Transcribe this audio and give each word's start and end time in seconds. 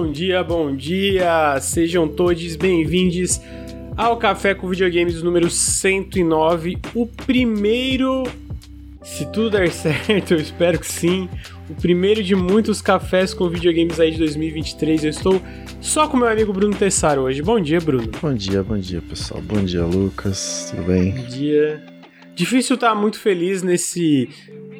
bom 0.00 0.10
dia, 0.10 0.42
bom 0.42 0.74
dia! 0.74 1.60
Sejam 1.60 2.08
todos 2.08 2.56
bem-vindos 2.56 3.38
ao 3.98 4.16
Café 4.16 4.54
com 4.54 4.66
Videogames 4.66 5.22
número 5.22 5.50
109, 5.50 6.78
o 6.94 7.04
primeiro, 7.06 8.22
se 9.02 9.26
tudo 9.26 9.50
der 9.50 9.68
certo, 9.70 10.32
eu 10.32 10.38
espero 10.38 10.78
que 10.78 10.86
sim, 10.86 11.28
o 11.68 11.74
primeiro 11.74 12.22
de 12.22 12.34
muitos 12.34 12.80
cafés 12.80 13.34
com 13.34 13.46
videogames 13.50 14.00
aí 14.00 14.12
de 14.12 14.18
2023. 14.20 15.04
Eu 15.04 15.10
estou 15.10 15.42
só 15.82 16.08
com 16.08 16.16
meu 16.16 16.28
amigo 16.28 16.50
Bruno 16.50 16.74
Tessaro 16.74 17.20
hoje. 17.20 17.42
Bom 17.42 17.60
dia, 17.60 17.78
Bruno. 17.78 18.10
Bom 18.22 18.32
dia, 18.32 18.62
bom 18.62 18.78
dia, 18.78 19.02
pessoal. 19.02 19.42
Bom 19.42 19.62
dia, 19.62 19.84
Lucas. 19.84 20.68
Tudo 20.70 20.84
bem? 20.84 21.12
Bom 21.12 21.28
dia. 21.28 21.84
Difícil 22.34 22.76
estar 22.76 22.94
muito 22.94 23.18
feliz 23.18 23.62
nesse 23.62 24.30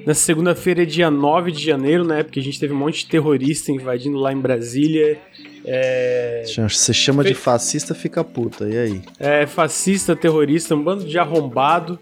nessa 0.07 0.21
segunda-feira, 0.21 0.85
dia 0.87 1.11
9 1.11 1.53
de 1.53 1.65
janeiro, 1.65 2.05
né? 2.05 2.23
Porque 2.23 2.41
a 2.41 2.43
gente 2.43 2.59
teve 2.59 2.73
um 2.73 2.77
monte 2.77 3.01
de 3.01 3.07
terrorista 3.07 3.73
invadindo 3.73 4.19
lá 4.19 4.33
em 4.33 4.39
Brasília. 4.39 5.19
É... 5.65 6.43
Você 6.47 6.93
chama 6.93 7.23
de 7.23 7.35
fascista, 7.35 7.95
fica 7.95 8.25
puta, 8.25 8.69
e 8.69 8.79
aí? 8.79 9.03
É, 9.19 9.47
fascista, 9.47 10.17
terrorista, 10.17 10.75
um 10.75 10.83
bando 10.83 11.05
de 11.05 11.19
arrombado. 11.19 11.99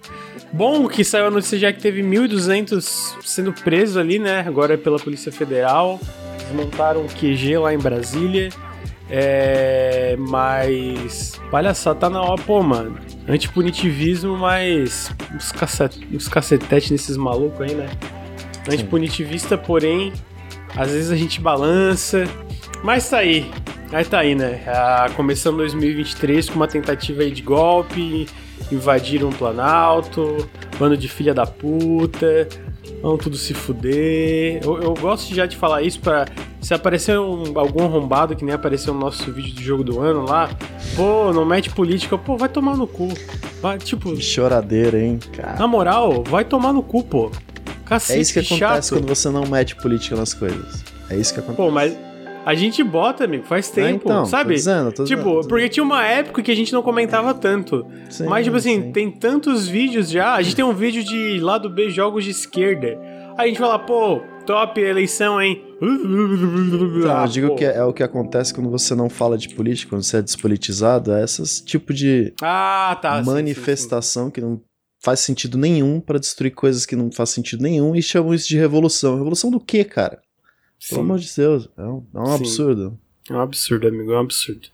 Bom 0.52 0.88
que 0.88 1.05
saiu 1.05 1.27
a 1.27 1.30
notícia 1.30 1.59
já 1.59 1.73
que 1.73 1.80
teve 1.80 2.02
1.200 2.02 2.80
sendo 3.23 3.52
presos 3.52 3.97
ali, 3.97 4.19
né? 4.19 4.41
Agora 4.46 4.74
é 4.74 4.77
pela 4.77 4.99
Polícia 4.99 5.30
Federal. 5.30 6.01
Desmontaram 6.38 7.05
o 7.05 7.09
QG 7.09 7.59
lá 7.59 7.74
em 7.74 7.79
Brasília. 7.79 8.49
É. 9.11 10.17
Mas. 10.19 11.41
Palhaçada, 11.51 11.99
tá 11.99 12.11
na 12.11 12.23
hora, 12.23 12.41
pô, 12.43 12.62
mano. 12.62 12.99
Antipunitivismo, 13.29 14.37
mas. 14.37 15.10
Os, 15.37 15.52
cacet... 15.52 16.07
os 16.13 16.29
cacetetes 16.29 16.91
nesses 16.91 17.16
malucos 17.16 17.60
aí, 17.60 17.74
né? 17.74 17.88
Antipunitivista, 18.71 19.57
porém. 19.57 20.13
Às 20.77 20.91
vezes 20.93 21.10
a 21.10 21.16
gente 21.16 21.41
balança. 21.41 22.24
Mas 22.82 23.09
tá 23.09 23.19
aí. 23.19 23.51
Aí 23.93 24.05
tá 24.05 24.19
aí, 24.21 24.35
né? 24.35 24.63
Ah, 24.66 25.09
começando 25.16 25.57
2023 25.57 26.51
com 26.51 26.57
uma 26.57 26.69
tentativa 26.69 27.23
aí 27.23 27.30
de 27.30 27.43
golpe. 27.43 28.27
Invadiram 28.71 29.30
o 29.30 29.35
Planalto. 29.35 30.49
Bando 30.79 30.97
de 30.97 31.09
filha 31.09 31.32
da 31.32 31.47
puta. 31.47 32.47
Vão 33.02 33.16
tudo 33.16 33.37
se 33.37 33.54
fuder. 33.54 34.60
Eu, 34.63 34.82
eu 34.82 34.95
gosto 34.95 35.35
já 35.35 35.46
de 35.46 35.57
falar 35.57 35.82
isso 35.82 36.01
pra 36.01 36.27
se 36.60 36.74
aparecer 36.74 37.18
um, 37.18 37.59
algum 37.59 37.85
arrombado 37.85 38.35
que 38.35 38.45
nem 38.45 38.54
apareceu 38.54 38.93
no 38.93 39.01
nosso 39.01 39.30
vídeo 39.32 39.54
do 39.54 39.63
jogo 39.63 39.85
do 39.85 40.01
ano 40.01 40.24
lá, 40.24 40.51
pô, 40.96 41.32
não 41.32 41.45
mete 41.45 41.71
política, 41.71 42.19
pô, 42.19 42.37
vai 42.37 42.49
tomar 42.49 42.76
no 42.76 42.87
cu. 42.87 43.09
Vai, 43.60 43.79
tipo. 43.79 44.15
Que 44.15 44.23
choradeira, 44.23 45.01
hein, 45.01 45.19
cara. 45.32 45.59
Na 45.59 45.66
moral, 45.66 46.24
vai 46.24 46.45
tomar 46.45 46.73
no 46.73 46.82
cu, 46.82 47.04
pô. 47.04 47.30
Cacete, 47.85 48.19
é 48.19 48.21
isso 48.21 48.35
que, 48.35 48.43
que 48.43 48.54
acontece 48.54 48.88
chato. 48.88 48.99
quando 48.99 49.09
você 49.09 49.30
não 49.30 49.46
mete 49.46 49.74
política 49.76 50.15
nas 50.16 50.35
coisas. 50.35 50.85
É 51.09 51.16
isso 51.16 51.32
que 51.32 51.41
acontece. 51.41 51.57
Pô, 51.57 51.71
mas 51.71 51.96
a 52.45 52.55
gente 52.55 52.83
bota, 52.83 53.25
amigo, 53.25 53.45
faz 53.45 53.71
tempo, 53.71 54.09
é, 54.09 54.13
então, 54.13 54.27
sabe? 54.27 54.51
Tô 54.51 54.55
dizendo, 54.55 54.93
tô 54.93 55.05
tipo, 55.05 55.23
dizendo, 55.23 55.43
tô 55.43 55.49
porque 55.49 55.69
tinha 55.69 55.85
uma 55.85 56.05
época 56.05 56.43
que 56.43 56.51
a 56.51 56.57
gente 56.57 56.73
não 56.73 56.83
comentava 56.83 57.35
tanto. 57.35 57.87
Sim, 58.09 58.25
mas, 58.25 58.45
tipo 58.45 58.57
assim, 58.57 58.83
sim. 58.83 58.93
tem 58.93 59.11
tantos 59.11 59.69
vídeos 59.69 60.11
já. 60.11 60.35
A 60.35 60.43
gente 60.43 60.57
tem 60.57 60.65
um 60.65 60.75
vídeo 60.75 61.05
de 61.05 61.39
lado 61.41 61.69
B 61.69 61.91
jogos 61.91 62.25
de 62.25 62.31
esquerda. 62.31 62.99
Aí 63.37 63.45
a 63.45 63.47
gente 63.49 63.59
fala, 63.59 63.79
pô, 63.79 64.21
top 64.47 64.81
eleição, 64.81 65.41
hein? 65.41 65.62
Então, 65.81 67.22
eu 67.22 67.28
digo 67.28 67.55
que 67.55 67.65
é, 67.65 67.77
é, 67.77 67.84
o 67.84 67.93
que 67.93 68.03
acontece 68.03 68.53
quando 68.53 68.71
você 68.71 68.94
não 68.94 69.09
fala 69.09 69.39
de 69.39 69.50
política, 69.50 69.91
quando 69.91 70.03
você 70.03 70.16
é 70.16 70.22
despolitizado, 70.22 71.12
é 71.12 71.22
esse 71.22 71.65
tipo 71.65 71.94
de 71.94 72.33
ah, 72.43 72.99
tá, 73.00 73.22
manifestação 73.22 74.25
sim, 74.25 74.28
sim, 74.28 74.34
sim. 74.34 74.34
que 74.34 74.41
não 74.41 74.61
faz 75.05 75.21
sentido 75.21 75.56
nenhum 75.56 76.00
para 76.00 76.19
destruir 76.19 76.50
coisas 76.53 76.84
que 76.84 76.97
não 76.97 77.12
faz 77.12 77.31
sentido 77.31 77.62
nenhum 77.62 77.94
e 77.94 78.03
chamam 78.03 78.34
isso 78.34 78.48
de 78.48 78.59
revolução. 78.59 79.16
Revolução 79.16 79.50
do 79.50 79.60
quê, 79.60 79.84
cara? 79.84 80.21
Pelo 80.89 81.00
amor 81.00 81.19
de 81.19 81.34
Deus, 81.34 81.69
é 81.77 81.83
um, 81.83 82.05
é 82.15 82.19
um 82.19 82.34
absurdo. 82.34 82.99
É 83.31 83.34
um 83.34 83.41
absurdo, 83.41 83.87
amigo, 83.87 84.12
é 84.12 84.16
um 84.16 84.21
absurdo. 84.21 84.69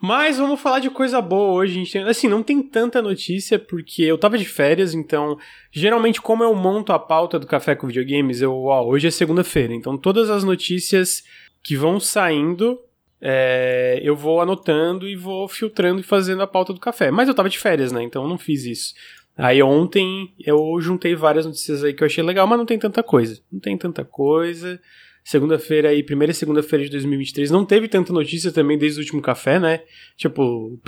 Mas 0.00 0.38
vamos 0.38 0.60
falar 0.60 0.78
de 0.78 0.88
coisa 0.88 1.20
boa 1.20 1.52
hoje. 1.54 1.72
A 1.72 1.74
gente 1.74 1.92
tem, 1.92 2.02
assim, 2.04 2.28
não 2.28 2.42
tem 2.42 2.62
tanta 2.62 3.02
notícia 3.02 3.58
porque 3.58 4.02
eu 4.02 4.16
tava 4.16 4.38
de 4.38 4.44
férias, 4.44 4.94
então 4.94 5.36
geralmente 5.72 6.20
como 6.20 6.44
eu 6.44 6.54
monto 6.54 6.92
a 6.92 6.98
pauta 6.98 7.38
do 7.38 7.46
Café 7.46 7.74
com 7.74 7.88
Videogames, 7.88 8.40
eu, 8.40 8.54
ó, 8.54 8.86
hoje 8.86 9.08
é 9.08 9.10
segunda-feira, 9.10 9.74
então 9.74 9.98
todas 9.98 10.30
as 10.30 10.44
notícias 10.44 11.24
que 11.62 11.76
vão 11.76 11.98
saindo, 11.98 12.78
é, 13.20 13.98
eu 14.02 14.14
vou 14.14 14.40
anotando 14.40 15.08
e 15.08 15.16
vou 15.16 15.48
filtrando 15.48 16.00
e 16.00 16.04
fazendo 16.04 16.42
a 16.42 16.46
pauta 16.46 16.72
do 16.72 16.78
café. 16.78 17.10
Mas 17.10 17.28
eu 17.28 17.34
tava 17.34 17.48
de 17.48 17.58
férias, 17.58 17.90
né? 17.90 18.02
Então 18.02 18.22
eu 18.22 18.28
não 18.28 18.38
fiz 18.38 18.64
isso. 18.64 18.94
Aí 19.36 19.60
ontem 19.60 20.32
eu 20.38 20.80
juntei 20.80 21.16
várias 21.16 21.44
notícias 21.44 21.82
aí 21.82 21.92
que 21.92 22.02
eu 22.02 22.06
achei 22.06 22.22
legal, 22.22 22.46
mas 22.46 22.58
não 22.58 22.66
tem 22.66 22.78
tanta 22.78 23.02
coisa. 23.02 23.40
Não 23.50 23.58
tem 23.58 23.76
tanta 23.76 24.04
coisa 24.04 24.80
segunda-feira 25.28 25.90
aí, 25.90 26.02
primeira 26.02 26.32
segunda-feira 26.32 26.86
de 26.86 26.90
2023, 26.90 27.50
não 27.50 27.62
teve 27.62 27.86
tanta 27.86 28.14
notícia 28.14 28.50
também 28.50 28.78
desde 28.78 28.98
o 28.98 29.02
último 29.02 29.20
café, 29.20 29.60
né? 29.60 29.82
Tipo, 30.16 30.80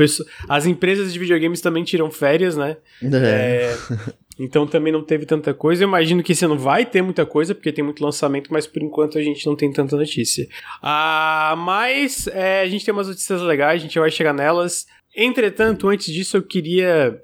as 0.49 0.65
empresas 0.65 1.13
de 1.13 1.19
videogames 1.19 1.61
também 1.61 1.85
tiram 1.85 2.11
férias, 2.11 2.57
né? 2.57 2.79
É. 3.03 3.07
É, 3.13 3.77
então 4.41 4.67
também 4.67 4.95
não 4.95 5.05
teve 5.05 5.27
tanta 5.27 5.53
coisa. 5.53 5.85
Eu 5.85 5.89
imagino 5.89 6.23
que 6.23 6.33
esse 6.33 6.43
ano 6.43 6.57
vai 6.57 6.87
ter 6.87 7.03
muita 7.03 7.27
coisa, 7.27 7.55
porque 7.55 7.71
tem 7.71 7.85
muito 7.85 8.03
lançamento, 8.03 8.51
mas 8.51 8.67
por 8.67 8.83
enquanto 8.83 9.19
a 9.19 9.23
gente 9.23 9.45
não 9.45 9.55
tem 9.55 9.71
tanta 9.71 9.95
notícia. 9.95 10.49
Ah, 10.83 11.55
mas 11.59 12.27
é, 12.29 12.63
a 12.63 12.67
gente 12.67 12.83
tem 12.83 12.95
umas 12.95 13.09
notícias 13.09 13.43
legais, 13.43 13.83
a 13.83 13.85
gente 13.85 13.99
vai 13.99 14.11
chegar 14.11 14.33
nelas. 14.33 14.87
Entretanto, 15.15 15.87
antes 15.87 16.11
disso, 16.11 16.39
eu 16.39 16.43
queria 16.43 17.21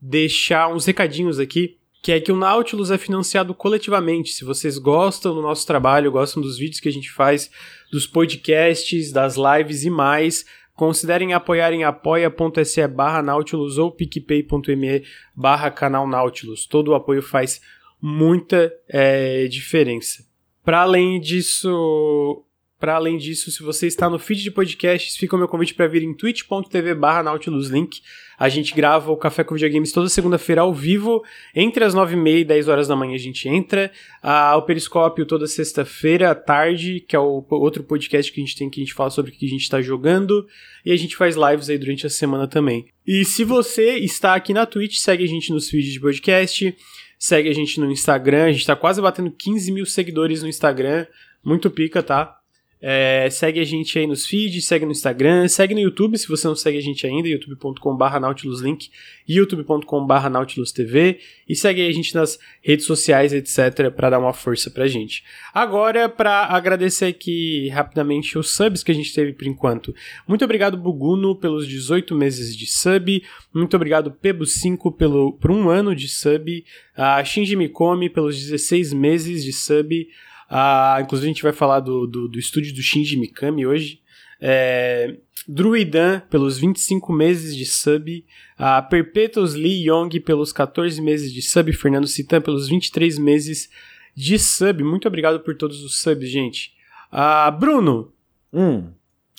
deixar 0.00 0.72
uns 0.72 0.86
recadinhos 0.86 1.40
aqui 1.40 1.81
que 2.02 2.10
é 2.10 2.20
que 2.20 2.32
o 2.32 2.36
Nautilus 2.36 2.90
é 2.90 2.98
financiado 2.98 3.54
coletivamente. 3.54 4.32
Se 4.32 4.44
vocês 4.44 4.76
gostam 4.76 5.32
do 5.32 5.40
nosso 5.40 5.64
trabalho, 5.64 6.10
gostam 6.10 6.42
dos 6.42 6.58
vídeos 6.58 6.80
que 6.80 6.88
a 6.88 6.92
gente 6.92 7.10
faz, 7.12 7.48
dos 7.92 8.08
podcasts, 8.08 9.12
das 9.12 9.36
lives 9.36 9.84
e 9.84 9.90
mais, 9.90 10.44
considerem 10.74 11.32
apoiar 11.32 11.72
em 11.72 11.84
apoia.se 11.84 12.88
barra 12.88 13.22
Nautilus 13.22 13.78
ou 13.78 13.92
picpay.me 13.92 15.04
barra 15.34 15.70
canal 15.70 16.08
Nautilus. 16.08 16.66
Todo 16.66 16.88
o 16.88 16.94
apoio 16.94 17.22
faz 17.22 17.60
muita 18.00 18.72
é, 18.88 19.46
diferença. 19.46 20.26
Para 20.64 20.82
além 20.82 21.20
disso, 21.20 22.44
para 22.82 22.96
além 22.96 23.16
disso, 23.16 23.48
se 23.52 23.62
você 23.62 23.86
está 23.86 24.10
no 24.10 24.18
feed 24.18 24.42
de 24.42 24.50
podcasts, 24.50 25.16
fica 25.16 25.36
o 25.36 25.38
meu 25.38 25.46
convite 25.46 25.72
para 25.72 25.86
vir 25.86 26.02
em 26.02 26.12
twitch.tv 26.12 26.96
barra 26.96 27.22
nautiluslink. 27.22 28.00
A 28.36 28.48
gente 28.48 28.74
grava 28.74 29.12
o 29.12 29.16
Café 29.16 29.44
com 29.44 29.54
Videogames 29.54 29.92
toda 29.92 30.08
segunda-feira 30.08 30.62
ao 30.62 30.74
vivo, 30.74 31.22
entre 31.54 31.84
as 31.84 31.94
9h30 31.94 32.40
e 32.40 32.44
10 32.44 32.66
horas 32.66 32.88
da 32.88 32.96
manhã 32.96 33.14
a 33.14 33.18
gente 33.18 33.48
entra. 33.48 33.92
Ah, 34.20 34.56
o 34.56 34.62
Periscópio 34.62 35.24
toda 35.24 35.46
sexta-feira 35.46 36.32
à 36.32 36.34
tarde, 36.34 36.98
que 36.98 37.14
é 37.14 37.20
o 37.20 37.46
outro 37.50 37.84
podcast 37.84 38.32
que 38.32 38.40
a 38.40 38.44
gente 38.44 38.56
tem 38.56 38.68
que 38.68 38.80
a 38.80 38.84
gente 38.84 38.94
fala 38.94 39.10
sobre 39.10 39.30
o 39.30 39.34
que 39.34 39.46
a 39.46 39.48
gente 39.48 39.62
está 39.62 39.80
jogando. 39.80 40.44
E 40.84 40.90
a 40.90 40.96
gente 40.96 41.14
faz 41.14 41.36
lives 41.36 41.70
aí 41.70 41.78
durante 41.78 42.04
a 42.04 42.10
semana 42.10 42.48
também. 42.48 42.86
E 43.06 43.24
se 43.24 43.44
você 43.44 43.94
está 43.98 44.34
aqui 44.34 44.52
na 44.52 44.66
Twitch, 44.66 44.96
segue 44.96 45.22
a 45.22 45.28
gente 45.28 45.52
nos 45.52 45.70
feeds 45.70 45.92
de 45.92 46.00
podcast, 46.00 46.76
segue 47.16 47.48
a 47.48 47.54
gente 47.54 47.78
no 47.78 47.92
Instagram. 47.92 48.46
A 48.46 48.50
gente 48.50 48.62
está 48.62 48.74
quase 48.74 49.00
batendo 49.00 49.30
15 49.30 49.70
mil 49.70 49.86
seguidores 49.86 50.42
no 50.42 50.48
Instagram. 50.48 51.06
Muito 51.44 51.70
pica, 51.70 52.02
tá? 52.02 52.41
É, 52.84 53.30
segue 53.30 53.60
a 53.60 53.64
gente 53.64 53.96
aí 53.96 54.08
nos 54.08 54.26
feeds, 54.26 54.66
segue 54.66 54.84
no 54.84 54.90
Instagram, 54.90 55.46
segue 55.46 55.72
no 55.72 55.78
YouTube 55.78 56.18
se 56.18 56.26
você 56.26 56.48
não 56.48 56.56
segue 56.56 56.78
a 56.78 56.80
gente 56.80 57.06
ainda, 57.06 57.28
youtube.com.br 57.28 58.18
nautiluslink, 58.20 58.90
youtube.com.br 59.28 60.28
nautilustv 60.28 61.16
e 61.48 61.54
segue 61.54 61.86
a 61.86 61.92
gente 61.92 62.12
nas 62.12 62.40
redes 62.60 62.84
sociais, 62.84 63.32
etc, 63.32 63.88
para 63.94 64.10
dar 64.10 64.18
uma 64.18 64.32
força 64.32 64.68
pra 64.68 64.88
gente. 64.88 65.22
Agora, 65.54 66.08
para 66.08 66.46
agradecer 66.46 67.04
aqui 67.06 67.68
rapidamente 67.68 68.36
os 68.36 68.52
subs 68.52 68.82
que 68.82 68.90
a 68.90 68.94
gente 68.94 69.14
teve 69.14 69.32
por 69.32 69.46
enquanto. 69.46 69.94
Muito 70.26 70.44
obrigado 70.44 70.76
Buguno 70.76 71.36
pelos 71.36 71.68
18 71.68 72.16
meses 72.16 72.56
de 72.56 72.66
sub, 72.66 73.22
muito 73.54 73.76
obrigado 73.76 74.10
Pebo5 74.10 74.96
pelo, 74.96 75.34
por 75.34 75.52
um 75.52 75.70
ano 75.70 75.94
de 75.94 76.08
sub, 76.08 76.64
a 76.96 77.22
Shinji 77.22 77.54
Mikome 77.54 78.10
pelos 78.10 78.36
16 78.36 78.92
meses 78.92 79.44
de 79.44 79.52
sub, 79.52 80.08
ah, 80.54 80.98
inclusive 81.00 81.30
a 81.30 81.32
gente 81.32 81.42
vai 81.42 81.52
falar 81.54 81.80
do, 81.80 82.06
do, 82.06 82.28
do 82.28 82.38
estúdio 82.38 82.74
do 82.74 82.82
Shinji 82.82 83.16
Mikami 83.16 83.64
hoje. 83.66 84.02
É, 84.38 85.16
Druidan 85.48 86.20
pelos 86.28 86.58
25 86.58 87.10
meses 87.10 87.56
de 87.56 87.64
sub, 87.64 88.22
a 88.58 88.82
Perpetuous 88.82 89.54
Lee 89.54 89.88
Young 89.88 90.10
pelos 90.20 90.52
14 90.52 91.00
meses 91.00 91.32
de 91.32 91.40
sub, 91.40 91.72
Fernando 91.72 92.06
Citan 92.06 92.42
pelos 92.42 92.68
23 92.68 93.18
meses 93.18 93.70
de 94.14 94.38
sub. 94.38 94.84
Muito 94.84 95.08
obrigado 95.08 95.40
por 95.40 95.56
todos 95.56 95.82
os 95.82 96.02
subs, 96.02 96.28
gente. 96.28 96.74
Ah, 97.10 97.50
Bruno, 97.50 98.12
hum. 98.52 98.92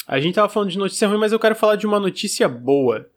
a 0.07 0.19
gente 0.19 0.33
tava 0.33 0.49
falando 0.49 0.71
de 0.71 0.79
notícia 0.79 1.07
ruim, 1.07 1.19
mas 1.19 1.31
eu 1.31 1.39
quero 1.39 1.55
falar 1.55 1.75
de 1.75 1.85
uma 1.85 1.99
notícia 1.99 2.49
boa. 2.49 3.07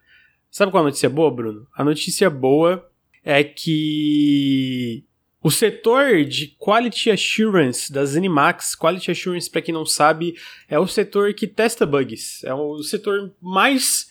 Sabe 0.51 0.71
qual 0.71 0.83
é 0.83 0.85
a 0.85 0.91
notícia 0.91 1.09
boa, 1.09 1.31
Bruno? 1.31 1.67
A 1.75 1.83
notícia 1.83 2.29
boa 2.29 2.87
é 3.25 3.43
que 3.43 5.03
o 5.43 5.51
setor 5.51 6.25
de 6.25 6.57
Quality 6.59 7.11
Assurance 7.11 7.93
das 7.93 8.11
Zenimax, 8.11 8.75
Quality 8.75 9.11
Assurance, 9.13 9.49
para 9.51 9.63
quem 9.63 9.73
não 9.75 9.87
sabe, 9.87 10.35
é 10.69 10.79
o 10.79 10.87
setor 10.87 11.33
que 11.35 11.47
testa 11.47 11.87
bugs. 11.87 12.43
É 12.45 12.53
o 12.55 12.83
setor 12.83 13.33
mais, 13.41 14.07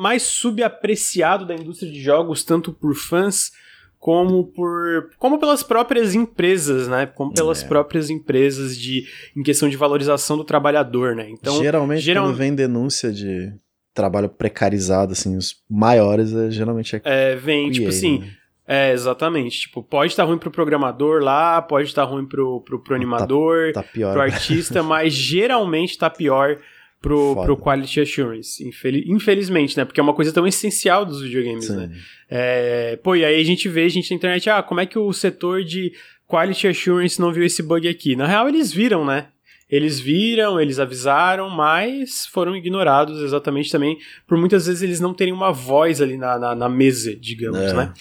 mais 0.00 0.22
subapreciado 0.24 1.46
da 1.46 1.54
indústria 1.54 1.90
de 1.90 2.00
jogos, 2.00 2.44
tanto 2.44 2.72
por 2.72 2.94
fãs 2.94 3.50
como 3.98 4.44
por 4.52 5.10
como 5.18 5.38
pelas 5.38 5.62
próprias 5.64 6.14
empresas, 6.14 6.86
né? 6.86 7.06
Como 7.06 7.32
pelas 7.32 7.62
É. 7.64 7.66
próprias 7.66 8.10
empresas 8.10 8.76
de 8.78 9.04
em 9.36 9.42
questão 9.42 9.68
de 9.68 9.76
valorização 9.76 10.36
do 10.36 10.44
trabalhador, 10.44 11.16
né? 11.16 11.28
Então, 11.30 11.58
geralmente, 11.60 12.02
geral- 12.02 12.26
quando 12.26 12.36
vem 12.36 12.54
denúncia 12.54 13.10
de 13.10 13.52
trabalho 13.92 14.28
precarizado, 14.28 15.12
assim, 15.12 15.36
os 15.36 15.56
maiores, 15.68 16.32
é, 16.32 16.48
geralmente 16.50 16.94
é 16.94 17.00
é, 17.04 17.34
vem 17.36 17.70
tipo 17.72 17.86
QA, 17.86 17.90
assim, 17.90 18.18
né? 18.20 18.30
É 18.70 18.92
exatamente, 18.92 19.60
tipo, 19.62 19.82
pode 19.82 20.12
estar 20.12 20.24
ruim 20.24 20.36
pro 20.36 20.50
programador 20.50 21.22
lá, 21.22 21.62
pode 21.62 21.88
estar 21.88 22.04
ruim 22.04 22.26
pro, 22.26 22.60
pro, 22.60 22.78
pro 22.82 22.94
animador, 22.94 23.72
Tá 23.72 23.82
pior. 23.82 24.12
pro 24.12 24.20
artista, 24.20 24.82
mas 24.84 25.14
geralmente 25.14 25.96
tá 25.96 26.10
pior 26.10 26.58
pro, 27.00 27.32
Foda. 27.34 27.46
pro 27.46 27.56
quality 27.56 28.00
assurance, 28.00 28.62
infeli- 28.68 29.04
infelizmente, 29.08 29.74
né? 29.76 29.84
Porque 29.86 29.98
é 30.00 30.02
uma 30.02 30.12
coisa 30.12 30.32
tão 30.32 30.46
essencial 30.46 31.06
dos 31.06 31.22
videogames, 31.22 31.66
Sim. 31.66 31.76
né? 31.76 31.90
É, 32.28 32.96
pô, 33.02 33.16
e 33.16 33.24
aí 33.24 33.40
a 33.40 33.44
gente 33.44 33.68
vê, 33.68 33.84
a 33.84 33.88
gente 33.88 34.10
na 34.10 34.16
internet, 34.16 34.50
ah, 34.50 34.62
como 34.62 34.80
é 34.80 34.86
que 34.86 34.98
o 34.98 35.12
setor 35.12 35.64
de 35.64 35.92
quality 36.26 36.68
assurance 36.68 37.18
não 37.18 37.32
viu 37.32 37.44
esse 37.44 37.62
bug 37.62 37.88
aqui? 37.88 38.14
Na 38.16 38.26
real, 38.26 38.48
eles 38.48 38.70
viram, 38.72 39.02
né? 39.04 39.28
Eles 39.70 40.00
viram, 40.00 40.58
eles 40.60 40.78
avisaram, 40.78 41.48
mas 41.50 42.26
foram 42.26 42.56
ignorados 42.56 43.20
exatamente 43.22 43.70
também 43.70 43.98
por 44.26 44.36
muitas 44.38 44.66
vezes 44.66 44.82
eles 44.82 44.98
não 44.98 45.12
terem 45.14 45.32
uma 45.32 45.52
voz 45.52 46.00
ali 46.00 46.16
na, 46.16 46.38
na, 46.38 46.54
na 46.54 46.68
mesa, 46.70 47.14
digamos, 47.14 47.58
É. 47.60 47.72
né? 47.74 47.92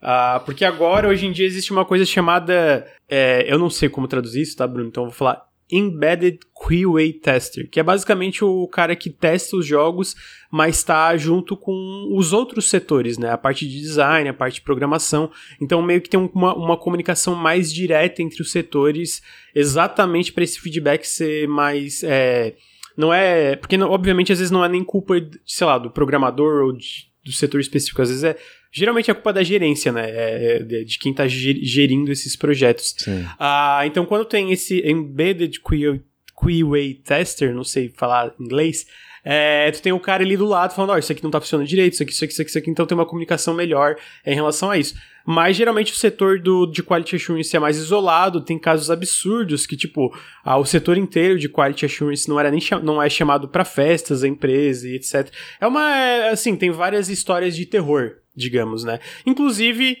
Ah, 0.00 0.40
porque 0.44 0.64
agora, 0.64 1.08
hoje 1.08 1.26
em 1.26 1.32
dia, 1.32 1.46
existe 1.46 1.72
uma 1.72 1.84
coisa 1.84 2.04
chamada. 2.04 2.86
é, 3.08 3.44
eu 3.52 3.58
não 3.58 3.68
sei 3.70 3.88
como 3.88 4.06
traduzir 4.08 4.42
isso, 4.42 4.56
tá, 4.56 4.66
Bruno? 4.66 4.88
Então 4.88 5.04
eu 5.04 5.08
vou 5.08 5.16
falar 5.16 5.46
Embedded 5.70 6.38
QA 6.54 7.12
Tester, 7.22 7.68
que 7.68 7.78
é 7.78 7.82
basicamente 7.82 8.42
o 8.42 8.66
cara 8.68 8.96
que 8.96 9.10
testa 9.10 9.54
os 9.56 9.66
jogos, 9.66 10.14
mas 10.50 10.76
está 10.76 11.14
junto 11.16 11.56
com 11.56 12.08
os 12.16 12.32
outros 12.32 12.70
setores, 12.70 13.18
né? 13.18 13.30
A 13.30 13.36
parte 13.36 13.68
de 13.68 13.78
design, 13.78 14.28
a 14.28 14.32
parte 14.34 14.54
de 14.54 14.60
programação. 14.62 15.30
Então, 15.60 15.82
meio 15.82 16.00
que 16.00 16.08
tem 16.08 16.18
uma, 16.32 16.54
uma 16.54 16.76
comunicação 16.76 17.34
mais 17.34 17.70
direta 17.72 18.22
entre 18.22 18.40
os 18.40 18.50
setores, 18.50 19.20
exatamente 19.54 20.32
para 20.32 20.44
esse 20.44 20.58
feedback 20.60 21.04
ser 21.04 21.46
mais. 21.48 22.02
é, 22.02 22.54
não 22.96 23.12
é. 23.12 23.54
Porque, 23.56 23.76
obviamente, 23.76 24.32
às 24.32 24.38
vezes 24.38 24.50
não 24.50 24.64
é 24.64 24.68
nem 24.68 24.82
culpa, 24.82 25.14
sei 25.44 25.66
lá, 25.66 25.76
do 25.76 25.90
programador 25.90 26.64
ou 26.64 26.72
de- 26.72 27.08
do 27.24 27.32
setor 27.32 27.60
específico. 27.60 28.00
Às 28.00 28.08
vezes 28.08 28.24
é. 28.24 28.36
Geralmente 28.72 29.10
é 29.10 29.14
culpa 29.14 29.32
da 29.32 29.42
gerência, 29.42 29.92
né? 29.92 30.10
É, 30.10 30.56
é, 30.56 30.58
de, 30.84 30.98
quem 30.98 31.12
está 31.12 31.26
gerindo 31.26 32.12
esses 32.12 32.36
projetos. 32.36 32.94
Sim. 32.98 33.24
Ah, 33.38 33.82
então 33.84 34.04
quando 34.04 34.24
tem 34.24 34.52
esse 34.52 34.80
embedded 34.80 35.60
QA, 35.60 36.00
QA 36.34 37.02
tester, 37.04 37.54
não 37.54 37.64
sei 37.64 37.92
falar 37.96 38.34
inglês, 38.38 38.86
é, 39.24 39.70
tu 39.70 39.82
tem 39.82 39.92
o 39.92 40.00
cara 40.00 40.22
ali 40.22 40.36
do 40.36 40.46
lado 40.46 40.74
falando, 40.74 40.90
ó, 40.90 40.98
isso 40.98 41.12
aqui 41.12 41.22
não 41.22 41.30
tá 41.30 41.40
funcionando 41.40 41.66
direito, 41.66 41.92
isso 41.92 42.02
aqui, 42.02 42.12
isso 42.12 42.24
aqui, 42.24 42.32
isso 42.32 42.42
aqui, 42.42 42.50
isso 42.50 42.58
aqui, 42.58 42.70
então 42.70 42.86
tem 42.86 42.96
uma 42.96 43.06
comunicação 43.06 43.52
melhor 43.52 43.96
em 44.24 44.34
relação 44.34 44.70
a 44.70 44.78
isso. 44.78 44.94
Mas 45.26 45.56
geralmente 45.56 45.92
o 45.92 45.96
setor 45.96 46.40
do, 46.40 46.64
de 46.64 46.82
quality 46.82 47.16
assurance 47.16 47.54
é 47.54 47.58
mais 47.58 47.76
isolado, 47.76 48.40
tem 48.40 48.58
casos 48.58 48.90
absurdos 48.90 49.66
que, 49.66 49.76
tipo, 49.76 50.16
ah, 50.42 50.56
o 50.56 50.64
setor 50.64 50.96
inteiro 50.96 51.38
de 51.38 51.48
quality 51.48 51.84
assurance 51.84 52.26
não 52.26 52.40
era 52.40 52.50
nem 52.50 52.60
não 52.82 53.02
é 53.02 53.10
chamado 53.10 53.48
para 53.48 53.64
festas, 53.64 54.24
a 54.24 54.28
empresa 54.28 54.88
e 54.88 54.94
etc. 54.94 55.30
É 55.60 55.66
uma, 55.66 55.94
é, 55.94 56.30
assim, 56.30 56.56
tem 56.56 56.70
várias 56.70 57.10
histórias 57.10 57.54
de 57.54 57.66
terror, 57.66 58.16
digamos, 58.38 58.84
né? 58.84 59.00
Inclusive, 59.26 59.98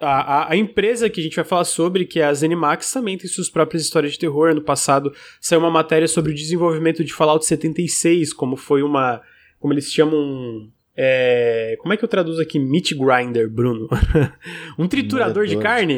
a, 0.00 0.52
a, 0.52 0.56
empresa 0.56 1.10
que 1.10 1.20
a 1.20 1.22
gente 1.22 1.34
vai 1.34 1.44
falar 1.44 1.64
sobre, 1.64 2.04
que 2.04 2.20
é 2.20 2.24
a 2.24 2.32
Zenimax, 2.32 2.92
também 2.92 3.18
tem 3.18 3.28
suas 3.28 3.50
próprias 3.50 3.82
histórias 3.82 4.12
de 4.12 4.18
terror. 4.18 4.50
Ano 4.50 4.62
passado 4.62 5.12
saiu 5.40 5.60
uma 5.60 5.70
matéria 5.70 6.06
sobre 6.06 6.30
o 6.32 6.34
desenvolvimento 6.34 7.02
de 7.02 7.12
Fallout 7.12 7.44
76, 7.44 8.32
como 8.32 8.56
foi 8.56 8.82
uma. 8.82 9.20
Como 9.58 9.72
eles 9.74 9.92
chamam. 9.92 10.70
É, 11.00 11.76
como 11.78 11.94
é 11.94 11.96
que 11.96 12.02
eu 12.02 12.08
traduzo 12.08 12.42
aqui? 12.42 12.58
Meat 12.58 12.92
grinder, 12.92 13.48
Bruno. 13.48 13.88
um 14.76 14.88
triturador 14.88 15.46
de 15.46 15.54
Moedor 15.54 15.62
carne? 15.62 15.96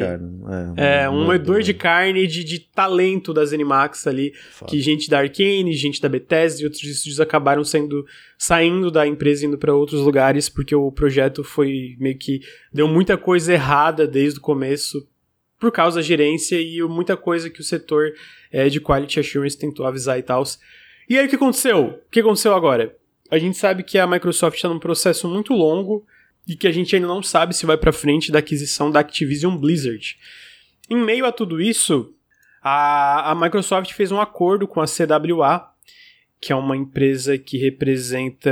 É, 0.77 1.09
um 1.09 1.25
moedor 1.25 1.63
de 1.63 1.73
carne 1.73 2.27
de, 2.27 2.43
de 2.43 2.59
talento 2.59 3.33
da 3.33 3.43
Zenimax 3.43 4.05
ali, 4.05 4.31
Foda. 4.51 4.69
que 4.69 4.79
gente 4.79 5.09
da 5.09 5.17
Arcane, 5.17 5.73
gente 5.73 5.99
da 5.99 6.07
Bethesda 6.07 6.61
e 6.61 6.65
outros 6.65 6.83
estúdios 6.83 7.19
acabaram 7.19 7.63
saindo, 7.63 8.05
saindo 8.37 8.91
da 8.91 9.07
empresa 9.07 9.43
e 9.43 9.47
indo 9.47 9.57
para 9.57 9.73
outros 9.73 10.01
lugares, 10.01 10.47
porque 10.49 10.75
o 10.75 10.91
projeto 10.91 11.43
foi 11.43 11.95
meio 11.99 12.19
que 12.19 12.39
deu 12.71 12.87
muita 12.87 13.17
coisa 13.17 13.51
errada 13.51 14.05
desde 14.05 14.37
o 14.37 14.41
começo 14.43 15.03
por 15.59 15.71
causa 15.71 15.95
da 15.95 16.03
gerência 16.03 16.61
e 16.61 16.79
muita 16.83 17.17
coisa 17.17 17.49
que 17.49 17.59
o 17.59 17.63
setor 17.63 18.13
é, 18.51 18.69
de 18.69 18.79
quality 18.79 19.19
assurance 19.19 19.57
tentou 19.57 19.83
avisar 19.87 20.19
e 20.19 20.21
tal. 20.21 20.43
E 21.09 21.17
aí 21.17 21.25
o 21.25 21.29
que 21.29 21.35
aconteceu? 21.35 21.85
O 21.85 22.09
que 22.11 22.19
aconteceu 22.19 22.53
agora? 22.53 23.00
A 23.31 23.39
gente 23.39 23.57
sabe 23.57 23.81
que 23.81 23.97
a 23.97 24.05
Microsoft 24.05 24.57
está 24.57 24.67
num 24.67 24.77
processo 24.77 25.25
muito 25.25 25.53
longo 25.53 26.05
e 26.45 26.53
que 26.53 26.67
a 26.67 26.71
gente 26.71 26.93
ainda 26.93 27.07
não 27.07 27.23
sabe 27.23 27.55
se 27.55 27.65
vai 27.65 27.77
para 27.77 27.93
frente 27.93 28.29
da 28.29 28.39
aquisição 28.39 28.91
da 28.91 28.99
Activision 28.99 29.55
Blizzard. 29.55 30.17
Em 30.89 30.97
meio 30.97 31.25
a 31.25 31.31
tudo 31.31 31.61
isso, 31.61 32.13
a, 32.61 33.31
a 33.31 33.35
Microsoft 33.35 33.93
fez 33.93 34.11
um 34.11 34.19
acordo 34.19 34.67
com 34.67 34.81
a 34.81 34.85
CWA, 34.85 35.71
que 36.41 36.51
é 36.51 36.55
uma 36.55 36.75
empresa 36.75 37.37
que 37.37 37.57
representa 37.57 38.51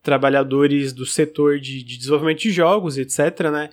trabalhadores 0.00 0.92
do 0.92 1.04
setor 1.04 1.58
de, 1.58 1.82
de 1.82 1.98
desenvolvimento 1.98 2.42
de 2.42 2.52
jogos, 2.52 2.96
etc., 2.96 3.50
né? 3.50 3.70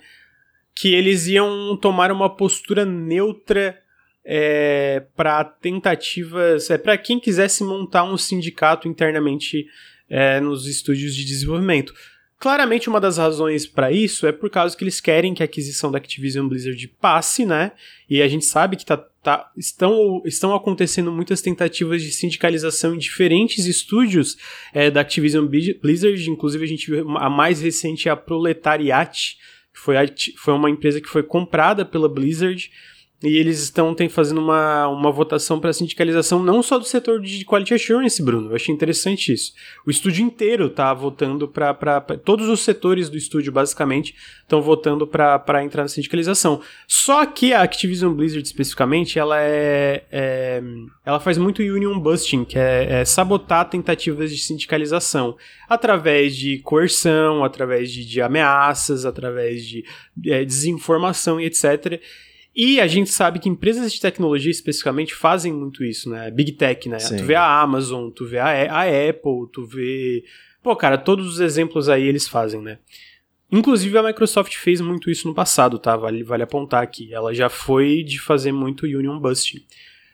Que 0.74 0.92
eles 0.92 1.28
iam 1.28 1.76
tomar 1.76 2.10
uma 2.10 2.28
postura 2.28 2.84
neutra 2.84 3.78
é, 4.24 5.02
para 5.16 5.44
tentativas, 5.44 6.70
é, 6.70 6.78
para 6.78 6.96
quem 6.96 7.20
quisesse 7.20 7.62
montar 7.62 8.04
um 8.04 8.16
sindicato 8.16 8.88
internamente 8.88 9.66
é, 10.08 10.40
nos 10.40 10.66
estúdios 10.66 11.14
de 11.14 11.24
desenvolvimento. 11.24 11.92
Claramente, 12.38 12.88
uma 12.90 13.00
das 13.00 13.16
razões 13.16 13.64
para 13.66 13.90
isso 13.90 14.26
é 14.26 14.32
por 14.32 14.50
causa 14.50 14.76
que 14.76 14.84
eles 14.84 15.00
querem 15.00 15.32
que 15.32 15.42
a 15.42 15.46
aquisição 15.46 15.90
da 15.90 15.96
Activision 15.98 16.46
Blizzard 16.46 16.88
passe, 17.00 17.46
né? 17.46 17.72
E 18.10 18.20
a 18.20 18.28
gente 18.28 18.44
sabe 18.44 18.76
que 18.76 18.84
tá, 18.84 18.98
tá- 18.98 19.50
estão, 19.56 20.20
estão 20.26 20.54
acontecendo 20.54 21.10
muitas 21.10 21.40
tentativas 21.40 22.02
de 22.02 22.10
sindicalização 22.10 22.94
em 22.94 22.98
diferentes 22.98 23.64
estúdios 23.66 24.36
é, 24.74 24.90
da 24.90 25.00
Activision 25.00 25.46
Bli- 25.46 25.78
Blizzard. 25.80 26.28
Inclusive, 26.28 26.64
a 26.64 26.68
gente 26.68 26.90
viu 26.90 27.16
a 27.16 27.30
mais 27.30 27.62
recente 27.62 28.08
é 28.08 28.12
a 28.12 28.16
Proletariat, 28.16 29.36
que 29.72 29.80
foi, 29.80 29.96
a- 29.96 30.04
foi 30.36 30.52
uma 30.54 30.68
empresa 30.68 31.00
que 31.00 31.08
foi 31.08 31.22
comprada 31.22 31.84
pela 31.84 32.08
Blizzard. 32.10 32.70
E 33.26 33.36
eles 33.36 33.60
estão 33.60 33.94
tem, 33.94 34.08
fazendo 34.08 34.40
uma, 34.40 34.86
uma 34.88 35.10
votação 35.10 35.58
para 35.58 35.72
sindicalização 35.72 36.42
não 36.42 36.62
só 36.62 36.78
do 36.78 36.84
setor 36.84 37.20
de 37.20 37.44
quality 37.44 37.74
assurance, 37.74 38.22
Bruno. 38.22 38.50
Eu 38.50 38.56
achei 38.56 38.74
interessante 38.74 39.32
isso. 39.32 39.52
O 39.86 39.90
estúdio 39.90 40.24
inteiro 40.24 40.68
tá 40.68 40.92
votando 40.92 41.48
para 41.48 42.00
todos 42.24 42.48
os 42.48 42.60
setores 42.60 43.08
do 43.08 43.16
estúdio 43.16 43.52
basicamente 43.52 44.14
estão 44.42 44.60
votando 44.60 45.06
para 45.06 45.64
entrar 45.64 45.82
na 45.82 45.88
sindicalização. 45.88 46.60
Só 46.86 47.24
que 47.24 47.52
a 47.52 47.62
Activision 47.62 48.12
Blizzard 48.12 48.46
especificamente, 48.46 49.18
ela 49.18 49.40
é, 49.40 50.04
é- 50.12 50.62
ela 51.04 51.18
faz 51.18 51.38
muito 51.38 51.62
union 51.62 51.98
busting, 51.98 52.44
que 52.44 52.58
é, 52.58 53.00
é 53.00 53.04
sabotar 53.04 53.68
tentativas 53.68 54.30
de 54.30 54.38
sindicalização 54.38 55.36
através 55.68 56.36
de 56.36 56.58
coerção, 56.58 57.42
através 57.42 57.90
de, 57.90 58.04
de 58.04 58.20
ameaças, 58.20 59.06
através 59.06 59.66
de 59.66 59.84
é, 60.26 60.44
desinformação 60.44 61.40
e 61.40 61.46
etc. 61.46 62.00
E 62.54 62.80
a 62.80 62.86
gente 62.86 63.10
sabe 63.10 63.40
que 63.40 63.48
empresas 63.48 63.92
de 63.92 64.00
tecnologia 64.00 64.50
especificamente 64.50 65.14
fazem 65.14 65.52
muito 65.52 65.82
isso, 65.82 66.08
né? 66.08 66.30
Big 66.30 66.52
Tech, 66.52 66.88
né? 66.88 67.00
Sim. 67.00 67.16
Tu 67.16 67.24
vê 67.24 67.34
a 67.34 67.60
Amazon, 67.60 68.10
tu 68.10 68.24
vê 68.24 68.38
a, 68.38 68.72
a 68.72 68.82
Apple, 68.82 69.48
tu 69.52 69.66
vê. 69.66 70.24
Pô, 70.62 70.76
cara, 70.76 70.96
todos 70.96 71.26
os 71.26 71.40
exemplos 71.40 71.88
aí 71.88 72.06
eles 72.06 72.28
fazem, 72.28 72.62
né? 72.62 72.78
Inclusive 73.50 73.98
a 73.98 74.02
Microsoft 74.02 74.56
fez 74.56 74.80
muito 74.80 75.10
isso 75.10 75.26
no 75.28 75.34
passado, 75.34 75.78
tá? 75.78 75.96
Vale, 75.96 76.22
vale 76.22 76.42
apontar 76.44 76.82
aqui. 76.82 77.12
Ela 77.12 77.34
já 77.34 77.48
foi 77.48 78.02
de 78.02 78.20
fazer 78.20 78.52
muito 78.52 78.86
Union 78.86 79.18
Busting. 79.18 79.64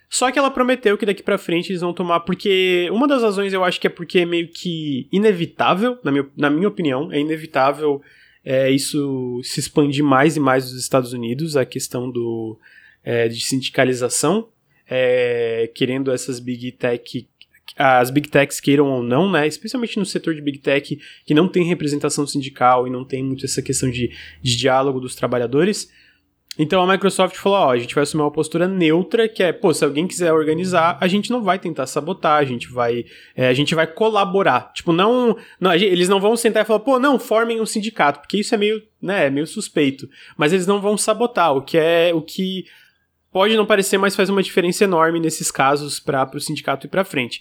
Só 0.08 0.32
que 0.32 0.38
ela 0.38 0.50
prometeu 0.50 0.98
que 0.98 1.06
daqui 1.06 1.22
pra 1.22 1.38
frente 1.38 1.70
eles 1.70 1.82
vão 1.82 1.92
tomar, 1.92 2.20
porque 2.20 2.88
uma 2.90 3.06
das 3.06 3.22
razões 3.22 3.52
eu 3.52 3.62
acho 3.62 3.80
que 3.80 3.86
é 3.86 3.90
porque 3.90 4.18
é 4.18 4.26
meio 4.26 4.48
que 4.48 5.08
inevitável, 5.12 5.98
na 6.02 6.10
minha, 6.10 6.28
na 6.36 6.50
minha 6.50 6.66
opinião, 6.66 7.12
é 7.12 7.20
inevitável 7.20 8.02
é, 8.44 8.70
isso 8.70 9.40
se 9.44 9.60
expandir 9.60 10.04
mais 10.04 10.36
e 10.36 10.40
mais 10.40 10.64
nos 10.64 10.80
Estados 10.80 11.12
Unidos, 11.12 11.56
a 11.56 11.64
questão 11.64 12.10
do, 12.10 12.58
é, 13.04 13.28
de 13.28 13.40
sindicalização, 13.40 14.48
é, 14.88 15.70
querendo 15.74 16.10
essas 16.10 16.40
big 16.40 16.72
tech, 16.72 17.28
as 17.76 18.10
big 18.10 18.28
techs 18.28 18.60
queiram 18.60 18.86
ou 18.88 19.02
não, 19.02 19.30
né, 19.30 19.46
especialmente 19.46 19.98
no 19.98 20.04
setor 20.04 20.34
de 20.34 20.40
big 20.40 20.58
tech 20.58 20.98
que 21.24 21.34
não 21.34 21.48
tem 21.48 21.64
representação 21.64 22.26
sindical 22.26 22.86
e 22.86 22.90
não 22.90 23.04
tem 23.04 23.22
muito 23.22 23.44
essa 23.44 23.62
questão 23.62 23.90
de, 23.90 24.10
de 24.42 24.56
diálogo 24.56 25.00
dos 25.00 25.14
trabalhadores. 25.14 25.90
Então 26.62 26.82
a 26.82 26.86
Microsoft 26.92 27.36
falou: 27.36 27.58
ó, 27.58 27.70
a 27.70 27.78
gente 27.78 27.94
vai 27.94 28.02
assumir 28.02 28.22
uma 28.22 28.30
postura 28.30 28.68
neutra, 28.68 29.26
que 29.26 29.42
é, 29.42 29.50
pô, 29.50 29.72
se 29.72 29.82
alguém 29.82 30.06
quiser 30.06 30.30
organizar, 30.30 30.98
a 31.00 31.08
gente 31.08 31.30
não 31.30 31.42
vai 31.42 31.58
tentar 31.58 31.86
sabotar, 31.86 32.38
a 32.38 32.44
gente 32.44 32.68
vai, 32.68 33.06
é, 33.34 33.48
a 33.48 33.54
gente 33.54 33.74
vai 33.74 33.86
colaborar. 33.86 34.70
Tipo, 34.74 34.92
não, 34.92 35.34
não, 35.58 35.72
eles 35.72 36.06
não 36.08 36.20
vão 36.20 36.36
sentar 36.36 36.62
e 36.62 36.66
falar, 36.66 36.80
pô, 36.80 36.98
não, 36.98 37.18
formem 37.18 37.62
um 37.62 37.66
sindicato, 37.66 38.20
porque 38.20 38.36
isso 38.36 38.54
é 38.54 38.58
meio, 38.58 38.82
né, 39.00 39.26
é 39.28 39.30
meio 39.30 39.46
suspeito. 39.46 40.06
Mas 40.36 40.52
eles 40.52 40.66
não 40.66 40.82
vão 40.82 40.98
sabotar, 40.98 41.56
o 41.56 41.62
que 41.62 41.78
é, 41.78 42.12
o 42.14 42.20
que 42.20 42.66
pode 43.32 43.56
não 43.56 43.64
parecer, 43.64 43.96
mas 43.96 44.14
faz 44.14 44.28
uma 44.28 44.42
diferença 44.42 44.84
enorme 44.84 45.18
nesses 45.18 45.50
casos 45.50 45.98
para 45.98 46.28
o 46.36 46.40
sindicato 46.40 46.86
ir 46.86 46.90
para 46.90 47.04
frente. 47.04 47.40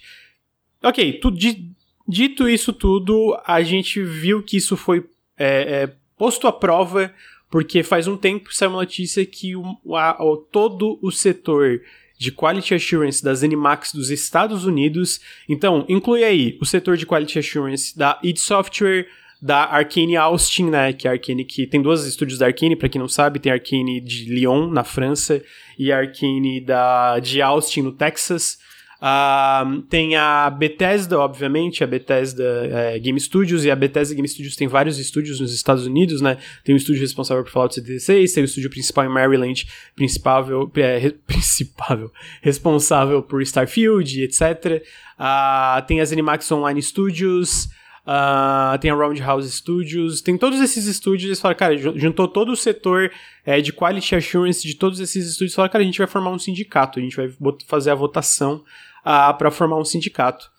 Ok, 0.82 1.12
tu, 1.20 1.30
di- 1.30 1.70
dito 2.08 2.48
isso 2.48 2.72
tudo, 2.72 3.38
a 3.46 3.60
gente 3.60 4.02
viu 4.02 4.42
que 4.42 4.56
isso 4.56 4.78
foi 4.78 5.04
é, 5.36 5.82
é, 5.82 5.92
posto 6.16 6.46
à 6.46 6.52
prova 6.52 7.12
porque 7.50 7.82
faz 7.82 8.06
um 8.06 8.16
tempo 8.16 8.54
saiu 8.54 8.70
uma 8.70 8.78
notícia 8.78 9.26
que 9.26 9.56
o, 9.56 9.96
a, 9.96 10.16
o, 10.22 10.36
todo 10.36 10.98
o 11.02 11.10
setor 11.10 11.80
de 12.16 12.30
Quality 12.30 12.74
Assurance 12.74 13.24
das 13.24 13.42
Animax 13.42 13.92
dos 13.92 14.10
Estados 14.10 14.64
Unidos, 14.64 15.20
então 15.48 15.84
inclui 15.88 16.22
aí 16.22 16.58
o 16.60 16.66
setor 16.66 16.96
de 16.96 17.06
Quality 17.06 17.38
Assurance 17.38 17.98
da 17.98 18.18
id 18.22 18.36
Software, 18.38 19.06
da 19.42 19.64
Arkane 19.64 20.16
Austin, 20.16 20.68
né, 20.68 20.92
que 20.92 21.08
é 21.08 21.10
a 21.10 21.14
Arkane 21.14 21.44
que 21.44 21.66
tem 21.66 21.80
duas 21.80 22.06
estúdios 22.06 22.38
da 22.38 22.46
Arkane, 22.46 22.76
para 22.76 22.90
quem 22.90 23.00
não 23.00 23.08
sabe, 23.08 23.38
tem 23.38 23.50
a 23.50 23.54
Arkane 23.54 24.00
de 24.00 24.26
Lyon, 24.26 24.70
na 24.70 24.84
França, 24.84 25.42
e 25.78 25.90
a 25.90 25.96
Arkane 25.96 26.60
da, 26.60 27.18
de 27.20 27.40
Austin, 27.40 27.82
no 27.82 27.92
Texas. 27.92 28.58
Uh, 29.00 29.80
tem 29.82 30.14
a 30.14 30.50
Bethesda, 30.50 31.18
obviamente, 31.18 31.82
a 31.82 31.86
Bethesda 31.86 32.44
é, 32.70 32.98
Game 32.98 33.18
Studios, 33.18 33.64
e 33.64 33.70
a 33.70 33.76
Bethesda 33.76 34.14
Game 34.14 34.28
Studios 34.28 34.54
tem 34.54 34.68
vários 34.68 34.98
estúdios 34.98 35.40
nos 35.40 35.54
Estados 35.54 35.86
Unidos, 35.86 36.20
né? 36.20 36.36
Tem 36.62 36.74
o 36.74 36.76
estúdio 36.76 37.00
responsável 37.00 37.42
por 37.42 37.50
Fallout 37.50 37.74
76, 37.74 38.34
tem 38.34 38.42
o 38.42 38.44
estúdio 38.44 38.68
principal 38.68 39.06
em 39.06 39.08
Maryland, 39.08 39.66
principal, 39.96 40.46
é, 40.76 41.14
responsável 42.42 43.22
por 43.22 43.40
Starfield, 43.40 44.22
etc. 44.22 44.82
Uh, 45.18 45.86
tem 45.86 46.02
as 46.02 46.12
Animax 46.12 46.52
Online 46.52 46.82
Studios, 46.82 47.68
Uh, 48.00 48.78
tem 48.78 48.90
a 48.90 48.94
Roundhouse 48.94 49.48
Studios, 49.52 50.20
tem 50.20 50.36
todos 50.36 50.58
esses 50.60 50.86
estúdios. 50.86 51.26
Eles 51.26 51.40
falaram, 51.40 51.58
cara, 51.58 51.76
juntou 51.76 52.26
todo 52.26 52.50
o 52.50 52.56
setor 52.56 53.12
é, 53.44 53.60
de 53.60 53.72
quality 53.72 54.16
assurance 54.16 54.66
de 54.66 54.74
todos 54.74 54.98
esses 54.98 55.28
estúdios. 55.28 55.54
Falaram, 55.54 55.70
cara, 55.70 55.84
a 55.84 55.86
gente 55.86 55.98
vai 55.98 56.06
formar 56.06 56.30
um 56.30 56.38
sindicato, 56.38 56.98
a 56.98 57.02
gente 57.02 57.14
vai 57.14 57.30
fazer 57.68 57.90
a 57.90 57.94
votação 57.94 58.64
para 59.02 59.50
formar 59.50 59.78
um 59.78 59.84
sindicato. 59.84 60.50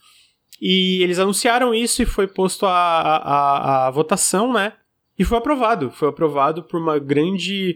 E 0.61 1.01
eles 1.01 1.17
anunciaram 1.17 1.73
isso 1.73 2.03
e 2.03 2.05
foi 2.05 2.27
posto 2.27 2.65
a, 2.65 2.71
a, 2.71 3.87
a, 3.87 3.91
votação, 3.91 4.53
né? 4.53 4.73
E 5.17 5.23
foi 5.23 5.37
aprovado. 5.37 5.89
Foi 5.89 6.09
aprovado 6.09 6.63
por 6.63 6.79
uma 6.79 6.99
grande. 6.99 7.75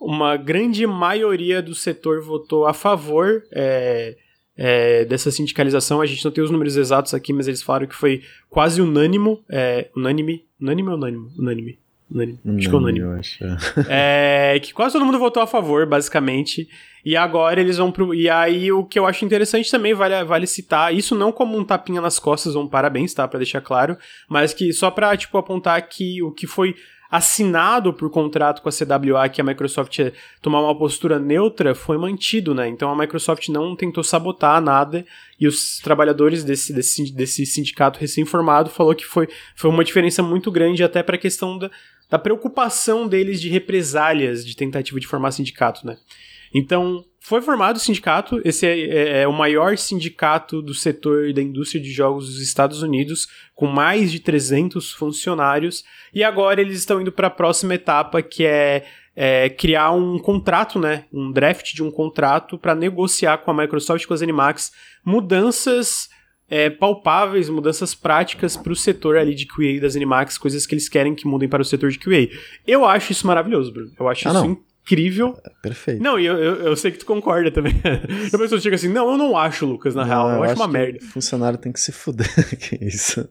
Uma 0.00 0.36
grande 0.36 0.86
maioria 0.86 1.62
do 1.62 1.74
setor 1.74 2.20
votou 2.22 2.66
a 2.66 2.72
favor. 2.72 3.42
É, 3.52 4.16
é, 4.56 5.04
dessa 5.04 5.30
sindicalização. 5.30 6.00
A 6.00 6.06
gente 6.06 6.24
não 6.24 6.32
tem 6.32 6.44
os 6.44 6.50
números 6.50 6.76
exatos 6.76 7.14
aqui, 7.14 7.32
mas 7.32 7.48
eles 7.48 7.62
falaram 7.62 7.86
que 7.86 7.94
foi 7.94 8.22
quase 8.48 8.80
unânimo. 8.80 9.42
É, 9.48 9.90
unânime? 9.96 10.46
Unânime 10.60 10.88
ou 10.88 10.94
unânime? 10.94 11.32
Unânime. 11.38 11.78
Unânime. 12.12 12.38
Acho 12.58 12.68
que 12.68 12.74
é 12.74 12.78
unânime. 12.78 13.18
Acho. 13.18 13.44
É. 13.44 14.54
é, 14.54 14.60
que 14.60 14.72
quase 14.72 14.92
todo 14.92 15.04
mundo 15.04 15.18
votou 15.18 15.42
a 15.42 15.46
favor, 15.46 15.86
basicamente. 15.86 16.68
E 17.04 17.16
agora 17.16 17.60
eles 17.60 17.78
vão 17.78 17.90
pro. 17.90 18.14
E 18.14 18.28
aí 18.28 18.70
o 18.70 18.84
que 18.84 18.98
eu 18.98 19.06
acho 19.06 19.24
interessante 19.24 19.70
também 19.70 19.94
vale, 19.94 20.22
vale 20.24 20.46
citar, 20.46 20.94
isso 20.94 21.14
não 21.14 21.32
como 21.32 21.58
um 21.58 21.64
tapinha 21.64 22.00
nas 22.00 22.18
costas 22.18 22.54
ou 22.54 22.62
um 22.62 22.68
parabéns, 22.68 23.12
tá? 23.12 23.26
Pra 23.26 23.38
deixar 23.38 23.60
claro, 23.60 23.96
mas 24.28 24.54
que 24.54 24.72
só 24.72 24.90
pra, 24.90 25.16
tipo, 25.16 25.36
apontar 25.36 25.80
que 25.88 26.22
o 26.22 26.30
que 26.30 26.46
foi 26.46 26.76
assinado 27.12 27.92
por 27.92 28.08
contrato 28.08 28.62
com 28.62 28.70
a 28.70 28.72
CWA 28.72 29.28
que 29.28 29.38
a 29.38 29.44
Microsoft 29.44 29.98
ia 29.98 30.14
tomar 30.40 30.62
uma 30.62 30.74
postura 30.74 31.18
neutra 31.18 31.74
foi 31.74 31.98
mantido, 31.98 32.54
né? 32.54 32.66
Então 32.66 32.90
a 32.90 32.96
Microsoft 32.96 33.50
não 33.50 33.76
tentou 33.76 34.02
sabotar 34.02 34.62
nada 34.62 35.04
e 35.38 35.46
os 35.46 35.78
trabalhadores 35.78 36.42
desse, 36.42 36.72
desse, 36.72 37.12
desse 37.12 37.44
sindicato 37.44 38.00
recém-formado 38.00 38.70
falou 38.70 38.94
que 38.94 39.04
foi, 39.04 39.28
foi 39.54 39.68
uma 39.68 39.84
diferença 39.84 40.22
muito 40.22 40.50
grande 40.50 40.82
até 40.82 41.02
para 41.02 41.16
a 41.16 41.18
questão 41.18 41.58
da, 41.58 41.70
da 42.12 42.18
preocupação 42.18 43.08
deles 43.08 43.40
de 43.40 43.48
represálias 43.48 44.44
de 44.44 44.54
tentativa 44.54 45.00
de 45.00 45.06
formar 45.06 45.30
sindicato, 45.30 45.86
né? 45.86 45.96
Então, 46.54 47.02
foi 47.18 47.40
formado 47.40 47.76
o 47.76 47.80
sindicato, 47.80 48.38
esse 48.44 48.66
é, 48.66 48.80
é, 48.80 49.22
é, 49.22 49.28
o 49.28 49.32
maior 49.32 49.78
sindicato 49.78 50.60
do 50.60 50.74
setor 50.74 51.32
da 51.32 51.40
indústria 51.40 51.82
de 51.82 51.90
jogos 51.90 52.26
dos 52.26 52.42
Estados 52.42 52.82
Unidos, 52.82 53.28
com 53.54 53.66
mais 53.66 54.12
de 54.12 54.20
300 54.20 54.92
funcionários, 54.92 55.84
e 56.12 56.22
agora 56.22 56.60
eles 56.60 56.76
estão 56.76 57.00
indo 57.00 57.10
para 57.10 57.28
a 57.28 57.30
próxima 57.30 57.76
etapa, 57.76 58.20
que 58.20 58.44
é, 58.44 58.84
é, 59.16 59.48
criar 59.48 59.92
um 59.92 60.18
contrato, 60.18 60.78
né, 60.78 61.06
um 61.10 61.32
draft 61.32 61.72
de 61.72 61.82
um 61.82 61.90
contrato 61.90 62.58
para 62.58 62.74
negociar 62.74 63.38
com 63.38 63.52
a 63.52 63.54
Microsoft 63.54 64.04
e 64.04 64.06
com 64.06 64.12
as 64.12 64.20
Animax 64.20 64.70
mudanças 65.02 66.10
é, 66.52 66.68
palpáveis, 66.68 67.48
mudanças 67.48 67.94
práticas 67.94 68.58
para 68.58 68.70
o 68.70 68.76
setor 68.76 69.16
ali 69.16 69.34
de 69.34 69.46
QA 69.46 69.80
das 69.80 69.96
Animax, 69.96 70.36
coisas 70.36 70.66
que 70.66 70.74
eles 70.74 70.86
querem 70.86 71.14
que 71.14 71.26
mudem 71.26 71.48
para 71.48 71.62
o 71.62 71.64
setor 71.64 71.90
de 71.90 71.98
QA. 71.98 72.28
Eu 72.66 72.84
acho 72.84 73.10
isso 73.10 73.26
maravilhoso, 73.26 73.72
Bruno. 73.72 73.90
Eu 73.98 74.06
acho 74.06 74.28
ah, 74.28 74.32
isso 74.32 74.58
incrível. 74.82 75.34
É, 75.42 75.50
perfeito. 75.62 76.02
Não, 76.02 76.20
e 76.20 76.26
eu, 76.26 76.36
eu, 76.36 76.54
eu, 76.56 76.76
sei 76.76 76.90
que 76.90 76.98
tu 76.98 77.06
concorda 77.06 77.50
também. 77.50 77.72
a 78.30 78.36
pessoa 78.36 78.60
chega 78.60 78.76
assim, 78.76 78.88
não, 78.88 79.12
eu 79.12 79.16
não 79.16 79.34
acho, 79.34 79.64
Lucas, 79.64 79.94
na 79.94 80.02
não, 80.02 80.08
real. 80.08 80.28
Eu, 80.28 80.36
eu 80.36 80.42
acho, 80.42 80.52
acho 80.52 80.60
uma 80.60 80.68
merda. 80.68 81.00
Funcionário 81.00 81.58
tem 81.58 81.72
que 81.72 81.80
se 81.80 81.90
fuder. 81.90 82.28
que 82.60 82.84
isso. 82.84 83.26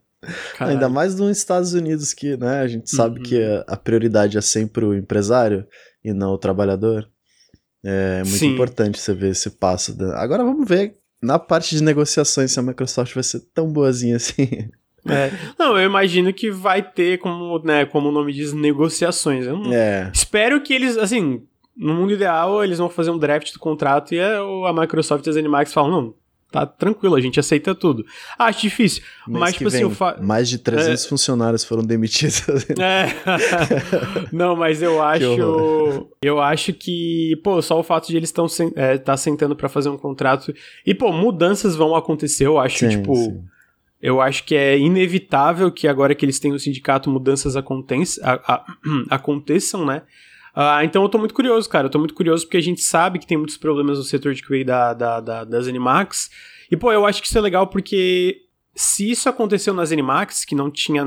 Caralho. 0.57 0.77
Ainda 0.77 0.89
mais 0.89 1.13
nos 1.13 1.37
Estados 1.37 1.75
Unidos 1.75 2.15
que, 2.15 2.35
né, 2.37 2.61
a 2.61 2.67
gente 2.67 2.89
sabe 2.89 3.19
uhum. 3.19 3.23
que 3.23 3.39
a, 3.39 3.65
a, 3.67 3.77
prioridade 3.77 4.35
é 4.35 4.41
sempre 4.41 4.83
o 4.83 4.95
empresário 4.95 5.67
e 6.03 6.11
não 6.11 6.31
o 6.31 6.39
trabalhador. 6.39 7.07
É 7.83 8.23
muito 8.23 8.37
Sim. 8.37 8.53
importante 8.53 8.99
você 8.99 9.13
ver 9.13 9.29
esse 9.29 9.51
passo. 9.51 9.95
Da... 9.95 10.19
Agora 10.19 10.43
vamos 10.43 10.67
ver 10.67 11.00
na 11.21 11.37
parte 11.37 11.75
de 11.75 11.83
negociações 11.83 12.51
se 12.51 12.59
a 12.59 12.63
Microsoft 12.63 13.13
vai 13.13 13.23
ser 13.23 13.41
tão 13.53 13.71
boazinha 13.71 14.15
assim. 14.17 14.69
É. 15.07 15.31
Não, 15.57 15.77
eu 15.77 15.85
imagino 15.85 16.31
que 16.33 16.51
vai 16.51 16.81
ter, 16.81 17.17
como, 17.19 17.59
né, 17.59 17.85
como 17.85 18.09
o 18.09 18.11
nome 18.11 18.31
diz, 18.31 18.53
negociações. 18.53 19.45
Eu 19.45 19.57
não... 19.57 19.73
é. 19.73 20.11
Espero 20.13 20.61
que 20.61 20.73
eles, 20.73 20.97
assim, 20.97 21.43
no 21.75 21.93
mundo 21.93 22.13
ideal, 22.13 22.63
eles 22.63 22.77
vão 22.77 22.89
fazer 22.89 23.09
um 23.09 23.17
draft 23.17 23.51
do 23.51 23.59
contrato 23.59 24.13
e 24.13 24.19
a 24.19 24.73
Microsoft 24.73 25.25
e 25.25 25.29
as 25.29 25.37
Animax 25.37 25.73
falam, 25.73 25.91
não, 25.91 26.13
tá 26.51 26.65
tranquilo, 26.65 27.15
a 27.15 27.21
gente 27.21 27.39
aceita 27.39 27.73
tudo. 27.73 28.05
Acho 28.37 28.61
difícil, 28.61 29.01
Mês 29.25 29.39
mas 29.39 29.53
tipo 29.53 29.69
assim, 29.69 29.89
fa... 29.91 30.17
mais 30.21 30.49
de 30.49 30.57
300 30.57 31.05
é... 31.05 31.07
funcionários 31.07 31.63
foram 31.63 31.83
demitidos. 31.83 32.41
É. 32.81 33.07
Não, 34.31 34.55
mas 34.55 34.81
eu 34.81 35.01
acho, 35.01 36.09
eu 36.21 36.41
acho 36.41 36.73
que, 36.73 37.39
pô, 37.43 37.61
só 37.61 37.79
o 37.79 37.83
fato 37.83 38.07
de 38.07 38.17
eles 38.17 38.29
estão 38.29 38.47
é, 38.75 38.97
tá 38.97 39.15
sentando 39.15 39.55
para 39.55 39.69
fazer 39.69 39.89
um 39.89 39.97
contrato 39.97 40.53
e 40.85 40.93
pô, 40.93 41.11
mudanças 41.11 41.75
vão 41.75 41.95
acontecer, 41.95 42.45
eu 42.45 42.57
acho, 42.57 42.79
sim, 42.79 42.89
tipo, 42.89 43.15
sim. 43.15 43.43
Eu 44.01 44.19
acho 44.19 44.43
que 44.45 44.55
é 44.55 44.77
inevitável 44.79 45.71
que 45.71 45.87
agora 45.87 46.15
que 46.15 46.25
eles 46.25 46.39
têm 46.39 46.51
o 46.51 46.59
sindicato, 46.59 47.09
mudanças 47.09 47.55
aconteçam, 47.55 48.23
a, 48.27 48.55
a, 48.55 48.65
aconteçam 49.15 49.85
né? 49.85 50.01
Uh, 50.55 50.83
então 50.83 51.01
eu 51.03 51.09
tô 51.09 51.17
muito 51.17 51.33
curioso, 51.33 51.69
cara. 51.69 51.87
Eu 51.87 51.91
tô 51.91 51.99
muito 51.99 52.13
curioso 52.13 52.45
porque 52.45 52.57
a 52.57 52.61
gente 52.61 52.81
sabe 52.81 53.19
que 53.19 53.27
tem 53.27 53.37
muitos 53.37 53.57
problemas 53.57 53.97
no 53.97 54.03
setor 54.03 54.33
de 54.33 54.41
QA 54.41 54.63
da, 54.65 54.93
da, 54.93 55.19
da, 55.19 55.43
das 55.43 55.67
Animax. 55.67 56.29
E, 56.69 56.77
pô, 56.77 56.91
eu 56.91 57.05
acho 57.05 57.21
que 57.21 57.27
isso 57.27 57.37
é 57.37 57.41
legal 57.41 57.67
porque 57.67 58.41
se 58.75 59.09
isso 59.09 59.27
aconteceu 59.27 59.73
nas 59.73 59.91
Animax, 59.91 60.45
que 60.45 60.55
não 60.55 60.69
tinha 60.69 61.05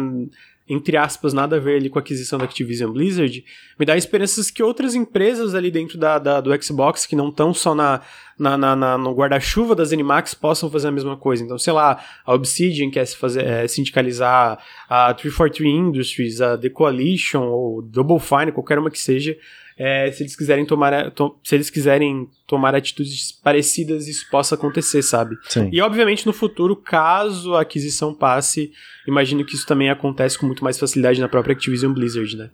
entre 0.68 0.96
aspas, 0.96 1.34
nada 1.34 1.56
a 1.56 1.60
ver 1.60 1.76
ali 1.76 1.90
com 1.90 1.98
a 1.98 2.02
aquisição 2.02 2.38
da 2.38 2.46
Activision 2.46 2.90
Blizzard, 2.90 3.44
me 3.78 3.84
dá 3.84 3.96
esperanças 3.96 4.50
que 4.50 4.62
outras 4.62 4.94
empresas 4.94 5.54
ali 5.54 5.70
dentro 5.70 5.98
da, 5.98 6.18
da 6.18 6.40
do 6.40 6.62
Xbox, 6.62 7.04
que 7.04 7.14
não 7.14 7.28
estão 7.28 7.52
só 7.52 7.74
na, 7.74 8.00
na, 8.38 8.56
na, 8.56 8.74
na 8.74 8.98
no 8.98 9.12
guarda-chuva 9.12 9.74
das 9.74 9.92
Animax, 9.92 10.32
possam 10.32 10.70
fazer 10.70 10.88
a 10.88 10.92
mesma 10.92 11.16
coisa. 11.16 11.44
Então, 11.44 11.58
sei 11.58 11.72
lá, 11.72 12.02
a 12.24 12.32
Obsidian 12.32 12.90
quer 12.90 13.04
se 13.04 13.16
fazer, 13.16 13.44
é, 13.44 13.68
sindicalizar, 13.68 14.58
a 14.88 15.12
343 15.12 15.74
Industries, 15.74 16.40
a 16.40 16.56
The 16.56 16.70
Coalition, 16.70 17.42
ou 17.42 17.82
Double 17.82 18.18
Fine, 18.18 18.52
qualquer 18.52 18.78
uma 18.78 18.90
que 18.90 18.98
seja, 18.98 19.36
é, 19.78 20.10
se 20.10 20.22
eles 20.22 20.36
quiserem 20.36 20.64
tomar 20.64 21.10
to, 21.10 21.38
se 21.42 21.54
eles 21.54 21.70
quiserem 21.70 22.28
tomar 22.46 22.74
atitudes 22.74 23.32
parecidas 23.32 24.06
isso 24.06 24.28
possa 24.30 24.54
acontecer 24.54 25.02
sabe 25.02 25.36
Sim. 25.48 25.68
e 25.72 25.80
obviamente 25.80 26.26
no 26.26 26.32
futuro 26.32 26.76
caso 26.76 27.54
a 27.54 27.62
aquisição 27.62 28.14
passe 28.14 28.72
imagino 29.06 29.44
que 29.44 29.54
isso 29.54 29.66
também 29.66 29.90
acontece 29.90 30.38
com 30.38 30.46
muito 30.46 30.62
mais 30.62 30.78
facilidade 30.78 31.20
na 31.20 31.28
própria 31.28 31.52
Activision 31.52 31.92
Blizzard 31.92 32.36
né 32.36 32.50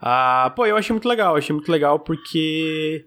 ah, 0.00 0.52
pô 0.56 0.66
eu 0.66 0.76
achei 0.76 0.92
muito 0.92 1.08
legal 1.08 1.36
achei 1.36 1.54
muito 1.54 1.70
legal 1.70 2.00
porque 2.00 3.06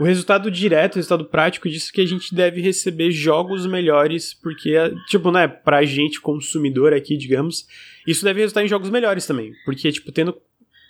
o 0.00 0.04
resultado 0.04 0.50
direto, 0.50 0.94
o 0.94 0.96
resultado 0.96 1.26
prático 1.26 1.68
disso 1.68 1.90
é 1.90 1.94
que 1.94 2.00
a 2.00 2.06
gente 2.06 2.34
deve 2.34 2.62
receber 2.62 3.10
jogos 3.10 3.66
melhores, 3.66 4.32
porque, 4.32 4.72
tipo, 5.08 5.30
né, 5.30 5.46
pra 5.46 5.84
gente 5.84 6.22
consumidor 6.22 6.94
aqui, 6.94 7.18
digamos, 7.18 7.66
isso 8.06 8.24
deve 8.24 8.40
resultar 8.40 8.64
em 8.64 8.68
jogos 8.68 8.88
melhores 8.88 9.26
também. 9.26 9.52
Porque, 9.62 9.92
tipo, 9.92 10.10
tendo 10.10 10.34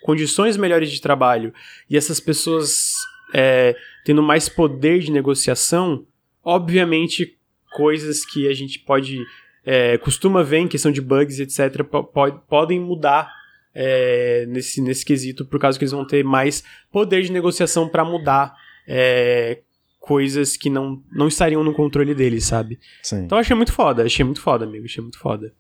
condições 0.03 0.57
melhores 0.57 0.91
de 0.91 1.01
trabalho 1.01 1.53
e 1.89 1.97
essas 1.97 2.21
pessoas 2.21 2.95
é, 3.35 3.77
tendo 4.05 4.23
mais 4.23 4.49
poder 4.49 5.01
de 5.01 5.11
negociação, 5.11 6.05
obviamente 6.45 7.39
coisas 7.73 8.25
que 8.25 8.49
a 8.49 8.55
gente 8.55 8.79
pode 8.79 9.19
é, 9.65 9.99
costuma 9.99 10.43
ver 10.43 10.59
em 10.59 10.69
questão 10.69 10.91
de 10.91 11.01
bugs 11.01 11.39
etc 11.39 11.85
po 11.85 12.05
podem 12.49 12.81
mudar 12.81 13.31
é, 13.75 14.47
nesse, 14.49 14.81
nesse 14.81 15.05
quesito 15.05 15.45
por 15.45 15.61
causa 15.61 15.79
que 15.79 15.85
eles 15.85 15.93
vão 15.93 16.05
ter 16.05 16.25
mais 16.25 16.65
poder 16.91 17.23
de 17.23 17.31
negociação 17.31 17.89
para 17.89 18.05
mudar 18.05 18.55
é, 18.89 19.61
coisas 20.01 20.57
que 20.57 20.69
não, 20.69 21.01
não 21.13 21.29
estariam 21.29 21.63
no 21.63 21.73
controle 21.73 22.15
deles, 22.15 22.45
sabe? 22.45 22.81
Sim. 23.03 23.25
Então 23.25 23.39
achei 23.39 23.55
muito 23.55 23.73
foda, 23.73 24.03
achei 24.03 24.25
muito 24.25 24.41
foda, 24.41 24.65
amigo, 24.65 24.87
achei 24.87 25.03
muito 25.03 25.19
foda. 25.19 25.53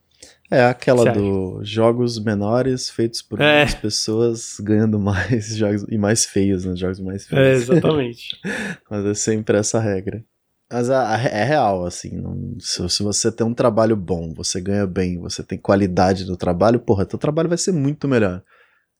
É 0.50 0.65
aquela 0.65 1.12
do 1.12 1.61
jogos 1.62 2.19
menores 2.19 2.91
feitos 2.91 3.23
por 3.23 3.41
é. 3.41 3.67
pessoas 3.67 4.57
ganhando 4.61 4.99
mais 4.99 5.55
jogos 5.57 5.85
e 5.89 5.97
mais 5.97 6.25
feios, 6.25 6.65
né? 6.65 6.75
Jogos 6.75 6.99
mais 6.99 7.25
feios. 7.25 7.47
É, 7.47 7.53
exatamente. 7.53 8.37
Mas 8.91 9.05
é 9.07 9.15
sempre 9.15 9.57
essa 9.57 9.79
regra. 9.79 10.25
Mas 10.73 10.89
é 10.89 11.45
real, 11.45 11.85
assim. 11.85 12.17
Não, 12.17 12.57
se, 12.61 12.89
se, 12.89 13.03
você 13.03 13.31
tem 13.31 13.45
um 13.47 13.55
trabalho 13.55 13.97
bom, 13.97 14.33
você 14.33 14.61
ganha 14.61 14.87
bem, 14.87 15.19
você 15.19 15.43
tem 15.43 15.59
qualidade 15.59 16.25
no 16.25 16.37
trabalho, 16.37 16.79
porra, 16.79 17.05
teu 17.05 17.19
trabalho 17.19 17.49
vai 17.49 17.59
ser 17.59 17.73
muito 17.73 18.07
melhor. 18.07 18.43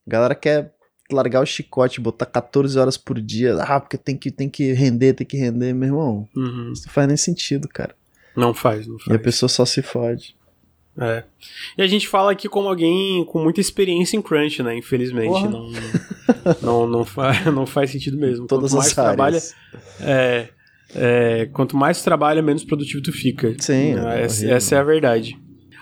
A 0.07 0.11
galera 0.11 0.35
quer 0.35 0.73
largar 1.13 1.41
o 1.41 1.47
chicote, 1.47 2.01
botar 2.01 2.27
14 2.27 2.79
horas 2.79 2.97
por 2.97 3.21
dia, 3.21 3.57
ah, 3.63 3.81
porque 3.81 3.97
tem 3.97 4.17
que, 4.17 4.31
tem 4.31 4.49
que 4.49 4.73
render, 4.73 5.15
tem 5.15 5.27
que 5.27 5.37
render, 5.37 5.73
meu 5.73 5.89
irmão. 5.89 6.29
Uhum. 6.35 6.73
Isso 6.73 6.87
não 6.87 6.93
faz 6.93 7.09
nem 7.09 7.17
sentido, 7.17 7.69
cara. 7.69 7.95
Não 8.37 8.55
faz, 8.55 8.87
não 8.87 8.99
faz. 8.99 9.09
E 9.09 9.15
a 9.15 9.19
pessoa 9.19 9.49
só 9.49 9.65
se 9.65 9.83
fode. 9.83 10.37
É. 10.99 11.25
E 11.79 11.83
a 11.83 11.87
gente 11.87 12.09
fala 12.09 12.33
aqui 12.33 12.49
como 12.49 12.69
alguém 12.69 13.25
com 13.25 13.43
muita 13.43 13.61
experiência 13.61 14.17
em 14.17 14.23
crunch, 14.23 14.63
né? 14.63 14.77
Infelizmente. 14.77 15.49
Não, 15.49 15.71
não, 16.61 16.87
não, 16.87 17.05
faz, 17.05 17.47
não 17.53 17.67
faz 17.67 17.91
sentido 17.91 18.17
mesmo. 18.17 18.47
Todas 18.47 18.73
quanto 18.73 18.81
mais 18.81 18.95
trabalha, 18.95 19.39
é, 20.01 20.49
é, 20.95 21.49
quanto 21.53 21.77
mais 21.77 22.03
trabalha, 22.03 22.43
menos 22.43 22.65
produtivo 22.65 23.03
tu 23.03 23.13
fica. 23.13 23.55
Sim. 23.59 23.99
É, 23.99 24.23
essa, 24.23 24.47
essa 24.51 24.75
é 24.75 24.79
a 24.79 24.85
verdade. 24.85 25.39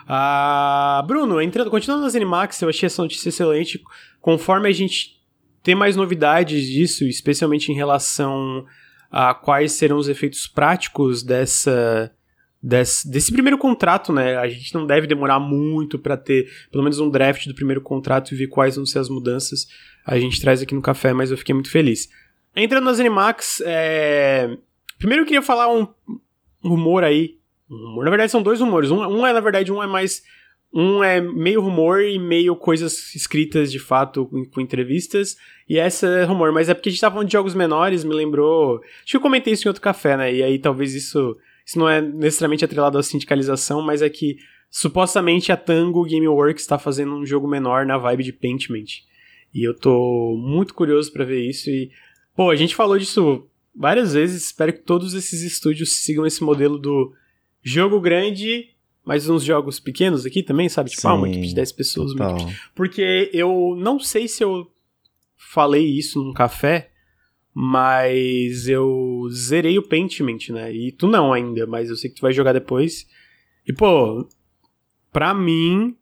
Ah, 0.07 1.05
Bruno, 1.07 1.41
entrando, 1.41 1.71
continuando 1.71 2.05
nas 2.05 2.15
Animax, 2.15 2.63
eu 2.63 2.69
achei 2.69 2.87
essa 2.87 3.03
notícia 3.03 3.29
excelente. 3.29 3.81
Conforme 4.21 4.69
a 4.69 4.73
gente 4.73 5.19
tem 5.63 5.75
mais 5.75 5.97
novidades 5.97 6.67
disso, 6.67 7.05
especialmente 7.05 7.71
em 7.71 7.75
relação 7.75 8.65
a 9.11 9.35
quais 9.35 9.73
serão 9.73 9.99
os 9.99 10.09
efeitos 10.09 10.47
práticos 10.47 11.23
dessa 11.23 12.11
desse, 12.63 13.09
desse 13.11 13.33
primeiro 13.33 13.57
contrato, 13.57 14.13
né? 14.13 14.37
A 14.37 14.49
gente 14.49 14.75
não 14.75 14.87
deve 14.87 15.07
demorar 15.07 15.39
muito 15.39 15.99
para 15.99 16.17
ter 16.17 16.51
pelo 16.71 16.83
menos 16.83 16.99
um 16.99 17.09
draft 17.09 17.47
do 17.47 17.55
primeiro 17.55 17.81
contrato 17.81 18.33
e 18.33 18.37
ver 18.37 18.49
quais 18.49 18.77
vão 18.77 18.85
ser 18.85 18.99
as 18.99 19.09
mudanças. 19.09 19.69
A 20.05 20.19
gente 20.19 20.41
traz 20.41 20.61
aqui 20.61 20.75
no 20.75 20.83
café, 20.83 21.13
mas 21.13 21.31
eu 21.31 21.39
fiquei 21.39 21.55
muito 21.55 21.71
feliz. 21.71 22.09
Entrando 22.55 22.85
nas 22.85 22.99
Animax, 22.99 23.63
é... 23.65 24.57
primeiro 24.99 25.23
eu 25.23 25.27
queria 25.27 25.43
falar 25.43 25.73
um, 25.73 25.87
um 26.65 26.69
rumor 26.71 27.05
aí. 27.05 27.39
Um 27.71 27.77
rumor. 27.77 28.05
Na 28.05 28.11
verdade, 28.11 28.33
são 28.33 28.43
dois 28.43 28.61
rumores. 28.61 28.91
Um, 28.91 29.01
um 29.01 29.27
é, 29.27 29.33
na 29.33 29.41
verdade, 29.41 29.71
um 29.71 29.83
é 29.83 29.87
mais. 29.87 30.23
Um 30.71 31.03
é 31.03 31.19
meio 31.19 31.63
rumor 31.63 32.03
e 32.03 32.19
meio 32.19 32.55
coisas 32.55 33.15
escritas 33.15 33.73
de 33.73 33.79
fato 33.79 34.27
com, 34.27 34.45
com, 34.45 34.61
entrevistas. 34.61 35.37
E 35.67 35.79
essa 35.79 36.07
é 36.07 36.25
rumor, 36.25 36.53
mas 36.53 36.69
é 36.69 36.75
porque 36.75 36.91
a 36.91 36.93
gente 36.93 37.01
tava 37.01 37.15
falando 37.15 37.29
de 37.29 37.33
jogos 37.33 37.55
menores, 37.55 38.05
me 38.05 38.15
lembrou. 38.15 38.83
Acho 39.03 39.13
que 39.13 39.17
eu 39.17 39.21
comentei 39.21 39.55
isso 39.55 39.67
em 39.67 39.71
outro 39.71 39.81
café, 39.81 40.17
né? 40.17 40.35
E 40.35 40.43
aí 40.43 40.59
talvez 40.59 40.95
isso 40.95 41.39
isso 41.69 41.79
não 41.79 41.87
é 41.87 42.01
necessariamente 42.01 42.65
atrelado 42.65 42.97
à 42.97 43.03
sindicalização, 43.03 43.83
mas 43.83 44.01
é 44.01 44.09
que 44.09 44.39
supostamente 44.71 45.53
a 45.53 45.57
Tango 45.57 46.03
Gameworks 46.03 46.63
está 46.63 46.79
fazendo 46.79 47.15
um 47.15 47.27
jogo 47.27 47.47
menor 47.47 47.85
na 47.85 47.99
vibe 47.99 48.25
de 48.25 48.33
Paintment. 48.33 48.87
E 49.53 49.69
eu 49.69 49.79
tô 49.79 50.35
muito 50.39 50.73
curioso 50.73 51.13
para 51.13 51.27
ver 51.27 51.47
isso 51.47 51.69
e 51.69 51.91
pô, 52.35 52.49
a 52.49 52.57
gente 52.57 52.75
falou 52.75 52.99
disso 52.99 53.47
várias 53.77 54.15
vezes, 54.15 54.47
espero 54.47 54.73
que 54.73 54.79
todos 54.79 55.13
esses 55.13 55.43
estúdios 55.43 55.93
sigam 55.93 56.25
esse 56.25 56.43
modelo 56.43 56.79
do 56.79 57.13
jogo 57.63 58.01
grande, 58.01 58.71
mas 59.05 59.29
uns 59.29 59.45
jogos 59.45 59.79
pequenos 59.79 60.25
aqui 60.25 60.43
também, 60.43 60.71
sabe? 60.71 60.89
Tipo, 60.89 61.03
Sim, 61.03 61.09
ah, 61.09 61.15
uma 61.15 61.29
equipe 61.29 61.49
de 61.49 61.55
10 61.55 61.73
pessoas. 61.73 62.15
Porque 62.75 63.31
eu 63.31 63.77
não 63.79 64.01
sei 64.01 64.27
se 64.27 64.43
eu 64.43 64.71
falei 65.37 65.85
isso 65.85 66.25
num 66.25 66.33
café, 66.33 66.93
mas 67.61 68.69
eu 68.69 69.27
zerei 69.33 69.77
o 69.79 69.83
Paintment, 69.83 70.51
né? 70.51 70.73
E 70.73 70.93
tu 70.93 71.09
não 71.09 71.33
ainda, 71.33 71.67
mas 71.67 71.91
eu 71.91 71.97
sei 71.97 72.09
que 72.09 72.15
tu 72.15 72.23
vai 72.23 72.33
jogar 72.33 72.53
depois. 72.53 73.05
E, 73.67 73.73
pô, 73.73 74.29
pra 75.13 75.35
mim, 75.35 75.97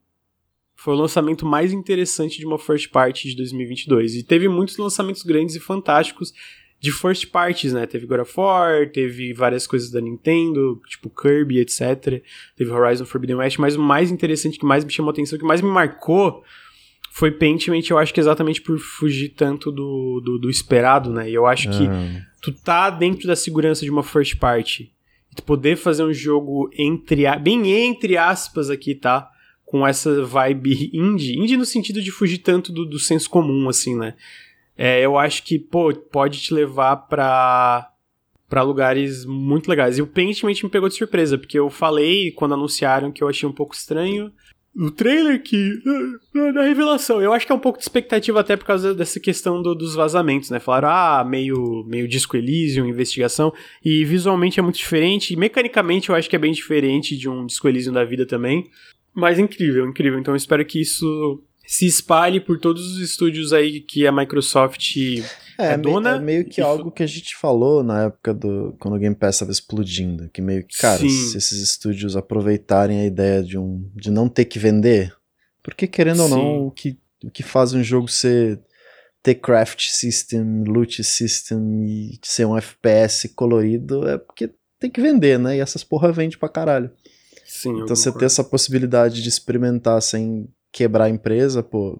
foi 0.75 0.93
o 0.93 0.99
lançamento 0.99 1.47
mais 1.47 1.73
interessante 1.73 2.39
de 2.39 2.45
uma 2.45 2.59
first 2.59 2.91
party 2.91 3.31
de 3.31 3.37
2022. 3.37 4.17
E 4.17 4.23
teve 4.23 4.49
muitos 4.49 4.77
lançamentos 4.77 5.23
grandes 5.23 5.57
e 5.57 5.61
fantásticos 5.61 6.35
de 6.79 6.93
first 6.93 7.31
parties, 7.31 7.73
né? 7.73 7.87
Teve 7.87 8.05
God 8.05 8.21
of 8.21 8.35
War, 8.37 8.91
teve 8.91 9.33
várias 9.33 9.67
coisas 9.67 9.91
da 9.91 9.99
Nintendo, 10.03 10.79
tipo 10.87 11.09
Kirby, 11.09 11.61
etc. 11.61 12.23
Teve 12.55 12.71
Horizon 12.71 13.07
Forbidden 13.07 13.37
West, 13.37 13.57
mas 13.57 13.77
o 13.77 13.81
mais 13.81 14.11
interessante, 14.11 14.59
que 14.59 14.67
mais 14.67 14.85
me 14.85 14.93
chamou 14.93 15.09
a 15.09 15.13
atenção, 15.13 15.39
que 15.39 15.45
mais 15.47 15.63
me 15.63 15.71
marcou 15.71 16.45
foi 17.16 17.30
Paintment, 17.30 17.80
eu 17.88 17.96
acho 17.96 18.12
que 18.12 18.20
exatamente 18.20 18.61
por 18.61 18.78
fugir 18.78 19.31
tanto 19.31 19.72
do, 19.72 20.20
do, 20.22 20.38
do 20.38 20.50
esperado, 20.50 21.11
né? 21.11 21.31
E 21.31 21.33
eu 21.33 21.46
acho 21.46 21.70
que 21.70 21.87
ah. 21.87 22.22
tu 22.42 22.52
tá 22.52 22.90
dentro 22.90 23.26
da 23.26 23.35
segurança 23.35 23.87
de 23.87 23.90
uma 23.90 24.02
first 24.02 24.37
party. 24.37 24.92
E 25.33 25.35
tu 25.35 25.42
poder 25.42 25.76
fazer 25.76 26.05
um 26.05 26.12
jogo 26.12 26.68
entre, 26.76 27.24
bem 27.38 27.72
entre 27.72 28.18
aspas 28.18 28.68
aqui, 28.68 28.94
tá? 28.94 29.31
Com 29.64 29.87
essa 29.87 30.26
vibe 30.26 30.90
indie. 30.92 31.38
Indie 31.38 31.57
no 31.57 31.64
sentido 31.64 32.02
de 32.02 32.11
fugir 32.11 32.37
tanto 32.37 32.70
do, 32.70 32.85
do 32.85 32.98
senso 32.98 33.31
comum, 33.31 33.66
assim, 33.66 33.96
né? 33.96 34.12
É, 34.76 35.00
eu 35.00 35.16
acho 35.16 35.42
que, 35.42 35.59
pô, 35.59 35.94
pode 35.94 36.38
te 36.38 36.52
levar 36.52 36.96
pra, 36.96 37.92
pra 38.46 38.61
lugares 38.61 39.24
muito 39.24 39.70
legais. 39.70 39.96
E 39.96 40.02
o 40.02 40.07
Paintment 40.07 40.62
me 40.62 40.68
pegou 40.68 40.87
de 40.87 40.94
surpresa, 40.94 41.38
porque 41.38 41.59
eu 41.59 41.70
falei 41.70 42.31
quando 42.33 42.52
anunciaram 42.52 43.11
que 43.11 43.24
eu 43.24 43.29
achei 43.29 43.48
um 43.48 43.55
pouco 43.55 43.74
estranho 43.74 44.31
o 44.79 44.91
trailer 44.91 45.43
que. 45.43 45.81
Na 46.35 46.62
revelação. 46.62 47.21
Eu 47.21 47.33
acho 47.33 47.47
que 47.47 47.53
é 47.53 47.55
um 47.55 47.61
pouco 47.61 47.79
de 47.79 47.85
expectativa 47.85 48.41
até 48.41 48.57
por 48.57 48.67
causa 48.67 48.95
dessa 48.95 49.19
questão 49.19 49.62
do, 49.62 49.75
dos 49.75 49.95
vazamentos, 49.95 50.51
né? 50.51 50.59
Falaram, 50.61 50.89
ah, 50.89 51.25
meio, 51.25 51.85
meio 51.89 52.07
Disco 52.07 52.37
Elysium, 52.37 52.87
investigação. 52.87 53.53
E 53.85 54.05
visualmente 54.05 54.61
é 54.61 54.62
muito 54.62 54.77
diferente. 54.77 55.33
E 55.33 55.37
mecanicamente 55.37 56.11
eu 56.11 56.15
acho 56.15 56.29
que 56.29 56.37
é 56.37 56.39
bem 56.39 56.53
diferente 56.53 57.17
de 57.17 57.29
um 57.29 57.47
Disco 57.47 57.67
Elysium 57.67 57.95
da 57.95 58.05
vida 58.05 58.27
também. 58.27 58.71
Mas 59.15 59.39
incrível, 59.39 59.87
incrível. 59.87 60.19
Então 60.19 60.35
eu 60.35 60.37
espero 60.37 60.65
que 60.65 60.81
isso 60.81 61.43
se 61.66 61.85
espalhe 61.87 62.40
por 62.40 62.59
todos 62.59 62.92
os 62.92 62.98
estúdios 62.98 63.52
aí 63.52 63.81
que 63.81 64.07
a 64.07 64.12
Microsoft 64.12 64.96
é, 65.59 65.72
é 65.72 65.76
dona. 65.76 66.16
É 66.16 66.20
meio 66.20 66.44
que 66.44 66.61
algo 66.61 66.90
que 66.90 67.02
a 67.02 67.07
gente 67.07 67.35
falou 67.35 67.83
na 67.83 68.05
época 68.05 68.33
do. 68.33 68.76
quando 68.79 68.94
o 68.94 68.98
Game 68.98 69.16
Pass 69.16 69.37
estava 69.37 69.50
explodindo. 69.50 70.29
Que 70.31 70.40
meio 70.40 70.64
que, 70.64 70.79
cara, 70.79 70.98
Sim. 70.98 71.09
se 71.09 71.37
esses 71.37 71.61
estúdios 71.61 72.16
aproveitarem 72.16 73.00
a 73.00 73.07
ideia 73.07 73.42
de 73.42 73.59
um. 73.59 73.90
de 73.94 74.11
não 74.11 74.29
ter 74.29 74.44
que 74.44 74.59
vender. 74.59 75.14
Porque 75.62 75.87
querendo 75.87 76.18
Sim. 76.18 76.22
ou 76.22 76.29
não, 76.29 76.66
o 76.66 76.70
que, 76.70 76.96
o 77.24 77.31
que 77.31 77.42
faz 77.42 77.74
um 77.74 77.83
jogo 77.83 78.09
ser. 78.09 78.61
ter 79.22 79.35
craft 79.35 79.88
system, 79.90 80.62
loot 80.64 81.02
system 81.02 81.85
e 81.85 82.18
ser 82.22 82.46
um 82.46 82.57
FPS 82.57 83.29
colorido 83.35 84.09
é 84.09 84.16
porque 84.16 84.50
tem 84.79 84.90
que 84.90 85.00
vender, 85.00 85.38
né? 85.38 85.57
E 85.57 85.61
essas 85.61 85.83
porra 85.83 86.12
vende 86.12 86.38
pra 86.38 86.48
caralho. 86.48 86.90
Sim, 87.44 87.70
então 87.81 87.96
você 87.96 88.12
ter 88.12 88.24
essa 88.24 88.44
possibilidade 88.44 89.22
de 89.22 89.29
experimentar 89.29 90.02
sem 90.02 90.48
quebrar 90.77 91.05
a 91.05 91.09
empresa, 91.09 91.62
pô, 91.62 91.99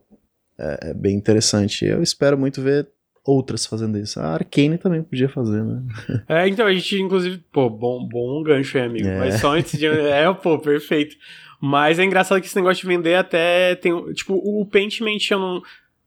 é, 0.59 0.91
é, 0.91 0.95
bem 0.95 1.17
interessante. 1.17 1.87
Eu 1.87 2.03
espero 2.03 2.37
muito 2.37 2.61
ver 2.61 2.87
outras 3.25 3.65
fazendo 3.65 3.99
isso. 3.99 4.21
A 4.21 4.35
Arcane 4.35 4.77
também 4.77 5.03
podia 5.03 5.31
fazer, 5.31 5.65
né? 5.65 5.83
É, 6.29 6.47
então 6.47 6.67
a 6.67 6.73
gente, 6.75 7.01
inclusive, 7.01 7.43
pô, 7.51 7.71
bom, 7.71 8.07
bom 8.07 8.43
gancho, 8.43 8.77
é, 8.77 8.85
amigo. 8.85 9.09
É. 9.09 9.19
Mas 9.19 9.41
só 9.41 9.55
antes 9.55 9.79
de. 9.79 9.87
É, 9.89 10.31
pô, 10.35 10.59
perfeito. 10.59 11.17
Mas 11.59 11.99
é 11.99 12.05
engraçado 12.05 12.39
que 12.39 12.47
esse 12.47 12.57
negócio 12.57 12.83
de 12.83 12.87
vender 12.87 13.15
até 13.15 13.75
tem. 13.77 14.13
Tipo, 14.13 14.35
o 14.35 14.67
Paintment 14.67 15.19
eu 15.31 15.39
não. 15.39 15.63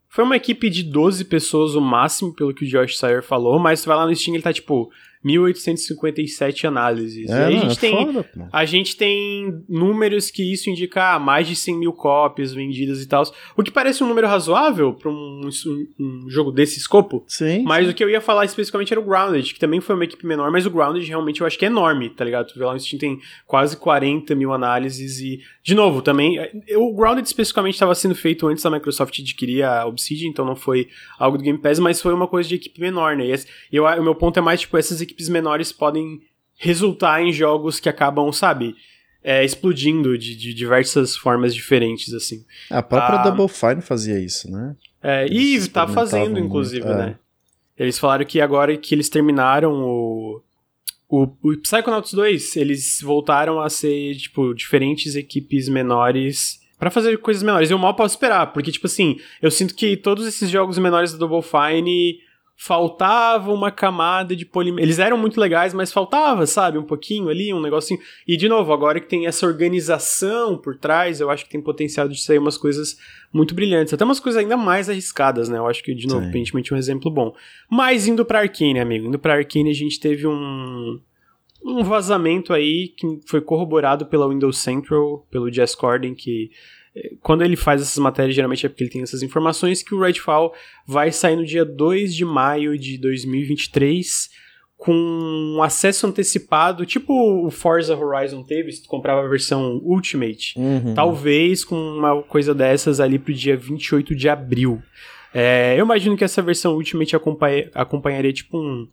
Foi 0.08 0.24
uma 0.24 0.36
equipe 0.36 0.70
de 0.70 0.84
12 0.84 1.26
pessoas 1.26 1.76
o 1.76 1.82
máximo, 1.82 2.34
pelo 2.34 2.54
que 2.54 2.66
o 2.66 2.68
Josh 2.68 2.98
Sayer 2.98 3.24
falou, 3.24 3.60
mas 3.60 3.80
você 3.80 3.88
vai 3.88 3.98
lá 3.98 4.08
no 4.08 4.16
Steam 4.16 4.34
ele 4.34 4.44
tá 4.44 4.52
tipo 4.52 4.92
1857 5.24 6.66
análises. 6.66 7.30
É, 7.30 7.34
e 7.34 7.44
aí 7.44 7.58
a 7.58 7.60
gente, 7.60 7.78
é 7.78 7.80
tem, 7.80 8.06
foda, 8.06 8.50
a 8.52 8.66
gente 8.66 8.96
tem 8.96 9.64
números 9.68 10.32
que 10.32 10.54
isso 10.54 10.70
indica 10.70 11.16
ah, 11.16 11.20
mais 11.20 11.48
de 11.48 11.56
100 11.56 11.78
mil 11.78 11.94
cópias 11.94 12.54
vendidas 12.54 13.02
e 13.02 13.08
tal. 13.08 13.24
O 13.58 13.64
que 13.64 13.72
parece 13.72 14.04
um 14.04 14.08
número 14.08 14.28
razoável 14.28 14.94
para 14.94 15.10
um, 15.10 15.50
um, 16.00 16.30
jogo 16.30 16.52
desse 16.52 16.78
escopo. 16.78 17.24
Sim. 17.28 17.64
Mas 17.64 17.86
sim. 17.86 17.92
o 17.92 17.94
que 17.94 18.04
eu 18.04 18.10
ia 18.10 18.22
falar 18.22 18.46
especificamente 18.46 18.94
era 18.94 19.00
o 19.00 19.04
Grounded, 19.04 19.54
que 19.54 19.60
também 19.60 19.82
foi 19.82 19.96
uma 19.96 20.06
equipe 20.06 20.26
menor, 20.26 20.52
mas 20.52 20.66
o 20.66 20.70
Grounded 20.70 21.06
realmente 21.06 21.42
eu 21.42 21.48
acho 21.48 21.58
que 21.60 21.66
é 21.66 21.68
enorme, 21.68 22.10
tá 22.10 22.24
ligado? 22.24 22.48
Tu 22.48 22.58
vê 22.58 22.64
lá 22.64 22.74
no 22.74 22.80
Steam 22.80 23.00
tem 23.00 23.20
quase 23.46 23.76
40 23.76 24.34
mil 24.36 24.54
análises 24.54 25.20
e, 25.20 25.42
de 25.64 25.76
novo, 25.76 26.02
também. 26.02 26.38
O 26.78 26.96
Grounded 26.96 27.26
especificamente 27.26 27.74
estava 27.74 27.94
sendo 27.94 28.16
feito 28.16 28.48
antes 28.48 28.64
da 28.64 28.70
Microsoft 28.70 29.20
adquirir 29.20 29.64
a 29.64 29.86
Obsidian, 29.86 30.30
então 30.30 30.46
não 30.46 30.56
foi 30.56 30.88
algo 31.18 31.38
do 31.38 31.44
Game 31.44 31.60
Pass, 31.60 31.78
mas 31.80 32.02
foi 32.02 32.14
uma 32.14 32.28
coisa 32.28 32.48
de 32.48 32.56
equipe 32.56 32.80
menor, 32.80 33.18
né? 33.18 33.26
E 33.26 33.76
eu, 33.76 33.86
o 33.86 34.04
meu 34.04 34.16
ponto 34.16 34.40
é 34.40 34.42
mais, 34.42 34.62
tipo, 34.62 34.78
essas 34.78 35.02
equipes 35.02 35.09
menores 35.30 35.72
podem 35.72 36.22
resultar 36.56 37.22
em 37.22 37.32
jogos 37.32 37.80
que 37.80 37.88
acabam, 37.88 38.32
sabe, 38.32 38.76
é, 39.24 39.44
explodindo 39.44 40.18
de, 40.18 40.36
de, 40.36 40.54
diversas 40.54 41.16
formas 41.16 41.54
diferentes, 41.54 42.14
assim. 42.14 42.46
A 42.70 42.82
própria 42.82 43.20
ah, 43.20 43.24
Double 43.24 43.48
Fine 43.48 43.82
fazia 43.82 44.20
isso, 44.20 44.52
né? 44.52 44.76
É, 45.02 45.26
e 45.28 45.68
tá 45.70 45.88
fazendo, 45.88 46.38
inclusive, 46.40 46.86
é. 46.86 46.96
né? 46.96 47.16
Eles 47.78 47.98
falaram 47.98 48.26
que 48.26 48.42
agora 48.42 48.76
que 48.76 48.94
eles 48.94 49.08
terminaram 49.08 49.74
o, 49.74 50.42
o, 51.08 51.24
o 51.42 51.58
Psychonauts 51.58 52.14
2, 52.14 52.58
eles 52.58 53.00
voltaram 53.02 53.62
a 53.62 53.70
ser, 53.70 54.16
tipo, 54.16 54.54
diferentes 54.54 55.16
equipes 55.16 55.70
menores 55.70 56.60
para 56.78 56.92
fazer 56.92 57.18
coisas 57.20 57.44
menores. 57.44 57.72
Eu 57.72 57.78
mal 57.78 57.94
posso 57.94 58.16
esperar, 58.16 58.48
porque, 58.48 58.72
tipo 58.72 58.88
assim, 58.88 59.18
eu 59.42 59.50
sinto 59.50 59.76
que 59.76 59.96
todos 59.98 60.28
esses 60.28 60.50
jogos 60.50 60.78
menores 60.78 61.14
da 61.14 61.18
Double 61.18 61.42
Fine 61.42 62.20
faltava 62.62 63.54
uma 63.54 63.72
camada 63.72 64.36
de 64.36 64.46
polimento. 64.46 64.86
Eles 64.86 65.00
eram 65.00 65.18
muito 65.18 65.40
legais, 65.40 65.74
mas 65.74 65.94
faltava, 65.94 66.46
sabe, 66.46 66.78
um 66.78 66.84
pouquinho 66.84 67.30
ali, 67.30 67.54
um 67.54 67.62
negocinho. 67.62 68.02
E 68.28 68.36
de 68.36 68.50
novo, 68.50 68.74
agora 68.74 69.00
que 69.00 69.08
tem 69.08 69.26
essa 69.26 69.48
organização 69.48 70.58
por 70.58 70.76
trás, 70.76 71.22
eu 71.22 71.30
acho 71.30 71.46
que 71.46 71.52
tem 71.52 71.62
potencial 71.62 72.10
de 72.10 72.22
sair 72.22 72.38
umas 72.38 72.58
coisas 72.58 72.98
muito 73.32 73.56
brilhantes, 73.56 73.94
até 73.94 74.04
umas 74.04 74.20
coisas 74.20 74.42
ainda 74.42 74.58
mais 74.58 74.90
arriscadas, 74.90 75.48
né? 75.48 75.58
Eu 75.58 75.68
acho 75.68 75.82
que 75.82 75.96
de 75.96 76.06
novo, 76.06 76.28
aparentemente 76.28 76.74
é 76.74 76.76
um 76.76 76.80
exemplo 76.80 77.10
bom. 77.10 77.34
Mas 77.72 78.08
indo 78.08 78.26
para 78.26 78.42
Arcane, 78.42 78.78
amigo, 78.78 79.08
indo 79.08 79.18
para 79.18 79.36
Arcane, 79.36 79.70
a 79.70 79.74
gente 79.74 79.98
teve 79.98 80.28
um 80.28 81.00
um 81.64 81.84
vazamento 81.84 82.54
aí 82.54 82.90
que 82.90 83.20
foi 83.26 83.42
corroborado 83.42 84.06
pela 84.06 84.28
Windows 84.28 84.58
Central, 84.58 85.26
pelo 85.30 85.52
Jess 85.52 85.76
Corden, 85.76 86.14
que 86.14 86.52
quando 87.22 87.44
ele 87.44 87.56
faz 87.56 87.82
essas 87.82 87.98
matérias, 87.98 88.36
geralmente 88.36 88.66
é 88.66 88.70
porque 88.70 88.84
ele 88.84 88.92
tem 88.92 89.02
essas 89.02 89.22
informações, 89.24 89.84
que 89.84 89.94
o 89.94 90.02
Redfall 90.02 90.54
vai 90.86 91.12
sair 91.12 91.36
no 91.36 91.46
dia 91.46 91.66
2 91.66 92.16
de 92.16 92.26
maio 92.26 92.78
de 92.78 92.98
2023 92.98 94.30
com 94.80 95.60
acesso 95.62 96.08
antecipado, 96.08 96.86
tipo 96.86 97.14
o 97.46 97.52
Forza 97.52 97.98
Horizon 97.98 98.42
teve, 98.44 98.72
se 98.72 98.82
tu 98.82 98.88
comprava 98.88 99.26
a 99.26 99.28
versão 99.28 99.82
Ultimate, 99.84 100.58
uhum. 100.58 100.94
talvez 100.94 101.66
com 101.66 101.76
uma 101.76 102.24
coisa 102.24 102.56
dessas 102.56 103.02
ali 103.02 103.20
pro 103.20 103.34
dia 103.34 103.58
28 103.58 104.16
de 104.16 104.30
abril. 104.30 104.82
É, 105.34 105.76
eu 105.78 105.84
imagino 105.84 106.16
que 106.16 106.24
essa 106.24 106.42
versão 106.42 106.76
Ultimate 106.76 107.14
acompanha, 107.14 107.70
acompanharia 107.76 108.32
tipo 108.32 108.58
um, 108.58 108.88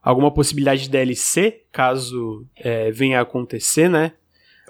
alguma 0.00 0.30
possibilidade 0.30 0.84
de 0.84 0.90
DLC, 0.90 1.62
caso 1.72 2.46
é, 2.56 2.92
venha 2.92 3.18
a 3.18 3.22
acontecer, 3.22 3.88
né? 3.88 4.12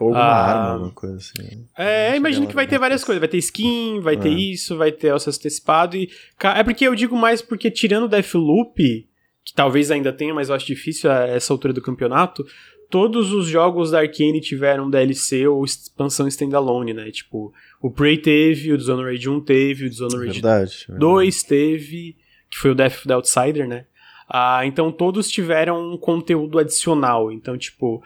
Ou 0.02 0.08
alguma 0.08 0.24
ah, 0.24 0.50
arma, 0.50 0.72
alguma 0.72 0.90
coisa 0.92 1.16
assim. 1.16 1.66
É, 1.76 2.16
imagino 2.16 2.46
que 2.46 2.54
vai 2.54 2.66
ter 2.66 2.78
várias 2.78 3.04
coisas. 3.04 3.20
Vai 3.20 3.28
ter 3.28 3.38
skin, 3.38 4.00
vai 4.00 4.14
é. 4.14 4.18
ter 4.18 4.30
isso, 4.30 4.76
vai 4.76 4.92
ter 4.92 5.12
acesso 5.12 5.38
antecipado 5.38 5.96
e... 5.96 6.10
É 6.56 6.62
porque 6.62 6.86
eu 6.86 6.94
digo 6.94 7.16
mais 7.16 7.40
porque 7.40 7.70
tirando 7.70 8.08
Deathloop 8.08 9.06
que 9.44 9.52
talvez 9.54 9.90
ainda 9.90 10.12
tenha, 10.12 10.32
mas 10.32 10.48
eu 10.48 10.54
acho 10.54 10.66
difícil 10.66 11.10
a 11.10 11.26
essa 11.26 11.52
altura 11.52 11.72
do 11.72 11.82
campeonato, 11.82 12.46
todos 12.88 13.32
os 13.32 13.46
jogos 13.46 13.90
da 13.90 14.00
Arkane 14.00 14.40
tiveram 14.40 14.90
DLC 14.90 15.46
ou 15.46 15.64
expansão 15.64 16.28
standalone, 16.28 16.92
né? 16.92 17.10
Tipo, 17.10 17.52
o 17.80 17.90
Prey 17.90 18.18
teve, 18.18 18.72
o 18.72 18.78
Dishonored 18.78 19.28
1 19.28 19.40
teve, 19.40 19.86
o 19.86 19.90
Dishonored 19.90 20.32
verdade, 20.32 20.86
2 20.88 21.34
verdade. 21.34 21.46
teve, 21.46 22.16
que 22.50 22.58
foi 22.58 22.70
o 22.70 22.74
Death 22.74 22.98
of 22.98 23.08
the 23.08 23.14
Outsider, 23.14 23.66
né? 23.66 23.86
Ah, 24.28 24.64
então 24.64 24.92
todos 24.92 25.28
tiveram 25.28 25.92
um 25.92 25.96
conteúdo 25.96 26.58
adicional. 26.58 27.32
Então, 27.32 27.58
tipo, 27.58 28.02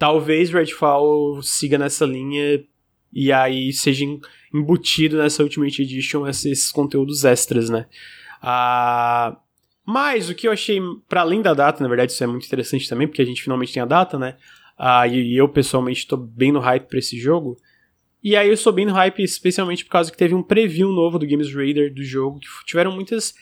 talvez 0.00 0.48
Redfall 0.48 1.42
siga 1.42 1.76
nessa 1.76 2.06
linha 2.06 2.64
e 3.12 3.30
aí 3.30 3.70
seja 3.70 4.06
embutido 4.52 5.18
nessa 5.18 5.42
Ultimate 5.42 5.82
Edition 5.82 6.26
esses 6.26 6.72
conteúdos 6.72 7.22
extras, 7.26 7.68
né? 7.68 7.86
Ah, 8.40 9.36
mas 9.84 10.30
o 10.30 10.34
que 10.34 10.48
eu 10.48 10.52
achei, 10.52 10.80
para 11.06 11.20
além 11.20 11.42
da 11.42 11.52
data, 11.52 11.82
na 11.82 11.88
verdade, 11.88 12.12
isso 12.12 12.24
é 12.24 12.26
muito 12.26 12.46
interessante 12.46 12.88
também, 12.88 13.06
porque 13.06 13.20
a 13.20 13.26
gente 13.26 13.42
finalmente 13.42 13.74
tem 13.74 13.82
a 13.82 13.86
data, 13.86 14.18
né? 14.18 14.38
Ah, 14.78 15.06
e, 15.06 15.36
eu 15.36 15.46
pessoalmente 15.50 16.06
tô 16.06 16.16
bem 16.16 16.50
no 16.50 16.60
hype 16.60 16.88
pra 16.88 16.98
esse 16.98 17.20
jogo. 17.20 17.58
E 18.24 18.34
aí 18.34 18.48
eu 18.48 18.56
sou 18.56 18.72
bem 18.72 18.86
no 18.86 18.94
hype, 18.94 19.22
especialmente 19.22 19.84
por 19.84 19.90
causa 19.90 20.10
que 20.10 20.16
teve 20.16 20.34
um 20.34 20.42
preview 20.42 20.90
novo 20.90 21.18
do 21.18 21.26
Games 21.26 21.54
Raider 21.54 21.92
do 21.92 22.02
jogo, 22.02 22.40
que 22.40 22.48
tiveram 22.64 22.92
muitas 22.92 23.34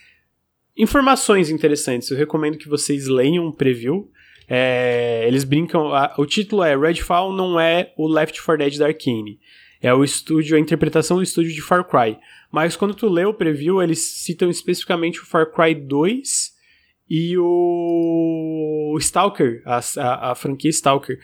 informações 0.76 1.50
interessantes. 1.50 2.10
Eu 2.10 2.16
recomendo 2.16 2.58
que 2.58 2.68
vocês 2.68 3.06
leiam 3.06 3.46
o 3.46 3.52
preview. 3.52 4.10
É, 4.48 5.24
eles 5.26 5.44
brincam. 5.44 5.92
A, 5.92 6.14
o 6.16 6.24
título 6.24 6.62
é 6.62 6.76
Redfall 6.76 7.32
não 7.32 7.60
é 7.60 7.92
o 7.96 8.08
Left 8.08 8.40
4 8.42 8.64
Dead 8.64 8.78
da 8.78 8.86
Arkane. 8.86 9.38
É 9.80 9.92
o 9.92 10.02
estúdio, 10.02 10.56
a 10.56 10.60
interpretação 10.60 11.18
do 11.18 11.22
estúdio 11.22 11.52
de 11.52 11.62
Far 11.62 11.84
Cry. 11.84 12.18
Mas 12.50 12.76
quando 12.76 12.94
tu 12.94 13.08
lê 13.08 13.24
o 13.24 13.34
preview, 13.34 13.82
eles 13.82 14.00
citam 14.00 14.50
especificamente 14.50 15.20
o 15.20 15.26
Far 15.26 15.52
Cry 15.52 15.74
2 15.74 16.56
e 17.08 17.36
o 17.38 18.96
Stalker, 19.00 19.62
a, 19.64 19.80
a, 19.98 20.32
a 20.32 20.34
franquia 20.34 20.70
Stalker. 20.70 21.18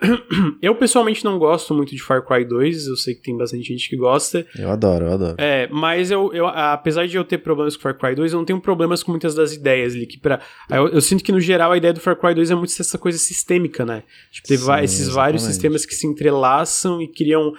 Eu 0.62 0.74
pessoalmente 0.74 1.24
não 1.24 1.38
gosto 1.38 1.74
muito 1.74 1.94
de 1.94 2.02
Far 2.02 2.24
Cry 2.26 2.44
2, 2.44 2.86
eu 2.86 2.96
sei 2.96 3.14
que 3.14 3.22
tem 3.22 3.36
bastante 3.36 3.64
gente 3.64 3.88
que 3.88 3.96
gosta. 3.96 4.46
Eu 4.58 4.70
adoro, 4.70 5.06
eu 5.06 5.12
adoro. 5.12 5.34
É, 5.38 5.68
mas 5.70 6.10
eu, 6.10 6.32
eu 6.32 6.46
apesar 6.46 7.06
de 7.06 7.16
eu 7.16 7.24
ter 7.24 7.38
problemas 7.38 7.76
com 7.76 7.82
Far 7.82 7.98
Cry 7.98 8.14
2, 8.14 8.32
eu 8.32 8.38
não 8.38 8.44
tenho 8.44 8.60
problemas 8.60 9.02
com 9.02 9.10
muitas 9.10 9.34
das 9.34 9.52
ideias 9.52 9.94
ali. 9.94 10.06
Que 10.06 10.18
pra, 10.18 10.40
eu, 10.70 10.88
eu 10.88 11.00
sinto 11.00 11.22
que 11.22 11.32
no 11.32 11.40
geral 11.40 11.72
a 11.72 11.76
ideia 11.76 11.92
do 11.92 12.00
Far 12.00 12.16
Cry 12.16 12.34
2 12.34 12.50
é 12.50 12.54
muito 12.54 12.72
essa 12.78 12.98
coisa 12.98 13.18
sistêmica, 13.18 13.84
né? 13.84 14.02
Tipo, 14.30 14.48
ter 14.48 14.58
Sim, 14.58 14.72
esses 14.82 15.00
exatamente. 15.00 15.14
vários 15.14 15.42
sistemas 15.42 15.84
que 15.84 15.94
se 15.94 16.06
entrelaçam 16.06 17.00
e 17.02 17.08
criam 17.08 17.52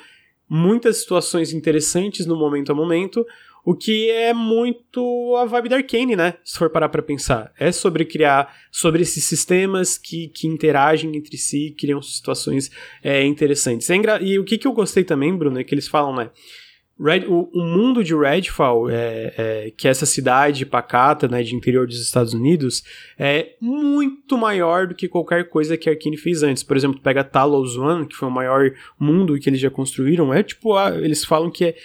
muitas 0.50 0.98
situações 0.98 1.54
interessantes 1.54 2.26
no 2.26 2.36
momento 2.36 2.72
a 2.72 2.76
momento, 2.76 3.26
o 3.64 3.76
que 3.76 4.10
é 4.10 4.34
muito 4.34 5.36
a 5.38 5.46
vibe 5.46 5.70
da 5.70 5.76
Arcane, 5.78 6.16
né? 6.16 6.36
Se 6.44 6.58
for 6.58 6.70
parar 6.70 6.90
pra 6.90 7.02
pensar. 7.02 7.52
É 7.60 7.72
sobre 7.72 8.06
criar, 8.06 8.54
sobre 8.72 9.02
esses 9.02 9.24
sistemas 9.26 9.98
que, 9.98 10.30
que 10.30 10.48
interagem 10.48 11.16
entre 11.16 11.38
si, 11.38 11.76
criam 11.78 12.02
situações 12.02 12.72
é, 13.04 13.24
interessantes. 13.24 13.90
É 13.90 13.96
engra... 13.96 14.22
E 14.22 14.40
o 14.40 14.44
que, 14.44 14.58
que 14.58 14.68
eu 14.68 14.74
gostei 14.74 15.04
também, 15.04 15.36
Bruno, 15.36 15.60
é 15.60 15.64
que 15.64 15.74
eles 15.74 15.88
falam, 15.88 16.16
né? 16.16 16.32
Red, 17.00 17.26
o, 17.26 17.50
o, 17.52 17.64
mundo 17.64 18.04
de 18.04 18.16
Redfall, 18.16 18.88
é, 18.88 19.34
é, 19.36 19.74
que 19.76 19.88
é 19.88 19.92
essa 19.92 20.06
cidade 20.06 20.68
pacata, 20.68 21.28
né, 21.28 21.42
de 21.42 21.56
interior 21.56 21.88
dos 21.88 22.00
Estados 22.00 22.32
Unidos, 22.32 22.84
é 23.18 23.56
muito 23.60 24.38
maior 24.38 24.86
do 24.86 24.94
que 24.94 25.08
qualquer 25.08 25.50
coisa 25.50 25.76
que 25.76 25.90
a 25.90 25.94
Arkane 25.94 26.16
fez 26.16 26.44
antes. 26.44 26.62
Por 26.62 26.78
exemplo, 26.78 27.02
pega 27.02 27.24
Talos 27.24 27.76
One, 27.76 28.06
que 28.06 28.16
foi 28.16 28.28
o 28.28 28.32
maior 28.32 28.72
mundo 29.00 29.40
que 29.40 29.50
eles 29.50 29.60
já 29.60 29.72
construíram, 29.72 30.32
é 30.32 30.44
tipo, 30.44 30.80
eles 30.98 31.26
falam 31.26 31.50
que 31.50 31.66
é 31.66 31.76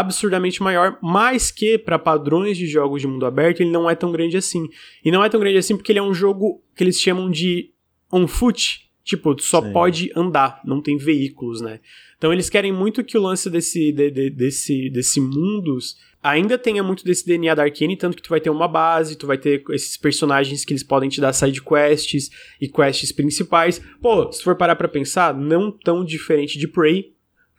absurdamente 0.00 0.62
maior, 0.62 0.98
mas 1.02 1.50
que 1.50 1.78
para 1.78 1.98
padrões 1.98 2.56
de 2.56 2.66
jogos 2.66 3.00
de 3.00 3.06
mundo 3.06 3.26
aberto 3.26 3.60
ele 3.60 3.70
não 3.70 3.88
é 3.88 3.94
tão 3.94 4.10
grande 4.10 4.36
assim. 4.36 4.68
E 5.04 5.10
não 5.10 5.24
é 5.24 5.28
tão 5.28 5.40
grande 5.40 5.58
assim 5.58 5.76
porque 5.76 5.92
ele 5.92 5.98
é 5.98 6.02
um 6.02 6.14
jogo 6.14 6.62
que 6.74 6.82
eles 6.82 7.00
chamam 7.00 7.30
de 7.30 7.70
on 8.12 8.26
foot, 8.26 8.90
tipo, 9.02 9.40
só 9.40 9.62
Sim. 9.62 9.72
pode 9.72 10.12
andar, 10.16 10.60
não 10.64 10.80
tem 10.80 10.96
veículos, 10.96 11.60
né? 11.60 11.80
Então 12.16 12.32
eles 12.32 12.48
querem 12.48 12.72
muito 12.72 13.04
que 13.04 13.18
o 13.18 13.22
lance 13.22 13.50
desse, 13.50 13.92
de, 13.92 14.10
de, 14.10 14.30
desse, 14.30 14.88
desse 14.90 15.20
mundos 15.20 15.96
ainda 16.22 16.56
tenha 16.56 16.82
muito 16.82 17.04
desse 17.04 17.26
DNA 17.26 17.54
da 17.54 17.64
Arkane, 17.64 17.98
tanto 17.98 18.16
que 18.16 18.22
tu 18.22 18.30
vai 18.30 18.40
ter 18.40 18.48
uma 18.48 18.66
base, 18.66 19.16
tu 19.16 19.26
vai 19.26 19.36
ter 19.36 19.62
esses 19.70 19.98
personagens 19.98 20.64
que 20.64 20.72
eles 20.72 20.82
podem 20.82 21.10
te 21.10 21.20
dar 21.20 21.34
side 21.34 21.60
quests 21.60 22.30
e 22.58 22.66
quests 22.66 23.12
principais. 23.12 23.78
Pô, 24.00 24.32
se 24.32 24.42
for 24.42 24.56
parar 24.56 24.74
pra 24.74 24.88
pensar, 24.88 25.34
não 25.34 25.70
tão 25.70 26.02
diferente 26.02 26.58
de 26.58 26.66
Prey, 26.66 27.13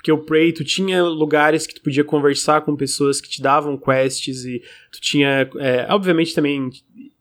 porque 0.06 0.12
o 0.12 0.20
Prey, 0.20 0.54
tu 0.54 0.63
tinha 0.63 1.04
lugares 1.04 1.65
que 1.65 1.74
tu 1.74 1.82
podia 1.82 2.04
conversar 2.04 2.62
com 2.62 2.76
pessoas 2.76 3.20
que 3.20 3.28
te 3.28 3.41
davam 3.41 3.76
quests 3.76 4.46
e 4.46 4.62
tu 4.91 5.02
tinha, 5.02 5.50
é, 5.58 5.88
obviamente 5.89 6.36
também, 6.36 6.70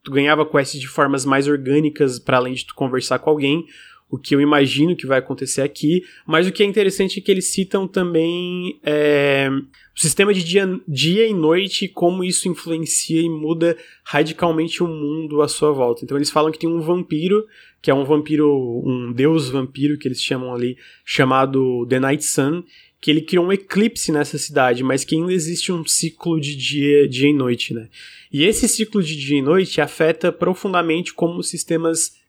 tu 0.02 0.10
ganhava 0.10 0.44
quests 0.44 0.78
de 0.78 0.86
formas 0.86 1.24
mais 1.24 1.48
orgânicas 1.48 2.18
para 2.18 2.36
além 2.36 2.52
de 2.52 2.66
tu 2.66 2.74
conversar 2.74 3.18
com 3.20 3.30
alguém, 3.30 3.64
o 4.14 4.18
que 4.18 4.32
eu 4.34 4.40
imagino 4.40 4.94
que 4.94 5.06
vai 5.06 5.18
acontecer 5.18 5.60
aqui, 5.60 6.04
mas 6.24 6.46
o 6.46 6.52
que 6.52 6.62
é 6.62 6.66
interessante 6.66 7.18
é 7.18 7.22
que 7.22 7.30
eles 7.30 7.46
citam 7.46 7.88
também 7.88 8.78
é, 8.84 9.48
o 9.50 10.00
sistema 10.00 10.32
de 10.32 10.44
dia, 10.44 10.68
dia 10.86 11.26
e 11.26 11.34
noite, 11.34 11.88
como 11.88 12.22
isso 12.22 12.48
influencia 12.48 13.20
e 13.20 13.28
muda 13.28 13.76
radicalmente 14.04 14.84
o 14.84 14.86
mundo 14.86 15.42
à 15.42 15.48
sua 15.48 15.72
volta. 15.72 16.04
Então 16.04 16.16
eles 16.16 16.30
falam 16.30 16.52
que 16.52 16.58
tem 16.60 16.70
um 16.70 16.80
vampiro, 16.80 17.44
que 17.82 17.90
é 17.90 17.94
um 17.94 18.04
vampiro, 18.04 18.82
um 18.86 19.12
deus 19.12 19.50
vampiro 19.50 19.98
que 19.98 20.06
eles 20.06 20.22
chamam 20.22 20.54
ali, 20.54 20.76
chamado 21.04 21.84
The 21.88 21.98
Night 21.98 22.24
Sun, 22.24 22.62
que 23.00 23.10
ele 23.10 23.20
criou 23.20 23.46
um 23.46 23.52
eclipse 23.52 24.12
nessa 24.12 24.38
cidade, 24.38 24.84
mas 24.84 25.04
que 25.04 25.16
ainda 25.16 25.32
existe 25.32 25.72
um 25.72 25.84
ciclo 25.84 26.40
de 26.40 26.54
dia, 26.54 27.08
dia 27.08 27.28
e 27.28 27.34
noite, 27.34 27.74
né? 27.74 27.88
E 28.32 28.44
esse 28.44 28.68
ciclo 28.68 29.02
de 29.02 29.16
dia 29.16 29.38
e 29.38 29.42
noite 29.42 29.80
afeta 29.80 30.30
profundamente 30.30 31.12
como 31.12 31.40
os 31.40 31.48
sistemas 31.48 32.23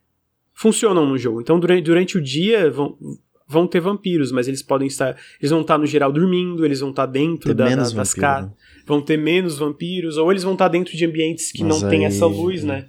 funcionam 0.55 1.05
no 1.05 1.17
jogo. 1.17 1.41
Então, 1.41 1.59
durante, 1.59 1.83
durante 1.83 2.17
o 2.17 2.21
dia 2.21 2.71
vão, 2.71 2.97
vão 3.47 3.67
ter 3.67 3.79
vampiros, 3.79 4.31
mas 4.31 4.47
eles 4.47 4.63
podem 4.63 4.87
estar. 4.87 5.15
Eles 5.39 5.51
vão 5.51 5.61
estar 5.61 5.77
no 5.77 5.85
geral 5.85 6.11
dormindo, 6.11 6.65
eles 6.65 6.79
vão 6.79 6.89
estar 6.89 7.05
dentro 7.05 7.53
da, 7.53 7.69
da, 7.69 7.89
das 7.89 8.13
casas. 8.13 8.49
Né? 8.49 8.55
Vão 8.87 9.01
ter 9.01 9.17
menos 9.17 9.57
vampiros, 9.59 10.17
ou 10.17 10.31
eles 10.31 10.43
vão 10.43 10.53
estar 10.53 10.69
dentro 10.69 10.95
de 10.95 11.05
ambientes 11.05 11.51
que 11.51 11.63
mas 11.63 11.81
não 11.81 11.87
aí, 11.87 11.95
tem 11.95 12.05
essa 12.05 12.25
luz, 12.25 12.63
é. 12.63 12.67
né? 12.67 12.85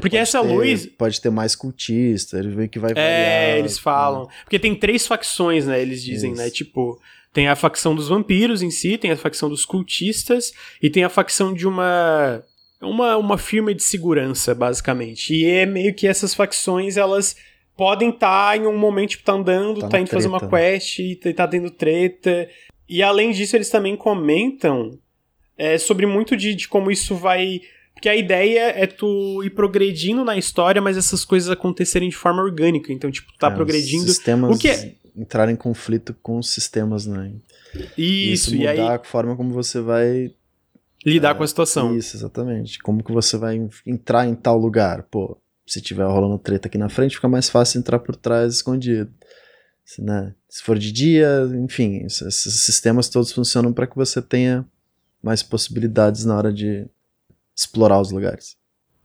Porque 0.00 0.18
essa 0.18 0.42
ter, 0.42 0.52
luz. 0.52 0.86
Pode 0.86 1.18
ter 1.18 1.30
mais 1.30 1.56
cultista, 1.56 2.38
ele 2.38 2.50
vê 2.50 2.68
que 2.68 2.78
vai 2.78 2.90
é, 2.90 2.94
variar. 2.94 3.10
É, 3.10 3.58
eles 3.58 3.78
falam. 3.78 4.26
Né? 4.26 4.32
Porque 4.44 4.58
tem 4.58 4.74
três 4.74 5.06
facções, 5.06 5.66
né? 5.66 5.80
Eles 5.80 6.02
dizem, 6.02 6.30
né? 6.32 6.36
Isso. 6.36 6.44
né? 6.44 6.50
Tipo, 6.50 7.00
tem 7.32 7.48
a 7.48 7.56
facção 7.56 7.94
dos 7.94 8.08
vampiros 8.08 8.60
em 8.60 8.70
si, 8.70 8.98
tem 8.98 9.10
a 9.10 9.16
facção 9.16 9.48
dos 9.48 9.64
cultistas 9.64 10.52
e 10.82 10.90
tem 10.90 11.04
a 11.04 11.08
facção 11.08 11.54
de 11.54 11.66
uma 11.66 12.42
uma, 12.80 13.16
uma 13.16 13.38
firma 13.38 13.74
de 13.74 13.82
segurança, 13.82 14.54
basicamente. 14.54 15.34
E 15.34 15.44
é 15.44 15.66
meio 15.66 15.94
que 15.94 16.06
essas 16.06 16.34
facções, 16.34 16.96
elas 16.96 17.36
podem 17.76 18.10
estar 18.10 18.50
tá 18.50 18.56
em 18.56 18.66
um 18.66 18.76
momento, 18.76 19.10
tipo, 19.10 19.24
tá 19.24 19.32
andando, 19.32 19.80
tá, 19.80 19.88
tá 19.88 20.00
indo 20.00 20.10
fazer 20.10 20.28
uma 20.28 20.48
quest, 20.48 20.98
e 20.98 21.16
tá, 21.16 21.46
tendo 21.46 21.70
treta. 21.70 22.48
E 22.88 23.02
além 23.02 23.30
disso, 23.32 23.56
eles 23.56 23.70
também 23.70 23.96
comentam 23.96 24.98
é, 25.56 25.76
sobre 25.78 26.06
muito 26.06 26.36
de, 26.36 26.54
de 26.54 26.68
como 26.68 26.90
isso 26.90 27.14
vai. 27.14 27.60
Porque 27.94 28.08
a 28.08 28.14
ideia 28.14 28.72
é 28.76 28.86
tu 28.86 29.42
ir 29.42 29.50
progredindo 29.50 30.24
na 30.24 30.36
história, 30.36 30.80
mas 30.80 30.96
essas 30.96 31.24
coisas 31.24 31.50
acontecerem 31.50 32.08
de 32.08 32.16
forma 32.16 32.40
orgânica. 32.42 32.92
Então, 32.92 33.10
tipo, 33.10 33.32
tá 33.36 33.48
é, 33.48 33.50
progredindo. 33.50 34.06
Sistemas 34.06 34.56
o 34.56 34.58
que 34.58 34.68
é... 34.68 34.94
entrar 35.16 35.50
em 35.50 35.56
conflito 35.56 36.14
com 36.22 36.38
os 36.38 36.50
sistemas, 36.50 37.06
né? 37.06 37.32
Isso, 37.96 38.50
isso 38.50 38.56
mudar 38.56 38.76
e 38.76 38.80
aí... 38.80 38.88
a 38.88 38.98
forma 39.00 39.34
como 39.36 39.52
você 39.52 39.80
vai 39.80 40.30
lidar 41.08 41.30
é, 41.30 41.34
com 41.34 41.42
a 41.42 41.48
situação. 41.48 41.96
Isso, 41.96 42.16
exatamente. 42.16 42.78
Como 42.78 43.02
que 43.02 43.12
você 43.12 43.36
vai 43.36 43.60
entrar 43.86 44.26
em 44.26 44.34
tal 44.34 44.58
lugar? 44.58 45.04
Pô, 45.04 45.36
se 45.66 45.80
tiver 45.80 46.04
rolando 46.04 46.38
treta 46.38 46.68
aqui 46.68 46.78
na 46.78 46.88
frente, 46.88 47.16
fica 47.16 47.28
mais 47.28 47.48
fácil 47.48 47.78
entrar 47.78 47.98
por 47.98 48.16
trás 48.16 48.54
escondido. 48.54 49.12
Se, 49.84 50.02
né? 50.02 50.34
se 50.48 50.62
for 50.62 50.78
de 50.78 50.92
dia, 50.92 51.48
enfim, 51.54 52.04
esses 52.04 52.34
sistemas 52.60 53.08
todos 53.08 53.32
funcionam 53.32 53.72
para 53.72 53.86
que 53.86 53.96
você 53.96 54.20
tenha 54.20 54.66
mais 55.22 55.42
possibilidades 55.42 56.24
na 56.24 56.36
hora 56.36 56.52
de 56.52 56.86
explorar 57.54 58.00
os 58.00 58.10
lugares. 58.10 58.56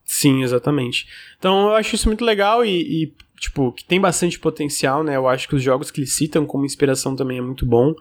Sim, 0.06 0.44
exatamente. 0.44 1.08
Então 1.40 1.68
eu 1.68 1.76
acho 1.76 1.96
isso 1.96 2.08
muito 2.08 2.24
legal 2.24 2.66
e, 2.66 3.04
e 3.04 3.16
tipo, 3.44 3.72
que 3.74 3.84
tem 3.84 4.00
bastante 4.00 4.40
potencial, 4.40 5.04
né? 5.04 5.16
Eu 5.16 5.28
acho 5.28 5.48
que 5.48 5.56
os 5.56 5.62
jogos 5.62 5.92
que 5.92 6.00
eles 6.00 6.14
citam 6.14 6.46
como 6.46 6.66
inspiração 6.66 7.16
também 7.16 7.38
é 7.38 7.42
muito 7.42 7.66
bom. 7.66 7.94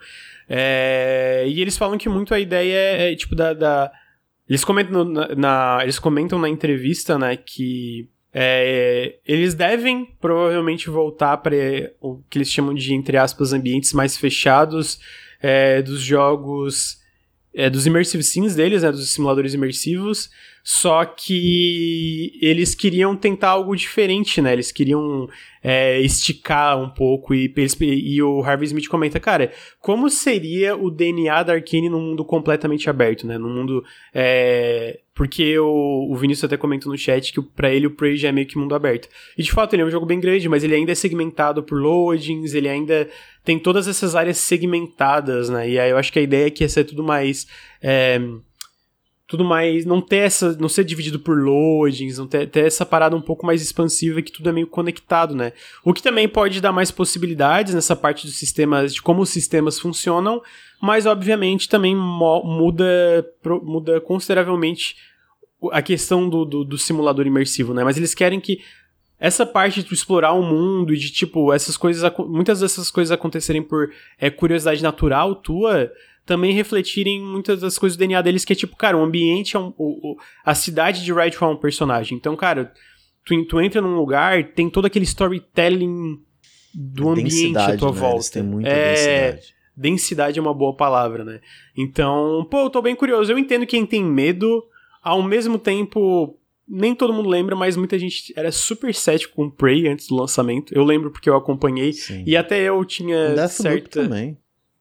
É, 0.48 1.44
e 1.46 1.60
eles 1.60 1.76
falam 1.76 1.98
que 1.98 2.08
muito 2.08 2.32
a 2.32 2.38
ideia 2.38 2.74
é, 2.74 3.12
é 3.12 3.16
tipo, 3.16 3.34
da, 3.34 3.52
da. 3.52 3.92
eles, 4.48 4.64
comentam 4.64 5.04
na, 5.04 5.34
na, 5.34 5.78
eles 5.82 5.98
comentam 5.98 6.38
na 6.38 6.48
entrevista, 6.48 7.18
né, 7.18 7.36
que 7.36 8.08
é, 8.32 9.18
eles 9.26 9.54
devem 9.54 10.14
provavelmente 10.20 10.88
voltar 10.88 11.36
para 11.38 11.56
o 12.00 12.22
que 12.30 12.38
eles 12.38 12.50
chamam 12.50 12.72
de, 12.72 12.94
entre 12.94 13.16
aspas, 13.16 13.52
ambientes 13.52 13.92
mais 13.92 14.16
fechados 14.16 15.00
é, 15.40 15.82
dos 15.82 16.00
jogos. 16.00 17.01
É, 17.54 17.68
dos 17.68 17.86
immersive 17.86 18.22
scenes 18.22 18.54
deles, 18.54 18.82
né, 18.82 18.90
dos 18.90 19.12
simuladores 19.12 19.52
imersivos, 19.52 20.30
só 20.64 21.04
que 21.04 22.38
eles 22.40 22.74
queriam 22.74 23.16
tentar 23.16 23.50
algo 23.50 23.74
diferente, 23.74 24.40
né? 24.40 24.52
Eles 24.52 24.70
queriam 24.70 25.28
é, 25.62 26.00
esticar 26.00 26.80
um 26.80 26.88
pouco 26.88 27.34
e, 27.34 27.52
e 27.80 28.22
o 28.22 28.42
Harvey 28.42 28.66
Smith 28.66 28.88
comenta, 28.88 29.18
cara, 29.18 29.52
como 29.80 30.08
seria 30.08 30.76
o 30.76 30.88
DNA 30.90 31.42
da 31.42 31.54
Arkane 31.54 31.88
num 31.88 32.00
mundo 32.00 32.24
completamente 32.24 32.88
aberto, 32.88 33.26
né? 33.26 33.36
Num 33.38 33.52
mundo... 33.52 33.84
É, 34.14 35.00
porque 35.14 35.58
o, 35.58 36.08
o 36.10 36.16
Vinícius 36.16 36.44
até 36.44 36.56
comentou 36.56 36.90
no 36.90 36.96
chat 36.96 37.32
que 37.32 37.42
para 37.42 37.70
ele 37.70 37.86
o 37.86 37.90
Prey 37.90 38.16
já 38.16 38.28
é 38.28 38.32
meio 38.32 38.46
que 38.46 38.56
mundo 38.56 38.74
aberto. 38.74 39.08
E 39.36 39.42
de 39.42 39.52
fato 39.52 39.74
ele 39.74 39.82
é 39.82 39.84
um 39.84 39.90
jogo 39.90 40.06
bem 40.06 40.18
grande, 40.18 40.48
mas 40.48 40.64
ele 40.64 40.74
ainda 40.74 40.92
é 40.92 40.94
segmentado 40.94 41.62
por 41.62 41.78
loadings, 41.78 42.54
ele 42.54 42.68
ainda 42.68 43.08
tem 43.44 43.58
todas 43.58 43.88
essas 43.88 44.14
áreas 44.14 44.38
segmentadas, 44.38 45.48
né? 45.48 45.68
E 45.68 45.78
aí 45.78 45.90
eu 45.90 45.98
acho 45.98 46.12
que 46.12 46.18
a 46.18 46.22
ideia 46.22 46.46
é 46.46 46.50
que 46.50 46.64
ia 46.64 46.68
ser 46.68 46.84
tudo 46.84 47.02
mais... 47.02 47.46
É, 47.80 48.20
tudo 49.32 49.44
mais. 49.46 49.86
Não 49.86 50.00
ter 50.02 50.18
essa. 50.18 50.52
Não 50.58 50.68
ser 50.68 50.84
dividido 50.84 51.18
por 51.18 51.38
loadings, 51.38 52.18
não 52.18 52.26
ter, 52.26 52.46
ter 52.50 52.66
essa 52.66 52.84
parada 52.84 53.16
um 53.16 53.20
pouco 53.20 53.46
mais 53.46 53.62
expansiva 53.62 54.20
que 54.20 54.30
tudo 54.30 54.50
é 54.50 54.52
meio 54.52 54.66
conectado, 54.66 55.34
né? 55.34 55.54
O 55.82 55.94
que 55.94 56.02
também 56.02 56.28
pode 56.28 56.60
dar 56.60 56.70
mais 56.70 56.90
possibilidades 56.90 57.74
nessa 57.74 57.96
parte 57.96 58.26
dos 58.26 58.36
sistemas, 58.36 58.92
de 58.92 59.00
como 59.00 59.22
os 59.22 59.30
sistemas 59.30 59.80
funcionam, 59.80 60.42
mas 60.82 61.06
obviamente 61.06 61.66
também 61.66 61.96
muda, 61.96 63.26
muda 63.62 64.00
consideravelmente 64.02 64.96
a 65.70 65.80
questão 65.80 66.28
do, 66.28 66.44
do, 66.44 66.64
do 66.64 66.76
simulador 66.76 67.26
imersivo, 67.26 67.72
né? 67.72 67.82
Mas 67.84 67.96
eles 67.96 68.14
querem 68.14 68.38
que 68.38 68.60
essa 69.22 69.46
parte 69.46 69.84
de 69.84 69.94
explorar 69.94 70.32
o 70.32 70.42
mundo 70.42 70.92
e 70.92 70.98
de, 70.98 71.08
tipo, 71.12 71.52
essas 71.52 71.76
coisas, 71.76 72.12
muitas 72.28 72.58
dessas 72.58 72.90
coisas 72.90 73.12
acontecerem 73.12 73.62
por 73.62 73.88
é, 74.18 74.28
curiosidade 74.28 74.82
natural 74.82 75.36
tua, 75.36 75.92
também 76.26 76.52
refletirem 76.52 77.22
muitas 77.22 77.60
das 77.60 77.78
coisas 77.78 77.96
do 77.96 78.00
DNA 78.00 78.20
deles, 78.20 78.44
que 78.44 78.52
é 78.52 78.56
tipo, 78.56 78.74
cara, 78.74 78.98
o 78.98 79.00
ambiente 79.00 79.54
é 79.54 79.60
um, 79.60 79.72
o, 79.78 80.14
o, 80.14 80.16
a 80.44 80.56
cidade 80.56 81.04
de 81.04 81.12
Redfall 81.12 81.52
é 81.52 81.54
um 81.54 81.56
personagem. 81.56 82.18
Então, 82.18 82.34
cara, 82.34 82.72
tu, 83.24 83.44
tu 83.44 83.60
entra 83.60 83.80
num 83.80 83.94
lugar, 83.94 84.42
tem 84.54 84.68
todo 84.68 84.86
aquele 84.86 85.04
storytelling 85.04 86.20
do 86.74 87.10
ambiente 87.10 87.56
à 87.56 87.76
tua 87.76 87.92
né? 87.92 88.00
volta. 88.00 88.16
Eles 88.16 88.30
têm 88.30 88.42
muita 88.42 88.68
é, 88.68 88.94
densidade. 88.94 89.54
Densidade 89.76 90.38
é 90.40 90.42
uma 90.42 90.52
boa 90.52 90.74
palavra, 90.74 91.24
né? 91.24 91.40
Então, 91.76 92.44
pô, 92.50 92.62
eu 92.62 92.70
tô 92.70 92.82
bem 92.82 92.96
curioso. 92.96 93.30
Eu 93.30 93.38
entendo 93.38 93.68
quem 93.68 93.86
tem 93.86 94.04
medo, 94.04 94.64
ao 95.00 95.22
mesmo 95.22 95.60
tempo, 95.60 96.36
nem 96.68 96.94
todo 96.94 97.12
mundo 97.12 97.28
lembra, 97.28 97.54
mas 97.56 97.76
muita 97.76 97.98
gente 97.98 98.32
era 98.36 98.50
super 98.52 98.94
cético 98.94 99.34
com 99.36 99.50
Prey 99.50 99.88
antes 99.88 100.08
do 100.08 100.16
lançamento. 100.16 100.72
Eu 100.74 100.84
lembro 100.84 101.10
porque 101.10 101.28
eu 101.28 101.36
acompanhei. 101.36 101.92
Sim. 101.92 102.22
E 102.26 102.36
até 102.36 102.60
eu 102.60 102.84
tinha 102.84 103.34
Deathloop 103.34 103.50
certa. 103.50 104.02
também. 104.02 104.38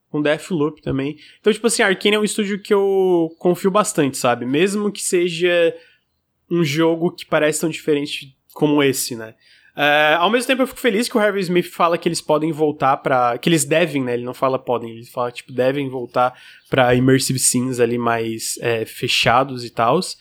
com 0.10 0.22
Deathloop 0.22 0.82
também. 0.82 1.18
Então, 1.40 1.52
tipo 1.52 1.68
assim, 1.68 1.82
Arkane 1.82 2.16
é 2.16 2.20
um 2.20 2.24
estúdio 2.24 2.62
que 2.62 2.74
eu 2.74 3.34
confio 3.40 3.72
bastante, 3.72 4.18
sabe? 4.18 4.46
Mesmo 4.46 4.92
que 4.92 5.02
seja 5.02 5.76
um 6.50 6.64
jogo 6.64 7.12
que 7.12 7.26
parece 7.26 7.62
tão 7.62 7.70
diferente 7.70 8.36
como 8.54 8.84
esse, 8.84 9.16
né? 9.16 9.34
É, 9.76 10.16
ao 10.20 10.30
mesmo 10.30 10.48
tempo, 10.48 10.62
eu 10.62 10.68
fico 10.68 10.80
feliz 10.80 11.08
que 11.08 11.16
o 11.16 11.20
Harvey 11.20 11.42
Smith 11.42 11.68
fala 11.68 11.98
que 11.98 12.08
eles 12.08 12.20
podem 12.20 12.52
voltar 12.52 12.98
para 12.98 13.38
que 13.38 13.48
eles 13.48 13.64
devem, 13.64 14.04
né? 14.04 14.14
Ele 14.14 14.26
não 14.26 14.34
fala 14.34 14.60
podem, 14.60 14.92
ele 14.92 15.06
fala 15.06 15.32
tipo 15.32 15.54
devem 15.54 15.88
voltar 15.88 16.34
para 16.70 16.94
immersive 16.94 17.40
scenes 17.40 17.80
ali 17.80 17.98
mais 17.98 18.58
é, 18.62 18.86
fechados 18.86 19.64
e 19.64 19.70
tals. 19.70 20.18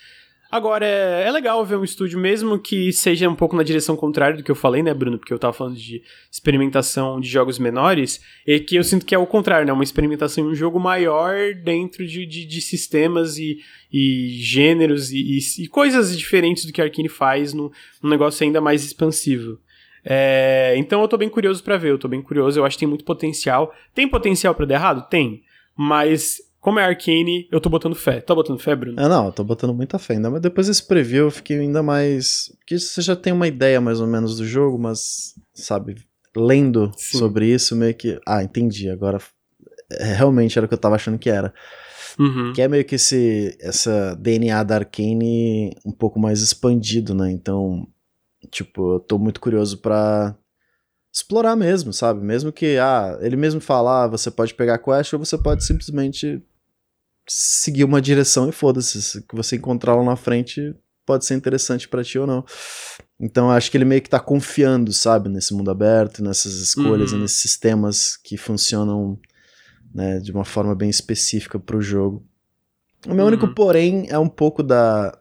Agora, 0.51 0.85
é, 0.85 1.29
é, 1.29 1.31
legal 1.31 1.65
ver 1.65 1.77
um 1.77 1.85
estúdio, 1.85 2.19
mesmo 2.19 2.59
que 2.59 2.93
seja 2.93 3.29
um 3.29 3.37
pouco 3.37 3.55
na 3.55 3.63
direção 3.63 3.97
contrária 3.97 4.37
do 4.37 4.43
que 4.43 4.51
eu 4.51 4.57
falei, 4.57 4.83
né, 4.83 4.93
Bruno? 4.93 5.17
Porque 5.17 5.33
eu 5.33 5.39
tava 5.39 5.53
falando 5.53 5.77
de 5.77 6.03
experimentação 6.31 7.21
de 7.21 7.29
jogos 7.29 7.57
menores, 7.57 8.21
e 8.45 8.59
que 8.59 8.75
eu 8.75 8.83
sinto 8.83 9.07
que 9.07 9.15
é 9.15 9.19
o 9.19 9.27
contrário, 9.27 9.65
né? 9.65 9.73
Uma 9.73 9.85
experimentação 9.85 10.45
em 10.45 10.49
um 10.49 10.55
jogo 10.55 10.81
maior 10.81 11.55
dentro 11.55 12.05
de, 12.05 12.27
de, 12.27 12.45
de 12.45 12.61
sistemas 12.61 13.39
e, 13.39 13.61
e 13.93 14.31
gêneros 14.41 15.13
e, 15.13 15.39
e, 15.39 15.39
e, 15.63 15.69
coisas 15.69 16.19
diferentes 16.19 16.65
do 16.65 16.73
que 16.73 16.81
a 16.81 16.85
Arkane 16.85 17.09
faz 17.09 17.55
num, 17.55 17.71
num 18.03 18.11
negócio 18.11 18.45
ainda 18.45 18.61
mais 18.61 18.85
expansivo. 18.85 19.57
É, 20.05 20.75
então 20.77 21.01
eu 21.01 21.07
tô 21.07 21.17
bem 21.17 21.29
curioso 21.29 21.63
para 21.63 21.77
ver, 21.77 21.91
eu 21.91 21.99
tô 21.99 22.09
bem 22.09 22.23
curioso, 22.23 22.59
eu 22.59 22.65
acho 22.65 22.77
que 22.77 22.81
tem 22.81 22.89
muito 22.89 23.05
potencial. 23.05 23.73
Tem 23.95 24.09
potencial 24.09 24.53
para 24.53 24.67
dar 24.67 24.75
errado? 24.75 25.09
Tem. 25.09 25.45
Mas 25.77 26.41
como 26.61 26.79
é 26.79 26.85
Arcane, 26.85 27.49
eu 27.51 27.61
tô 27.61 27.70
botando 27.70 27.94
fé. 27.94 28.20
Tá 28.20 28.35
botando 28.35 28.59
fé, 28.59 28.77
Bruno? 28.77 29.01
É, 29.01 29.09
não, 29.09 29.27
eu 29.27 29.33
tô 29.33 29.42
botando 29.42 29.73
muita 29.73 29.99
fé 29.99 30.14
ainda, 30.14 30.31
mas 30.31 30.42
depois 30.42 30.66
desse 30.66 30.87
preview 30.87 31.25
eu 31.25 31.31
fiquei 31.31 31.59
ainda 31.59 31.83
mais. 31.83 32.53
Porque 32.59 32.79
você 32.79 33.01
já 33.01 33.16
tem 33.16 33.33
uma 33.33 33.49
ideia 33.49 33.81
mais 33.81 34.01
ou 34.01 34.07
menos 34.07 34.37
do 34.37 34.44
jogo, 34.44 34.79
mas, 34.79 35.35
sabe, 35.55 35.96
lendo 36.37 36.92
Sim. 36.96 37.18
sobre 37.18 37.46
isso, 37.46 37.75
meio 37.75 37.94
que. 37.94 38.20
Ah, 38.27 38.42
entendi, 38.42 38.90
agora 38.90 39.18
é, 39.90 40.12
realmente 40.12 40.59
era 40.59 40.66
o 40.66 40.68
que 40.68 40.75
eu 40.75 40.79
tava 40.79 40.96
achando 40.96 41.18
que 41.18 41.31
era. 41.31 41.53
Uhum. 42.18 42.53
Que 42.53 42.61
é 42.61 42.68
meio 42.68 42.85
que 42.85 42.96
esse 42.96 43.57
essa 43.61 44.14
DNA 44.16 44.62
da 44.62 44.77
Arcane 44.77 45.75
um 45.85 45.92
pouco 45.92 46.20
mais 46.20 46.42
expandido, 46.42 47.14
né? 47.14 47.31
Então, 47.31 47.88
tipo, 48.51 48.96
eu 48.96 49.01
tô 49.01 49.18
muito 49.18 49.40
curioso 49.40 49.79
pra 49.79 50.37
explorar 51.12 51.57
mesmo, 51.57 51.92
sabe? 51.92 52.23
Mesmo 52.23 52.53
que, 52.53 52.77
ah, 52.79 53.18
ele 53.20 53.37
mesmo 53.37 53.61
falar, 53.61 54.05
ah, 54.05 54.09
você 54.09 54.31
pode 54.31 54.55
pegar 54.55 54.79
quest 54.79 55.12
ou 55.12 55.18
você 55.18 55.37
pode 55.38 55.64
simplesmente 55.64 56.42
seguir 57.31 57.85
uma 57.85 58.03
direção 58.03 58.49
e 58.49 58.53
foda-se. 58.53 59.19
O 59.19 59.23
que 59.23 59.37
você 59.37 59.55
encontrar 59.55 59.95
lá 59.95 60.03
na 60.03 60.16
frente 60.16 60.75
pode 61.07 61.25
ser 61.25 61.35
interessante 61.35 61.88
para 61.88 62.03
ti 62.03 62.19
ou 62.19 62.27
não. 62.27 62.45
Então 63.21 63.51
acho 63.51 63.71
que 63.71 63.77
ele 63.77 63.85
meio 63.85 64.03
que 64.03 64.11
tá 64.11 64.19
confiando, 64.19 64.93
sabe, 64.93 65.29
nesse 65.29 65.55
mundo 65.55 65.71
aberto, 65.71 66.25
nessas 66.25 66.55
escolhas, 66.55 67.12
uhum. 67.12 67.21
nesses 67.21 67.40
sistemas 67.40 68.16
que 68.16 68.37
funcionam 68.37 69.19
né, 69.95 70.19
de 70.19 70.33
uma 70.33 70.45
forma 70.45 70.75
bem 70.75 70.90
específica 70.90 71.59
pro 71.59 71.81
jogo. 71.81 72.27
O 73.07 73.14
meu 73.14 73.25
uhum. 73.25 73.29
único 73.29 73.55
porém 73.55 74.07
é 74.09 74.19
um 74.19 74.29
pouco 74.29 74.62
da, 74.62 75.16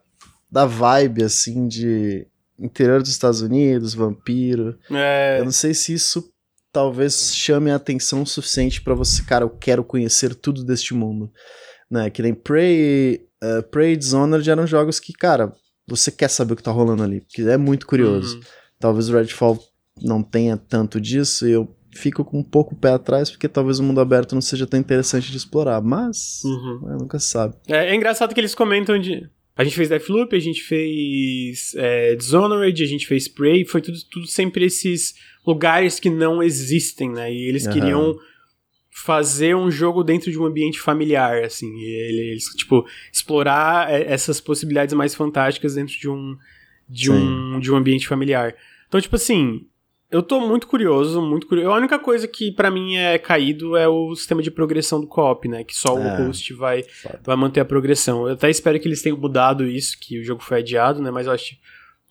da 0.52 0.66
vibe, 0.66 1.24
assim, 1.24 1.68
de 1.68 2.26
interior 2.58 3.02
dos 3.02 3.12
Estados 3.12 3.42
Unidos, 3.42 3.94
vampiro. 3.94 4.78
É... 4.92 5.40
Eu 5.40 5.46
não 5.46 5.52
sei 5.52 5.74
se 5.74 5.94
isso 5.94 6.32
talvez 6.72 7.36
chame 7.36 7.72
a 7.72 7.76
atenção 7.76 8.26
suficiente 8.26 8.82
para 8.82 8.94
você, 8.96 9.24
cara, 9.24 9.44
eu 9.44 9.50
quero 9.50 9.84
conhecer 9.84 10.34
tudo 10.36 10.64
deste 10.64 10.94
mundo 10.94 11.32
né? 11.90 12.10
Que 12.10 12.22
nem 12.22 12.34
Prey, 12.34 13.26
uh, 13.44 13.64
Prey 13.70 13.94
e 13.94 13.98
Dishonored 13.98 14.50
eram 14.50 14.68
jogos 14.68 15.00
que, 15.00 15.14
cara, 15.14 15.54
você 15.88 16.12
quer 16.12 16.30
saber 16.30 16.54
o 16.54 16.56
que 16.56 16.64
tá 16.64 16.72
rolando 16.72 17.04
ali, 17.04 17.22
porque 17.22 17.42
é 17.42 17.58
muito 17.58 17.88
curioso. 17.88 18.38
Uhum. 18.38 18.44
Talvez 18.80 19.10
o 19.10 19.14
Redfall 19.14 19.60
não 20.02 20.22
tenha 20.22 20.56
tanto 20.56 21.02
disso 21.02 21.48
e 21.48 21.52
eu 21.52 21.76
fico 21.94 22.24
com 22.24 22.40
um 22.40 22.44
pouco 22.44 22.74
o 22.74 22.78
pé 22.78 22.92
atrás, 22.92 23.30
porque 23.30 23.48
talvez 23.48 23.80
o 23.80 23.84
mundo 23.84 24.00
aberto 24.00 24.34
não 24.34 24.42
seja 24.42 24.68
tão 24.68 24.80
interessante 24.80 25.32
de 25.32 25.38
explorar, 25.38 25.82
mas 25.82 26.42
uhum. 26.44 26.80
Né, 26.84 26.98
nunca 27.00 27.20
sabe. 27.20 27.56
É, 27.68 27.90
é, 27.90 27.96
engraçado 27.96 28.34
que 28.34 28.40
eles 28.40 28.56
comentam 28.56 29.00
de... 29.00 29.28
A 29.56 29.64
gente 29.66 29.76
fez 29.76 29.90
Deathloop, 29.90 30.34
a 30.34 30.40
gente 30.40 30.62
fez 30.62 31.74
é, 31.76 32.16
Dishonored, 32.16 32.82
a 32.82 32.88
gente 32.88 33.06
fez 33.06 33.28
Prey, 33.28 33.66
foi 33.66 33.82
tudo, 33.82 33.98
tudo 34.10 34.26
sempre 34.26 34.64
esses 34.64 35.16
lugares 35.46 36.00
que 36.00 36.10
não 36.10 36.42
existem, 36.42 37.10
né? 37.10 37.34
E 37.34 37.50
eles 37.50 37.66
uhum. 37.66 37.74
queriam 37.74 38.18
fazer 39.04 39.56
um 39.56 39.72
jogo 39.72 40.04
dentro 40.04 40.30
de 40.30 40.38
um 40.38 40.46
ambiente 40.46 40.80
familiar, 40.80 41.44
assim, 41.44 41.80
eles, 41.82 42.46
tipo, 42.56 42.86
explorar 43.12 43.92
é, 43.92 44.12
essas 44.12 44.42
possibilidades 44.42 44.94
mais 44.94 45.16
fantásticas 45.16 45.76
dentro 45.76 45.98
de 45.98 46.10
um, 46.10 46.38
de 46.88 47.12
um, 47.12 47.60
de 47.60 47.72
um 47.72 47.78
ambiente 47.78 48.08
familiar. 48.08 48.54
Então, 48.88 49.00
tipo 49.00 49.16
assim, 49.16 49.66
eu 50.12 50.22
tô 50.22 50.42
muito 50.42 50.68
curioso, 50.68 51.22
muito 51.22 51.48
curioso. 51.48 51.72
A 51.72 51.78
única 51.78 51.98
coisa 51.98 52.28
que 52.28 52.52
para 52.52 52.70
mim 52.70 52.98
é 52.98 53.18
caído 53.18 53.78
é 53.78 53.88
o 53.88 54.14
sistema 54.16 54.42
de 54.42 54.52
progressão 54.52 55.00
do 55.00 55.08
co-op, 55.08 55.48
né? 55.48 55.64
Que 55.64 55.76
só 55.76 55.98
é, 55.98 56.02
o 56.02 56.26
host 56.26 56.54
vai, 56.54 56.84
vai 57.24 57.38
manter 57.38 57.62
a 57.62 57.66
progressão. 57.66 58.28
Eu 58.28 58.34
até 58.34 58.50
espero 58.50 58.80
que 58.80 58.88
eles 58.88 59.02
tenham 59.02 59.18
mudado 59.18 59.66
isso, 59.66 59.98
que 60.00 60.20
o 60.20 60.24
jogo 60.24 60.44
foi 60.44 60.60
adiado, 60.60 61.02
né? 61.02 61.10
Mas 61.10 61.26
eu 61.26 61.34
acho, 61.34 61.56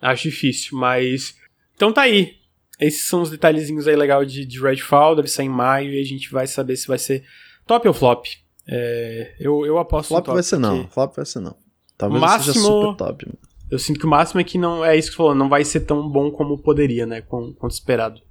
acho 0.01 0.23
difícil. 0.23 0.77
Mas. 0.77 1.35
Então 1.75 1.93
tá 1.93 2.01
aí. 2.01 2.38
Esses 2.79 3.03
são 3.03 3.21
os 3.21 3.29
detalhezinhos 3.29 3.87
aí 3.87 3.95
legal 3.95 4.23
de, 4.23 4.45
de 4.45 4.61
Redfall, 4.61 5.15
deve 5.15 5.27
sair 5.27 5.47
em 5.47 5.49
maio 5.49 5.93
e 5.93 5.99
a 5.99 6.05
gente 6.05 6.31
vai 6.31 6.47
saber 6.47 6.77
se 6.77 6.87
vai 6.87 6.97
ser 6.97 7.23
top 7.67 7.87
ou 7.87 7.93
flop. 7.93 8.25
É, 8.67 9.35
eu, 9.39 9.65
eu 9.65 9.77
aposto 9.77 10.09
flop 10.09 10.25
top. 10.25 10.35
vai 10.35 10.43
ser 10.43 10.59
não, 10.59 10.87
flop 10.87 11.15
vai 11.15 11.25
ser 11.25 11.39
não. 11.39 11.55
Talvez 11.97 12.21
máximo, 12.21 12.53
seja 12.53 12.65
super 12.65 12.97
top. 12.97 13.27
Eu 13.69 13.77
sinto 13.77 13.99
que 13.99 14.05
o 14.05 14.09
máximo 14.09 14.39
é 14.39 14.43
que 14.43 14.57
não 14.57 14.83
é 14.83 14.95
isso 14.95 15.09
que 15.09 15.15
você 15.15 15.17
falou, 15.17 15.35
não 15.35 15.49
vai 15.49 15.65
ser 15.65 15.81
tão 15.81 16.07
bom 16.07 16.31
como 16.31 16.57
poderia, 16.57 17.05
né, 17.05 17.21
quanto 17.21 17.71
esperado. 17.71 18.21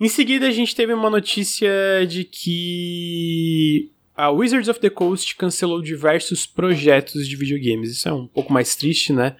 Em 0.00 0.08
seguida 0.08 0.46
a 0.46 0.50
gente 0.50 0.74
teve 0.74 0.92
uma 0.92 1.10
notícia 1.10 1.70
de 2.08 2.24
que 2.24 3.92
a 4.18 4.32
Wizards 4.32 4.68
of 4.68 4.80
the 4.80 4.90
Coast 4.90 5.36
cancelou 5.36 5.80
diversos 5.80 6.44
projetos 6.44 7.28
de 7.28 7.36
videogames. 7.36 7.92
Isso 7.92 8.08
é 8.08 8.12
um 8.12 8.26
pouco 8.26 8.52
mais 8.52 8.74
triste, 8.74 9.12
né? 9.12 9.36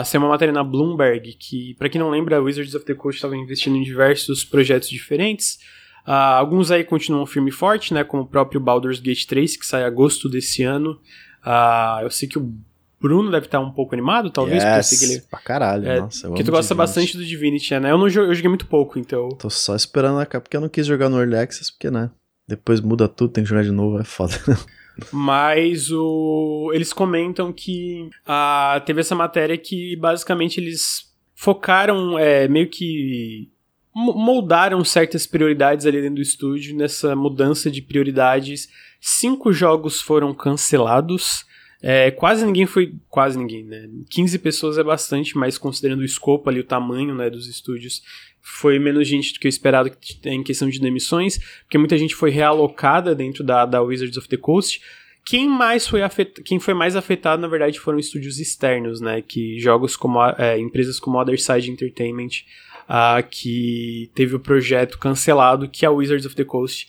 Essa 0.00 0.16
é 0.16 0.18
uma 0.18 0.28
matéria 0.28 0.52
na 0.52 0.64
Bloomberg 0.64 1.34
que, 1.34 1.74
para 1.74 1.88
quem 1.88 2.00
não 2.00 2.10
lembra, 2.10 2.36
a 2.36 2.40
Wizards 2.40 2.74
of 2.74 2.84
the 2.84 2.94
Coast 2.94 3.18
estava 3.18 3.36
investindo 3.36 3.76
em 3.76 3.84
diversos 3.84 4.44
projetos 4.44 4.88
diferentes. 4.88 5.60
Uh, 6.04 6.10
alguns 6.10 6.72
aí 6.72 6.82
continuam 6.82 7.24
firme 7.24 7.50
e 7.50 7.52
forte, 7.52 7.94
né? 7.94 8.02
Como 8.02 8.24
o 8.24 8.26
próprio 8.26 8.60
Baldur's 8.60 8.98
Gate 8.98 9.26
3, 9.26 9.56
que 9.56 9.64
sai 9.64 9.82
em 9.82 9.84
agosto 9.84 10.28
desse 10.28 10.64
ano. 10.64 11.00
Uh, 11.44 12.02
eu 12.02 12.10
sei 12.10 12.28
que 12.28 12.36
o 12.36 12.52
Bruno 13.00 13.30
deve 13.30 13.46
estar 13.46 13.60
um 13.60 13.70
pouco 13.70 13.94
animado, 13.94 14.28
talvez. 14.28 14.60
Yes, 14.60 14.90
porque 14.90 15.04
ele... 15.04 15.20
pra 15.30 15.38
caralho, 15.38 15.86
é, 15.86 16.00
nossa. 16.00 16.26
Porque 16.26 16.42
tu 16.42 16.50
gosta 16.50 16.74
Divinity. 16.74 16.94
bastante 16.94 17.16
do 17.16 17.24
Divinity, 17.24 17.78
né? 17.78 17.92
Eu, 17.92 17.98
não 17.98 18.08
joguei, 18.08 18.30
eu 18.30 18.34
joguei 18.34 18.48
muito 18.48 18.66
pouco, 18.66 18.98
então... 18.98 19.28
Tô 19.28 19.48
só 19.48 19.76
esperando 19.76 20.18
a 20.18 20.26
porque 20.26 20.56
eu 20.56 20.60
não 20.60 20.68
quis 20.68 20.84
jogar 20.84 21.08
no 21.08 21.16
Early 21.16 21.36
Access, 21.36 21.70
porque, 21.70 21.92
né? 21.92 22.10
Depois 22.48 22.80
muda 22.80 23.08
tudo, 23.08 23.32
tem 23.32 23.44
que 23.44 23.50
jogar 23.50 23.64
de 23.64 23.72
novo, 23.72 23.98
é 23.98 24.04
foda. 24.04 24.34
Mas 25.12 25.90
o... 25.90 26.70
eles 26.72 26.92
comentam 26.92 27.52
que 27.52 28.08
ah, 28.24 28.82
teve 28.86 29.00
essa 29.00 29.14
matéria 29.14 29.58
que 29.58 29.96
basicamente 29.96 30.58
eles 30.58 31.12
focaram 31.34 32.18
é, 32.18 32.48
meio 32.48 32.68
que 32.68 33.50
moldaram 33.94 34.84
certas 34.84 35.26
prioridades 35.26 35.86
ali 35.86 36.00
dentro 36.00 36.16
do 36.16 36.22
estúdio 36.22 36.76
nessa 36.76 37.16
mudança 37.16 37.70
de 37.70 37.80
prioridades. 37.80 38.68
Cinco 39.00 39.52
jogos 39.52 40.00
foram 40.00 40.34
cancelados. 40.34 41.44
É, 41.82 42.10
quase 42.10 42.44
ninguém 42.44 42.66
foi. 42.66 42.94
Quase 43.08 43.38
ninguém, 43.38 43.64
né? 43.64 43.88
15 44.10 44.38
pessoas 44.38 44.78
é 44.78 44.82
bastante, 44.82 45.36
mas 45.36 45.56
considerando 45.56 46.00
o 46.00 46.04
escopo 46.04 46.48
ali, 46.48 46.60
o 46.60 46.64
tamanho 46.64 47.14
né, 47.14 47.30
dos 47.30 47.46
estúdios, 47.46 48.02
foi 48.48 48.78
menos 48.78 49.08
gente 49.08 49.32
do 49.32 49.40
que 49.40 49.48
eu 49.48 49.48
esperado 49.48 49.90
em 50.24 50.40
questão 50.40 50.70
de 50.70 50.78
demissões, 50.78 51.36
porque 51.64 51.76
muita 51.76 51.98
gente 51.98 52.14
foi 52.14 52.30
realocada 52.30 53.12
dentro 53.12 53.42
da, 53.42 53.66
da 53.66 53.82
Wizards 53.82 54.16
of 54.16 54.28
the 54.28 54.36
Coast. 54.36 54.80
Quem 55.24 55.48
mais 55.48 55.88
foi 55.88 56.00
afetado, 56.00 56.44
quem 56.44 56.60
foi 56.60 56.72
mais 56.72 56.94
afetado, 56.94 57.42
na 57.42 57.48
verdade, 57.48 57.80
foram 57.80 57.98
estúdios 57.98 58.38
externos, 58.38 59.00
né? 59.00 59.20
Que 59.20 59.58
jogos 59.58 59.96
como 59.96 60.24
é, 60.24 60.56
empresas 60.60 61.00
como 61.00 61.20
Other 61.20 61.40
Side 61.40 61.68
Entertainment, 61.68 62.44
uh, 62.88 63.28
que 63.28 64.12
teve 64.14 64.36
o 64.36 64.40
projeto 64.40 64.96
cancelado 64.96 65.68
que 65.68 65.84
a 65.84 65.90
Wizards 65.90 66.24
of 66.24 66.36
the 66.36 66.44
Coast 66.44 66.88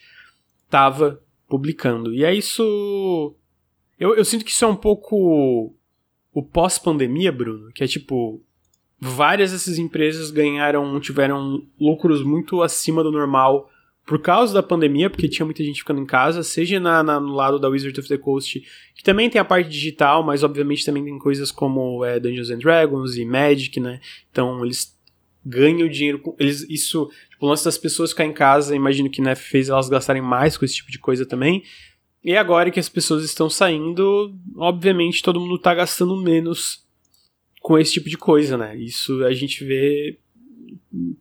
estava 0.64 1.20
publicando. 1.50 2.14
E 2.14 2.24
é 2.24 2.32
isso. 2.32 3.36
Eu, 4.00 4.16
eu 4.16 4.24
sinto 4.24 4.46
que 4.46 4.52
isso 4.52 4.64
é 4.64 4.68
um 4.68 4.76
pouco 4.76 5.74
o 6.32 6.44
pós-pandemia, 6.44 7.32
Bruno, 7.32 7.72
que 7.74 7.84
é 7.84 7.88
tipo, 7.88 8.44
várias 9.00 9.52
dessas 9.52 9.78
empresas 9.78 10.32
ganharam, 10.32 11.00
tiveram 11.00 11.64
lucros 11.80 12.24
muito 12.24 12.62
acima 12.62 13.04
do 13.04 13.12
normal 13.12 13.70
por 14.06 14.22
causa 14.22 14.54
da 14.54 14.64
pandemia, 14.64 15.10
porque 15.10 15.28
tinha 15.28 15.46
muita 15.46 15.62
gente 15.62 15.82
ficando 15.82 16.00
em 16.00 16.06
casa, 16.06 16.42
seja 16.42 16.80
na, 16.80 17.04
na, 17.04 17.20
no 17.20 17.34
lado 17.34 17.60
da 17.60 17.68
Wizard 17.68 18.00
of 18.00 18.08
the 18.08 18.18
Coast, 18.18 18.64
que 18.96 19.04
também 19.04 19.30
tem 19.30 19.40
a 19.40 19.46
parte 19.46 19.70
digital, 19.70 20.24
mas 20.24 20.44
obviamente 20.44 20.86
também 20.86 21.04
tem 21.04 21.20
coisas 21.20 21.52
como 21.52 22.06
é, 22.06 22.18
Dungeons 22.18 22.50
and 22.50 22.60
Dragons 22.60 23.18
e 23.18 23.26
Magic, 23.26 23.78
né? 23.82 24.00
Então 24.32 24.64
eles 24.64 24.98
ganham 25.46 25.90
dinheiro 25.90 26.20
com. 26.20 26.34
Eles, 26.40 26.66
isso, 26.70 27.12
tipo, 27.30 27.46
o 27.46 27.50
lance 27.50 27.66
das 27.66 27.78
pessoas 27.78 28.12
ficar 28.12 28.24
em 28.24 28.32
casa, 28.32 28.74
imagino 28.74 29.10
que 29.10 29.22
né, 29.22 29.36
fez 29.36 29.68
elas 29.68 29.90
gastarem 29.90 30.22
mais 30.22 30.56
com 30.56 30.64
esse 30.64 30.76
tipo 30.76 30.90
de 30.90 31.00
coisa 31.00 31.26
também. 31.26 31.64
E 32.24 32.36
agora 32.36 32.72
que 32.72 32.80
as 32.80 32.90
pessoas 32.90 33.26
estão 33.26 33.50
saindo, 33.50 34.34
obviamente 34.56 35.22
todo 35.22 35.40
mundo 35.40 35.56
está 35.56 35.74
gastando 35.74 36.16
menos 36.16 36.87
com 37.68 37.78
esse 37.78 37.92
tipo 37.92 38.10
de 38.10 38.18
coisa, 38.18 38.56
né? 38.56 38.78
Isso 38.78 39.26
a 39.26 39.34
gente 39.34 39.62
vê 39.66 40.18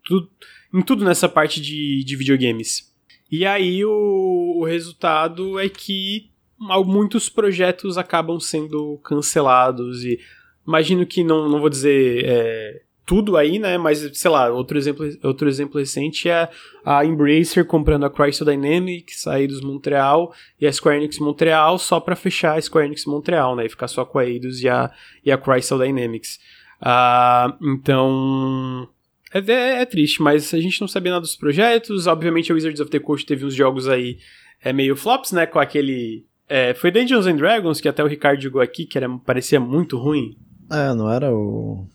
tudo, 0.05 0.31
em 0.73 0.81
tudo 0.81 1.05
nessa 1.05 1.29
parte 1.29 1.61
de, 1.61 2.05
de 2.05 2.15
videogames. 2.15 2.95
E 3.29 3.45
aí 3.45 3.85
o, 3.85 4.59
o 4.61 4.65
resultado 4.65 5.59
é 5.59 5.69
que 5.69 6.31
muitos 6.57 7.29
projetos 7.29 7.99
acabam 7.99 8.39
sendo 8.39 8.97
cancelados 8.99 10.05
e 10.05 10.21
imagino 10.65 11.05
que 11.05 11.25
não, 11.25 11.49
não 11.49 11.59
vou 11.59 11.69
dizer 11.69 12.25
é, 12.25 12.83
tudo 13.07 13.37
aí, 13.37 13.59
né? 13.61 13.79
Mas, 13.79 14.11
sei 14.15 14.31
lá, 14.31 14.51
outro 14.51 14.77
exemplo, 14.77 15.09
outro 15.23 15.49
exemplo 15.49 15.79
recente 15.79 16.29
é 16.29 16.49
a 16.85 17.05
Embracer 17.05 17.65
comprando 17.65 18.05
a 18.05 18.11
Crystal 18.11 18.45
Dynamics, 18.45 19.29
a 19.29 19.41
Eidos 19.41 19.61
Montreal 19.61 20.35
e 20.61 20.67
a 20.67 20.73
Square 20.73 20.99
Enix 20.99 21.21
Montreal 21.21 21.79
só 21.79 22.01
para 22.01 22.17
fechar 22.17 22.59
a 22.59 22.61
Square 22.61 22.87
Enix 22.89 23.07
Montreal, 23.07 23.55
né? 23.55 23.67
E 23.67 23.69
ficar 23.69 23.87
só 23.87 24.05
com 24.05 24.19
a 24.19 24.27
Eidos 24.27 24.61
e 24.61 24.69
a, 24.69 24.91
e 25.25 25.31
a 25.31 25.39
Crystal 25.39 25.79
Dynamics. 25.79 26.41
Uh, 26.83 27.73
então... 27.73 28.89
É, 29.33 29.39
é, 29.39 29.83
é, 29.83 29.85
triste, 29.85 30.21
mas 30.21 30.53
a 30.53 30.61
gente 30.61 30.81
não 30.81 30.89
sabia 30.89 31.13
nada 31.13 31.23
dos 31.23 31.37
projetos. 31.37 32.09
Obviamente 32.09 32.51
a 32.51 32.55
Wizards 32.55 32.81
of 32.81 32.91
the 32.91 32.99
Coast 32.99 33.25
teve 33.25 33.45
uns 33.45 33.55
jogos 33.55 33.89
aí 33.89 34.19
é, 34.63 34.73
meio 34.73 34.97
flops, 34.97 35.31
né? 35.31 35.47
Com 35.47 35.61
aquele... 35.61 36.25
É, 36.49 36.75
foi 36.75 36.91
Dungeons 36.91 37.27
and 37.27 37.37
Dragons, 37.37 37.81
que 37.81 37.89
até 37.89 38.03
o 38.03 38.09
Ricardo 38.09 38.41
jogou 38.41 38.61
aqui, 38.61 38.85
que 38.85 38.99
era, 38.99 39.09
parecia 39.19 39.61
muito 39.61 39.97
ruim. 39.97 40.37
É, 40.71 40.93
não 40.95 41.11
era 41.11 41.33
o... 41.33 41.87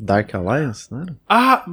Dark 0.00 0.34
Alliance, 0.34 0.90
não 0.90 1.02
era? 1.02 1.16
Ah, 1.28 1.64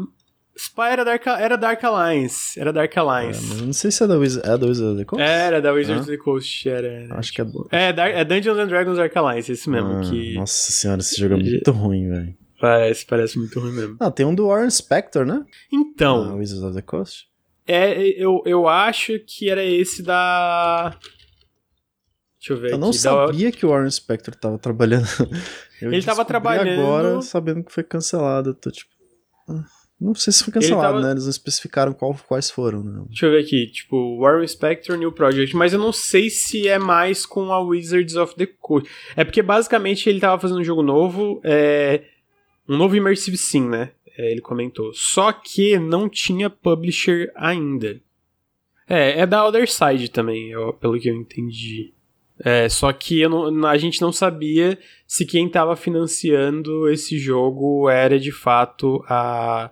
Spy 0.56 0.82
era 0.91 1.04
Dark, 1.04 1.26
era 1.26 1.58
Dark 1.58 1.84
Alliance. 1.84 2.60
Era 2.60 2.71
Dark 2.74 2.95
Alliance. 2.97 3.62
É, 3.62 3.65
não 3.65 3.74
sei 3.74 3.89
se 3.89 4.04
é 4.04 4.08
da, 4.08 4.17
Wiz 4.17 4.38
é 4.38 4.58
da 4.58 4.67
Wizard 4.67 4.91
of 4.91 5.00
the 5.00 5.06
Coast. 5.06 5.24
Era 5.24 5.62
da 5.62 5.71
Wizard 5.71 6.00
ah. 6.00 6.02
of 6.02 6.12
the 6.12 6.17
Coast. 6.17 6.69
Era, 6.69 6.88
era. 6.88 7.15
Acho 7.17 7.34
que 7.34 7.41
é. 7.41 7.45
É, 7.71 7.93
Dark, 7.93 8.13
é 8.13 8.26
Dungeons 8.26 8.58
and 8.60 8.67
Dragons 8.67 8.97
Dark 8.97 9.15
Alliance, 9.15 9.52
esse 9.52 9.69
mesmo. 9.69 9.91
Ah, 9.91 10.02
que... 10.02 10.34
Nossa 10.36 10.71
senhora, 10.71 11.00
esse 11.00 11.19
jogo 11.19 11.36
é 11.36 11.38
muito 11.38 11.71
ruim, 11.71 12.10
velho. 12.10 12.38
Parece, 12.60 13.06
parece 13.06 13.39
muito 13.39 13.60
ruim 13.60 13.71
mesmo. 13.71 13.97
Ah, 14.00 14.12
tem 14.12 14.26
um 14.26 14.36
do 14.36 14.47
Warren 14.47 14.69
Spector, 14.69 15.26
né? 15.26 15.43
Então. 15.71 16.32
Ah, 16.32 16.36
Wizards 16.36 16.63
of 16.63 16.76
the 16.76 16.82
Coast. 16.82 17.28
É, 17.65 17.97
eu, 18.21 18.43
eu 18.45 18.67
acho 18.67 19.17
que 19.26 19.50
era 19.50 19.63
esse 19.63 20.04
da. 20.04 20.95
Deixa 22.42 22.54
eu 22.54 22.58
ver 22.58 22.72
eu 22.72 22.76
aqui. 22.76 22.82
não 22.82 22.92
sabia 22.92 23.52
que 23.52 23.64
o 23.64 23.70
Warren 23.70 23.92
Spector 23.92 24.34
tava 24.34 24.58
trabalhando. 24.58 25.06
Eu 25.80 25.94
ele 25.94 26.04
tava 26.04 26.26
trabalhando. 26.26 26.82
agora 26.82 27.22
sabendo 27.22 27.64
que 27.64 27.72
foi 27.72 27.84
cancelado. 27.84 28.56
tô 28.56 28.72
tipo. 28.72 28.90
Ah, 29.48 29.64
não 30.00 30.16
sei 30.16 30.34
se 30.34 30.44
foi 30.44 30.54
cancelado, 30.54 30.94
tava... 30.96 31.02
né? 31.02 31.12
Eles 31.12 31.24
não 31.24 31.30
especificaram 31.30 31.94
qual, 31.94 32.16
quais 32.28 32.50
foram, 32.50 32.84
né? 32.84 33.04
Deixa 33.08 33.28
eu 33.28 33.32
ver 33.32 33.44
aqui. 33.44 33.68
Tipo, 33.68 34.20
Warren 34.20 34.48
Spector 34.48 34.98
New 34.98 35.12
Project. 35.12 35.56
Mas 35.56 35.74
eu 35.74 35.80
não 35.80 35.92
sei 35.92 36.32
se 36.32 36.68
é 36.68 36.80
mais 36.80 37.28
com 37.28 37.52
a 37.52 37.60
Wizards 37.60 38.16
of 38.16 38.36
the 38.36 38.48
Coast. 38.60 38.90
É 39.16 39.24
porque 39.24 39.44
basicamente 39.44 40.10
ele 40.10 40.20
tava 40.20 40.42
fazendo 40.42 40.62
um 40.62 40.64
jogo 40.64 40.82
novo. 40.82 41.40
É... 41.44 42.04
Um 42.68 42.76
novo 42.76 42.96
Immersive 42.96 43.38
Sim, 43.38 43.70
né? 43.70 43.92
É, 44.18 44.32
ele 44.32 44.42
comentou. 44.42 44.92
Só 44.94 45.32
que 45.32 45.78
não 45.78 46.10
tinha 46.10 46.50
publisher 46.50 47.32
ainda. 47.36 48.02
É, 48.88 49.20
é 49.20 49.28
da 49.28 49.46
Other 49.48 49.70
Side 49.70 50.10
também, 50.10 50.50
eu, 50.50 50.74
pelo 50.74 51.00
que 51.00 51.10
eu 51.10 51.16
entendi. 51.16 51.94
É, 52.44 52.68
só 52.68 52.92
que 52.92 53.28
não, 53.28 53.66
a 53.68 53.78
gente 53.78 54.02
não 54.02 54.12
sabia 54.12 54.78
se 55.08 55.26
quem 55.26 55.48
estava 55.48 55.76
financiando 55.76 56.90
esse 56.90 57.20
jogo 57.20 57.90
era 57.90 58.20
de 58.20 58.32
fato 58.32 59.04
a, 59.08 59.70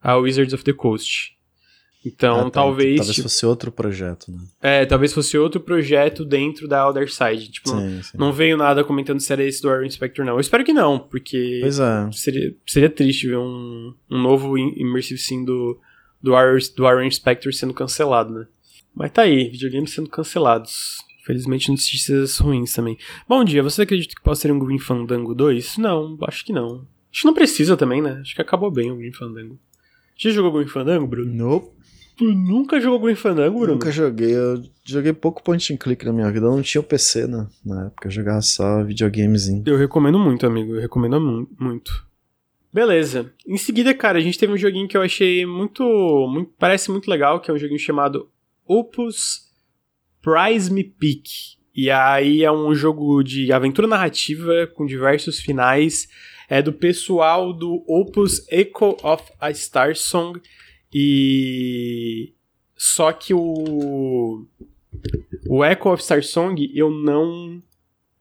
a 0.00 0.16
Wizards 0.16 0.52
of 0.52 0.62
the 0.62 0.72
Coast. 0.72 1.32
Então, 2.04 2.40
ah, 2.40 2.44
tá, 2.44 2.50
talvez. 2.50 2.96
Talvez 2.96 3.14
tipo, 3.14 3.28
fosse 3.28 3.46
outro 3.46 3.70
projeto, 3.70 4.32
né? 4.32 4.38
É, 4.60 4.84
talvez 4.84 5.12
fosse 5.12 5.38
outro 5.38 5.60
projeto 5.60 6.24
dentro 6.24 6.66
da 6.66 6.88
Other 6.88 7.10
Side. 7.10 7.48
Tipo, 7.48 7.70
sim, 7.70 7.76
não, 7.76 8.02
sim. 8.02 8.18
não, 8.18 8.32
veio 8.32 8.56
nada 8.56 8.82
comentando 8.82 9.20
se 9.20 9.32
era 9.32 9.44
esse 9.44 9.62
do 9.62 9.70
Aaron 9.70 9.88
Spector, 9.88 10.24
não. 10.24 10.34
Eu 10.34 10.40
espero 10.40 10.64
que 10.64 10.72
não, 10.72 10.98
porque. 10.98 11.60
Pois 11.62 11.78
é. 11.78 12.10
Seria, 12.12 12.54
seria 12.66 12.90
triste 12.90 13.28
ver 13.28 13.38
um, 13.38 13.94
um 14.10 14.20
novo 14.20 14.58
Immersive 14.58 15.20
Sim 15.20 15.44
do, 15.44 15.78
do, 16.20 16.34
Aaron, 16.34 16.58
do 16.76 16.86
Aaron 16.86 17.10
Spector 17.10 17.54
sendo 17.54 17.72
cancelado, 17.72 18.34
né? 18.34 18.46
Mas 18.92 19.12
tá 19.12 19.22
aí, 19.22 19.48
videogames 19.48 19.92
sendo 19.92 20.10
cancelados. 20.10 20.98
Felizmente 21.22 21.70
notícias 21.70 22.38
ruins 22.38 22.72
também. 22.72 22.98
Bom 23.28 23.44
dia, 23.44 23.62
você 23.62 23.82
acredita 23.82 24.12
que 24.12 24.22
possa 24.22 24.42
ser 24.42 24.52
um 24.52 24.58
Green 24.58 24.78
Fandango 24.78 25.34
2? 25.34 25.78
Não, 25.78 26.18
acho 26.22 26.44
que 26.44 26.52
não. 26.52 26.84
Acho 27.12 27.20
que 27.20 27.26
não 27.26 27.34
precisa 27.34 27.76
também, 27.76 28.02
né? 28.02 28.18
Acho 28.20 28.34
que 28.34 28.42
acabou 28.42 28.72
bem 28.72 28.90
o 28.90 28.96
Green 28.96 29.12
Fandango. 29.12 29.56
Já 30.16 30.30
jogou 30.30 30.52
Green 30.52 30.66
Fandango, 30.66 31.06
Bruno? 31.06 31.32
Nope. 31.32 31.70
Tu 32.16 32.24
nunca 32.24 32.80
jogou 32.80 32.98
Green 32.98 33.14
Fandango, 33.14 33.60
Bruno? 33.60 33.74
Nunca 33.74 33.92
joguei. 33.92 34.34
Eu 34.34 34.64
joguei 34.84 35.12
pouco 35.12 35.44
point 35.44 35.72
and 35.72 35.76
click 35.76 36.04
na 36.04 36.12
minha 36.12 36.30
vida. 36.30 36.46
Eu 36.46 36.56
não 36.56 36.62
tinha 36.62 36.80
o 36.80 36.84
PC 36.84 37.28
né? 37.28 37.46
na 37.64 37.86
época. 37.86 38.08
Eu 38.08 38.10
jogava 38.10 38.42
só 38.42 38.82
videogamezinho. 38.82 39.62
Eu 39.64 39.76
recomendo 39.76 40.18
muito, 40.18 40.44
amigo. 40.44 40.74
Eu 40.74 40.80
recomendo 40.80 41.20
mu 41.20 41.48
muito. 41.56 42.04
Beleza. 42.72 43.32
Em 43.46 43.56
seguida, 43.56 43.94
cara, 43.94 44.18
a 44.18 44.20
gente 44.20 44.38
teve 44.38 44.52
um 44.52 44.58
joguinho 44.58 44.88
que 44.88 44.96
eu 44.96 45.02
achei 45.02 45.46
muito, 45.46 45.84
muito. 46.28 46.50
Parece 46.58 46.90
muito 46.90 47.08
legal, 47.08 47.38
que 47.38 47.48
é 47.48 47.54
um 47.54 47.58
joguinho 47.58 47.78
chamado 47.78 48.28
Opus 48.66 49.51
Prize 50.22 50.72
Me 50.72 50.84
Pick. 50.84 51.26
E 51.74 51.90
aí 51.90 52.44
é 52.44 52.52
um 52.52 52.74
jogo 52.74 53.22
de 53.22 53.52
aventura 53.52 53.88
narrativa 53.88 54.66
com 54.74 54.86
diversos 54.86 55.40
finais. 55.40 56.08
É 56.48 56.60
do 56.60 56.72
pessoal 56.72 57.52
do 57.52 57.82
Opus 57.88 58.46
Echo 58.50 58.96
of 59.02 59.24
a 59.40 59.52
Star 59.52 59.96
Song. 59.96 60.40
E. 60.92 62.32
Só 62.76 63.12
que 63.12 63.34
o. 63.34 64.46
O 65.48 65.64
Echo 65.64 65.90
of 65.90 66.02
Star 66.02 66.22
Song 66.22 66.70
eu 66.74 66.90
não. 66.90 67.62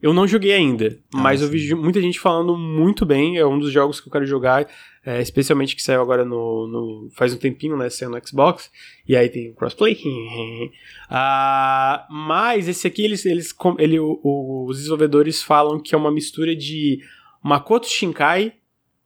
Eu 0.01 0.13
não 0.13 0.27
joguei 0.27 0.53
ainda, 0.53 0.97
ah, 1.13 1.17
mas 1.19 1.39
sim. 1.39 1.45
eu 1.45 1.51
vi 1.51 1.75
muita 1.75 2.01
gente 2.01 2.19
falando 2.19 2.57
muito 2.57 3.05
bem. 3.05 3.37
É 3.37 3.45
um 3.45 3.59
dos 3.59 3.71
jogos 3.71 3.99
que 3.99 4.07
eu 4.07 4.11
quero 4.11 4.25
jogar, 4.25 4.67
é, 5.03 5.19
especialmente 5.21 5.75
que 5.75 5.81
saiu 5.81 6.01
agora 6.01 6.23
no, 6.23 6.67
no, 6.67 7.09
faz 7.11 7.33
um 7.33 7.37
tempinho, 7.37 7.75
né? 7.75 7.89
Saiu 7.89 8.11
no 8.11 8.27
Xbox. 8.27 8.71
E 9.07 9.15
aí 9.15 9.29
tem 9.29 9.53
crossplay. 9.53 9.97
ah, 11.09 12.05
mas 12.09 12.67
esse 12.67 12.85
aqui, 12.85 13.03
eles, 13.03 13.25
eles 13.25 13.55
ele, 13.79 13.99
o, 13.99 14.65
os 14.67 14.77
desenvolvedores 14.77 15.41
falam 15.41 15.79
que 15.79 15.95
é 15.95 15.97
uma 15.97 16.11
mistura 16.11 16.55
de 16.55 16.99
Makoto 17.43 17.87
Shinkai, 17.87 18.53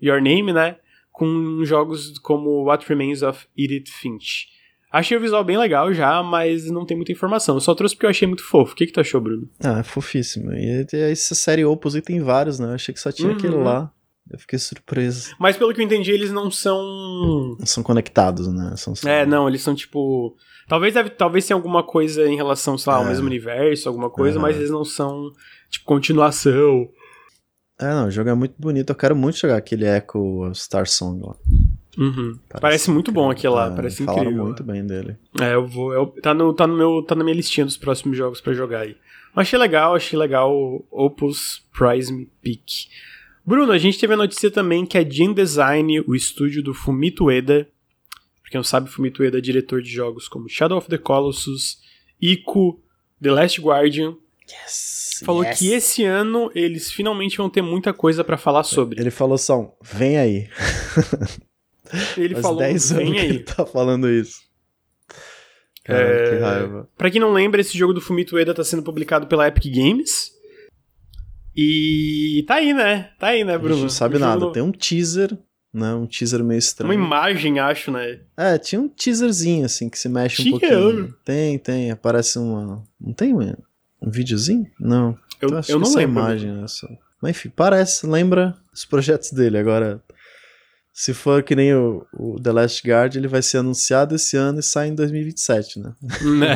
Your 0.02 0.22
Name, 0.22 0.52
né? 0.52 0.78
Com 1.14 1.64
jogos 1.64 2.20
como 2.20 2.66
What 2.66 2.86
Remains 2.90 3.22
of 3.22 3.48
Edith 3.58 3.90
Finch. 3.90 4.54
Achei 4.92 5.18
o 5.18 5.22
visual 5.22 5.44
bem 5.44 5.58
legal 5.58 5.94
já, 5.94 6.22
mas 6.22 6.70
não 6.70 6.86
tem 6.86 6.96
muita 6.96 7.12
informação. 7.12 7.56
Eu 7.56 7.62
só 7.62 7.74
trouxe 7.74 7.96
porque 7.96 8.06
eu 8.06 8.10
achei 8.10 8.28
muito 8.28 8.44
fofo. 8.44 8.74
O 8.74 8.76
que, 8.76 8.86
que 8.86 8.94
tu 8.94 9.00
achou, 9.00 9.20
Bruno? 9.20 9.50
Ah, 9.62 9.80
é 9.80 9.84
fofíssimo. 9.84 10.54
E 10.54 10.86
essa 10.94 11.36
série 11.36 11.66
Opus 11.66 12.00
tem 12.02 12.22
vários, 12.22 12.60
né? 12.60 12.68
Eu 12.68 12.76
achei 12.76 12.94
que 12.94 13.00
só 13.00 13.12
tinha 13.12 13.30
uhum. 13.30 13.36
aquele 13.36 13.56
lá. 13.56 13.92
Eu 14.30 14.40
fiquei 14.40 14.58
surpreso. 14.58 15.36
Mas 15.40 15.56
pelo 15.56 15.74
que 15.74 15.82
eu 15.82 15.86
entendi, 15.86 16.12
eles 16.12 16.32
não 16.32 16.50
são. 16.50 17.58
São 17.64 17.84
conectados, 17.84 18.48
né? 18.48 18.76
São 18.76 18.94
É, 19.06 19.26
não, 19.26 19.48
eles 19.48 19.62
são 19.62 19.76
tipo. 19.76 20.36
Talvez 20.68 20.96
deve, 20.96 21.12
talvez 21.12 21.46
tenha 21.46 21.56
alguma 21.56 21.84
coisa 21.84 22.28
em 22.28 22.36
relação, 22.36 22.76
sei 22.76 22.92
lá, 22.92 23.00
é. 23.00 23.02
ao 23.04 23.08
mesmo 23.08 23.28
universo, 23.28 23.88
alguma 23.88 24.10
coisa, 24.10 24.38
uhum. 24.38 24.42
mas 24.42 24.58
eles 24.58 24.72
não 24.72 24.84
são, 24.84 25.32
tipo, 25.70 25.86
continuação. 25.86 26.90
É, 27.80 27.94
não, 27.94 28.08
o 28.08 28.12
jogo 28.12 28.30
é 28.30 28.34
muito 28.34 28.56
bonito. 28.58 28.90
Eu 28.90 28.96
quero 28.96 29.16
muito 29.16 29.38
jogar 29.38 29.58
aquele 29.58 29.86
Echo 29.86 30.52
Star 30.56 30.88
Song 30.88 31.22
lá. 31.24 31.36
Uhum. 31.98 32.38
Parece, 32.50 32.62
parece, 32.62 32.92
muito 32.92 33.12
bom 33.12 33.30
aquele 33.30 33.54
lá, 33.54 33.68
é, 33.68 33.76
parece 33.76 34.04
falaram 34.04 34.24
incrível. 34.24 34.46
muito 34.46 34.64
bem 34.64 34.86
dele. 34.86 35.18
É, 35.40 35.54
eu 35.54 35.68
vou. 35.68 35.94
Eu, 35.94 36.08
tá, 36.08 36.34
no, 36.34 36.54
tá, 36.54 36.66
no 36.66 36.76
meu, 36.76 37.04
tá 37.04 37.16
na 37.16 37.24
minha 37.24 37.36
listinha 37.36 37.64
dos 37.64 37.78
próximos 37.78 38.18
jogos 38.18 38.42
para 38.42 38.54
jogar 38.54 38.82
aí. 38.82 38.98
Mas 39.36 39.48
achei 39.48 39.60
legal, 39.60 39.96
achei 39.96 40.18
legal 40.18 40.52
o 40.54 40.86
Opus 40.90 41.64
Prize 41.78 42.12
Me 42.12 42.28
Peak. 42.42 42.88
Bruno, 43.46 43.72
a 43.72 43.78
gente 43.78 44.00
teve 44.00 44.14
a 44.14 44.18
notícia 44.18 44.50
também 44.50 44.86
que 44.86 44.98
a 44.98 45.08
Gen 45.08 45.34
Design, 45.34 46.02
o 46.08 46.16
estúdio 46.16 46.64
do 46.64 46.74
Fumito 46.74 47.26
Ueda, 47.26 47.70
pra 48.42 48.52
quem 48.52 48.58
não 48.58 48.64
sabe, 48.64 48.90
Fumito 48.90 49.22
Ueda 49.22 49.38
é 49.38 49.42
diretor 49.42 49.82
de 49.82 49.90
jogos 49.90 50.28
como 50.28 50.50
Shadow 50.50 50.78
of 50.78 50.90
the 50.90 50.98
Colossus, 50.98 51.80
Ico, 52.20 52.82
The 53.22 53.32
Last 53.32 53.62
Guardian. 53.62 54.16
Yes, 54.50 55.22
falou 55.24 55.44
yes. 55.44 55.60
que 55.60 55.72
esse 55.72 56.04
ano 56.04 56.52
eles 56.56 56.92
finalmente 56.92 57.38
vão 57.38 57.50
ter 57.50 57.62
muita 57.62 57.94
coisa 57.94 58.24
para 58.24 58.38
falar 58.38 58.64
sobre. 58.64 59.00
Ele 59.00 59.12
falou 59.12 59.38
só, 59.38 59.76
vem 59.82 60.18
aí. 60.18 60.50
Ele 62.18 62.34
Faz 62.34 62.42
falou, 62.42 62.60
10 62.60 62.92
anos 62.92 63.04
vem 63.04 63.20
aí. 63.20 63.28
ele 63.28 63.40
tá 63.40 63.64
falando 63.64 64.10
isso. 64.10 64.42
Caramba, 65.84 66.12
é... 66.12 66.30
que 66.30 66.40
raiva. 66.42 66.90
Pra 66.98 67.12
quem 67.12 67.22
não 67.22 67.32
lembra, 67.32 67.62
esse 67.62 67.78
jogo 67.78 67.94
do 67.94 68.02
Fumito 68.02 68.36
Ueda 68.36 68.56
tá 68.56 68.64
sendo 68.64 68.82
publicado 68.82 69.28
pela 69.28 69.48
Epic 69.48 69.72
Games. 69.72 70.35
E 71.56 72.44
tá 72.48 72.56
aí, 72.56 72.74
né? 72.74 73.12
Tá 73.18 73.28
aí, 73.28 73.44
né, 73.44 73.58
Bruno? 73.58 73.74
A 73.74 73.78
gente 73.78 73.84
não 73.84 73.90
sabe 73.90 74.20
nada. 74.20 74.52
Tem 74.52 74.62
um 74.62 74.72
teaser, 74.72 75.38
né? 75.74 75.94
Um 75.94 76.06
teaser 76.06 76.44
meio 76.44 76.60
estranho. 76.60 76.94
Uma 76.94 77.06
imagem, 77.06 77.60
acho, 77.60 77.92
né? 77.92 78.20
É, 78.36 78.58
tinha 78.58 78.82
um 78.82 78.90
teaserzinho, 78.90 79.66
assim, 79.66 79.90
que 79.90 79.98
se 79.98 80.10
mexe 80.10 80.44
tinha 80.44 80.56
um 80.56 80.60
pouquinho. 80.60 81.16
Tem, 81.24 81.58
tem. 81.58 81.92
Aparece 81.92 82.38
uma... 82.38 82.84
Não 83.00 83.14
tem 83.14 83.34
um, 83.34 83.56
um 84.02 84.12
videozinho? 84.12 84.66
Não. 84.80 85.18
Eu, 85.42 85.50
eu, 85.50 85.62
eu 85.70 85.80
não 85.80 85.94
lembro. 85.94 86.20
imagem, 86.20 86.52
né? 86.52 86.66
Mas 87.22 87.32
enfim, 87.32 87.50
parece, 87.56 88.06
lembra 88.06 88.56
os 88.74 88.84
projetos 88.86 89.32
dele. 89.32 89.58
Agora, 89.58 90.02
se 90.94 91.14
for 91.14 91.44
que 91.44 91.56
nem 91.56 91.74
o, 91.74 92.06
o, 92.14 92.40
The 92.42 92.52
Last 92.52 92.88
Guard, 92.88 93.16
ele 93.16 93.28
vai 93.28 93.42
ser 93.42 93.58
anunciado 93.58 94.16
esse 94.16 94.38
ano 94.38 94.60
e 94.60 94.64
sai 94.64 94.90
em 94.90 94.96
2027, 94.96 95.80
né? 95.80 95.94
né? 96.40 96.56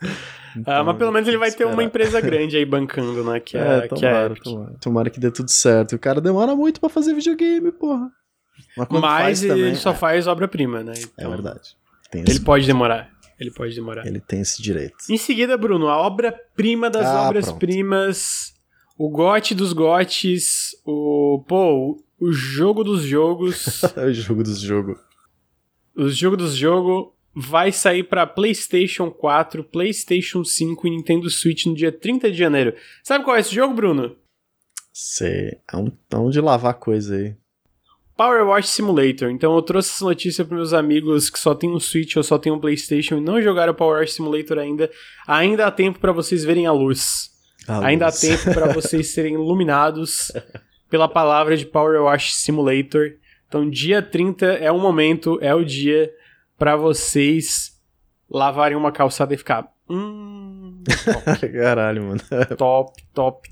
então, 0.56 0.74
ah, 0.74 0.84
mas 0.84 0.96
pelo 0.96 1.12
menos 1.12 1.28
ele 1.28 1.38
vai 1.38 1.48
esperar. 1.48 1.68
ter 1.70 1.74
uma 1.74 1.84
empresa 1.84 2.20
grande 2.22 2.56
aí 2.56 2.64
bancando, 2.64 3.24
né? 3.24 3.40
Que 3.40 3.56
é, 3.56 3.60
é, 3.60 3.88
tomara, 3.88 4.34
que 4.34 4.40
é 4.40 4.42
tomara. 4.42 4.74
tomara 4.80 5.10
que 5.10 5.20
dê 5.20 5.30
tudo 5.30 5.50
certo. 5.50 5.94
O 5.94 5.98
cara 5.98 6.20
demora 6.20 6.54
muito 6.56 6.80
para 6.80 6.88
fazer 6.88 7.14
videogame, 7.14 7.70
porra. 7.72 8.10
Mas, 8.76 8.88
mas 8.90 9.42
ele 9.42 9.54
também, 9.54 9.74
só 9.74 9.90
é. 9.90 9.94
faz 9.94 10.26
obra-prima, 10.26 10.82
né? 10.82 10.92
É 10.96 11.00
então, 11.00 11.32
é 11.32 11.34
verdade. 11.34 11.76
ele 12.12 12.40
pode 12.40 12.66
demorar. 12.66 13.10
Ele 13.38 13.50
pode 13.50 13.74
demorar. 13.74 14.06
Ele 14.06 14.20
tem 14.20 14.40
esse 14.40 14.62
direito. 14.62 14.96
Em 15.08 15.16
seguida, 15.16 15.56
Bruno, 15.56 15.88
a 15.88 15.96
obra-prima 15.96 16.90
das 16.90 17.06
ah, 17.06 17.28
obras-primas, 17.28 18.52
o 18.98 19.08
gote 19.08 19.54
dos 19.54 19.72
gotes, 19.72 20.72
o. 20.84 21.42
Pô, 21.48 22.02
o 22.20 22.32
jogo 22.32 22.84
dos 22.84 23.02
jogos. 23.02 23.82
o 23.96 24.12
jogo 24.12 24.42
dos 24.42 24.60
jogos. 24.60 24.98
O 25.96 26.08
jogo 26.10 26.36
dos 26.36 26.54
jogos 26.54 27.08
vai 27.34 27.72
sair 27.72 28.04
para 28.04 28.26
PlayStation 28.26 29.10
4, 29.10 29.64
PlayStation 29.64 30.44
5 30.44 30.86
e 30.86 30.90
Nintendo 30.90 31.30
Switch 31.30 31.66
no 31.66 31.74
dia 31.74 31.92
30 31.92 32.30
de 32.30 32.36
janeiro. 32.36 32.74
Sabe 33.02 33.24
qual 33.24 33.36
é 33.36 33.40
esse 33.40 33.54
jogo, 33.54 33.74
Bruno? 33.74 34.16
Sei. 34.92 35.58
É 35.72 35.76
um 35.76 35.90
tão 36.08 36.30
de 36.30 36.40
lavar 36.40 36.74
coisa 36.74 37.16
aí. 37.16 37.34
Power 38.16 38.46
Wash 38.48 38.68
Simulator. 38.68 39.30
Então 39.30 39.54
eu 39.54 39.62
trouxe 39.62 39.90
essa 39.90 40.04
notícia 40.04 40.44
para 40.44 40.56
meus 40.56 40.74
amigos 40.74 41.30
que 41.30 41.38
só 41.38 41.54
tem 41.54 41.70
um 41.70 41.80
Switch 41.80 42.16
ou 42.16 42.22
só 42.22 42.36
tem 42.36 42.52
um 42.52 42.60
PlayStation 42.60 43.16
e 43.16 43.20
não 43.20 43.40
jogaram 43.40 43.72
Power 43.72 44.00
Wash 44.00 44.12
Simulator 44.12 44.58
ainda. 44.58 44.90
Ainda 45.26 45.66
há 45.66 45.70
tempo 45.70 45.98
para 45.98 46.12
vocês 46.12 46.44
verem 46.44 46.66
a 46.66 46.72
luz. 46.72 47.30
A 47.66 47.86
ainda 47.86 48.06
luz. 48.06 48.22
há 48.22 48.28
tempo 48.28 48.52
para 48.52 48.72
vocês 48.74 49.14
serem 49.14 49.34
iluminados 49.34 50.30
pela 50.90 51.08
palavra 51.08 51.56
de 51.56 51.64
Power 51.64 52.02
Wash 52.02 52.34
Simulator. 52.34 53.12
Então, 53.48 53.68
dia 53.68 54.02
30 54.02 54.46
é 54.46 54.70
o 54.70 54.78
momento, 54.78 55.38
é 55.40 55.54
o 55.54 55.64
dia 55.64 56.12
para 56.60 56.76
vocês 56.76 57.72
lavarem 58.28 58.76
uma 58.76 58.92
calçada 58.92 59.32
e 59.32 59.38
ficar. 59.38 59.72
Hum, 59.88 60.84
Caralho, 61.54 62.04
mano. 62.04 62.20
Top, 62.58 63.02
top, 63.14 63.50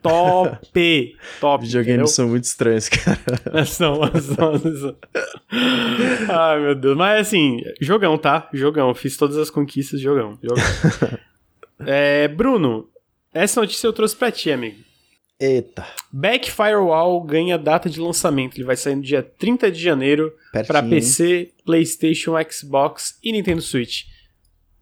top, 0.00 1.16
top. 1.38 1.64
Videogames 1.66 2.12
são 2.12 2.28
muito 2.28 2.44
estranhos, 2.44 2.88
cara. 2.88 3.18
são, 3.66 4.00
são, 4.20 4.58
são. 4.58 4.96
Ai, 6.30 6.60
meu 6.60 6.74
Deus. 6.74 6.96
Mas 6.96 7.28
assim, 7.28 7.60
jogão, 7.78 8.16
tá? 8.16 8.48
Jogão. 8.54 8.94
Fiz 8.94 9.18
todas 9.18 9.36
as 9.36 9.50
conquistas, 9.50 10.00
jogão. 10.00 10.38
jogão. 10.42 10.64
é, 11.86 12.26
Bruno, 12.26 12.88
essa 13.34 13.60
notícia 13.60 13.86
eu 13.86 13.92
trouxe 13.92 14.16
pra 14.16 14.32
ti, 14.32 14.50
amigo. 14.50 14.85
Eita. 15.38 15.86
Back 16.10 16.50
Firewall 16.50 17.22
ganha 17.22 17.58
data 17.58 17.90
de 17.90 18.00
lançamento. 18.00 18.56
Ele 18.56 18.64
vai 18.64 18.76
sair 18.76 18.96
no 18.96 19.02
dia 19.02 19.22
30 19.22 19.70
de 19.70 19.82
janeiro 19.82 20.32
para 20.66 20.82
PC, 20.82 21.52
PlayStation, 21.64 22.32
Xbox 22.50 23.18
e 23.22 23.32
Nintendo 23.32 23.60
Switch. 23.60 24.04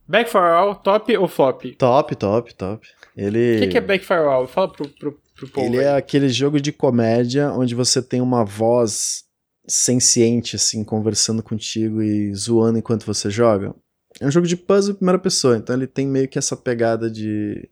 Back 0.07 0.31
Firewall, 0.31 0.77
top 0.77 1.17
ou 1.17 1.27
flop? 1.27 1.65
Top, 1.77 2.15
top, 2.15 2.55
top. 2.55 2.87
Ele... 3.17 3.57
O 3.57 3.61
que, 3.61 3.69
que, 3.69 3.79
é 3.79 3.81
Back 3.81 4.05
Firewall? 4.05 4.47
Fala 4.47 4.69
pro, 4.69 4.89
pro, 4.89 5.21
pro 5.35 5.49
povo. 5.49 5.67
Ele 5.67 5.79
é 5.79 5.89
aí. 5.89 5.95
é 5.95 5.97
aquele 5.97 6.29
jogo 6.29 6.61
de 6.61 6.73
comédia 6.73 7.51
onde 7.53 7.75
você 7.75 8.01
tem 8.01 8.21
uma 8.21 8.45
voz 8.45 9.25
senciente, 9.67 10.57
assim, 10.57 10.85
conversando 10.85 11.43
contigo 11.43 12.03
e 12.03 12.35
zoando 12.35 12.79
enquanto 12.79 13.07
você 13.07 13.31
joga. 13.31 13.75
É 14.21 14.27
um 14.27 14.31
jogo 14.31 14.47
de 14.47 14.57
puzzle 14.57 14.93
em 14.93 14.97
primeira 14.97 15.19
pessoa, 15.19 15.57
então 15.57 15.75
ele 15.75 15.87
tem 15.87 16.07
meio 16.07 16.29
que 16.29 16.39
essa 16.39 16.57
pegada 16.57 17.11
de 17.11 17.69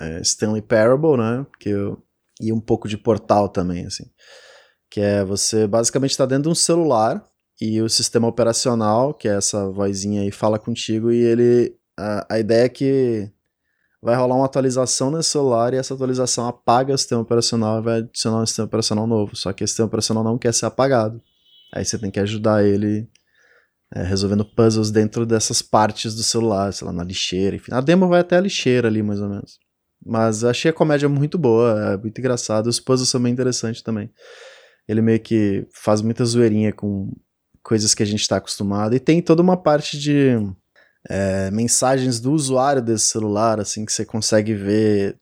é, 0.00 0.20
Stanley 0.20 0.62
Parable, 0.62 1.16
né? 1.16 1.46
Que 1.58 1.70
eu, 1.70 2.02
e 2.40 2.52
um 2.52 2.60
pouco 2.60 2.88
de 2.88 2.96
Portal 2.96 3.48
também, 3.48 3.86
assim. 3.86 4.04
Que 4.90 5.00
é 5.00 5.24
você 5.24 5.66
basicamente 5.66 6.10
está 6.10 6.26
dentro 6.26 6.44
de 6.44 6.48
um 6.50 6.54
celular 6.54 7.24
e 7.60 7.80
o 7.80 7.88
sistema 7.88 8.26
operacional, 8.28 9.14
que 9.14 9.28
é 9.28 9.36
essa 9.36 9.70
vozinha 9.70 10.22
aí, 10.22 10.30
fala 10.30 10.58
contigo 10.58 11.12
e 11.12 11.16
ele. 11.16 11.76
A, 11.96 12.34
a 12.34 12.38
ideia 12.40 12.64
é 12.64 12.68
que 12.68 13.30
vai 14.02 14.16
rolar 14.16 14.36
uma 14.36 14.44
atualização 14.44 15.10
nesse 15.10 15.30
celular 15.30 15.72
e 15.72 15.76
essa 15.76 15.94
atualização 15.94 16.46
apaga 16.46 16.92
o 16.92 16.98
sistema 16.98 17.22
operacional 17.22 17.78
e 17.78 17.82
vai 17.82 17.98
adicionar 17.98 18.42
um 18.42 18.46
sistema 18.46 18.66
operacional 18.66 19.06
novo. 19.06 19.34
Só 19.36 19.52
que 19.52 19.64
esse 19.64 19.72
sistema 19.72 19.86
operacional 19.86 20.24
não 20.24 20.36
quer 20.36 20.52
ser 20.52 20.66
apagado. 20.66 21.22
Aí 21.72 21.84
você 21.84 21.98
tem 21.98 22.10
que 22.10 22.20
ajudar 22.20 22.64
ele 22.64 23.08
é, 23.94 24.02
resolvendo 24.02 24.44
puzzles 24.44 24.90
dentro 24.90 25.24
dessas 25.24 25.62
partes 25.62 26.14
do 26.14 26.22
celular, 26.22 26.72
sei 26.72 26.86
lá, 26.86 26.92
na 26.92 27.04
lixeira, 27.04 27.56
enfim. 27.56 27.72
A 27.72 27.80
demo 27.80 28.08
vai 28.08 28.20
até 28.20 28.36
a 28.36 28.40
lixeira 28.40 28.88
ali, 28.88 29.02
mais 29.02 29.20
ou 29.20 29.28
menos. 29.28 29.58
Mas 30.04 30.44
achei 30.44 30.70
a 30.70 30.74
comédia 30.74 31.08
muito 31.08 31.38
boa, 31.38 31.94
é 31.94 31.96
muito 31.96 32.18
engraçado. 32.18 32.66
Os 32.66 32.78
puzzles 32.78 33.08
são 33.08 33.22
bem 33.22 33.32
interessantes 33.32 33.82
também. 33.82 34.10
Ele 34.86 35.00
meio 35.00 35.20
que 35.20 35.66
faz 35.72 36.02
muita 36.02 36.24
zoeirinha 36.24 36.72
com 36.72 37.10
coisas 37.62 37.94
que 37.94 38.02
a 38.02 38.06
gente 38.06 38.20
está 38.20 38.36
acostumado. 38.36 38.94
E 38.94 39.00
tem 39.00 39.22
toda 39.22 39.40
uma 39.42 39.56
parte 39.56 39.98
de 39.98 40.36
é, 41.08 41.50
mensagens 41.50 42.20
do 42.20 42.32
usuário 42.32 42.82
desse 42.82 43.06
celular, 43.06 43.58
assim, 43.58 43.84
que 43.84 43.92
você 43.92 44.04
consegue 44.04 44.54
ver 44.54 45.16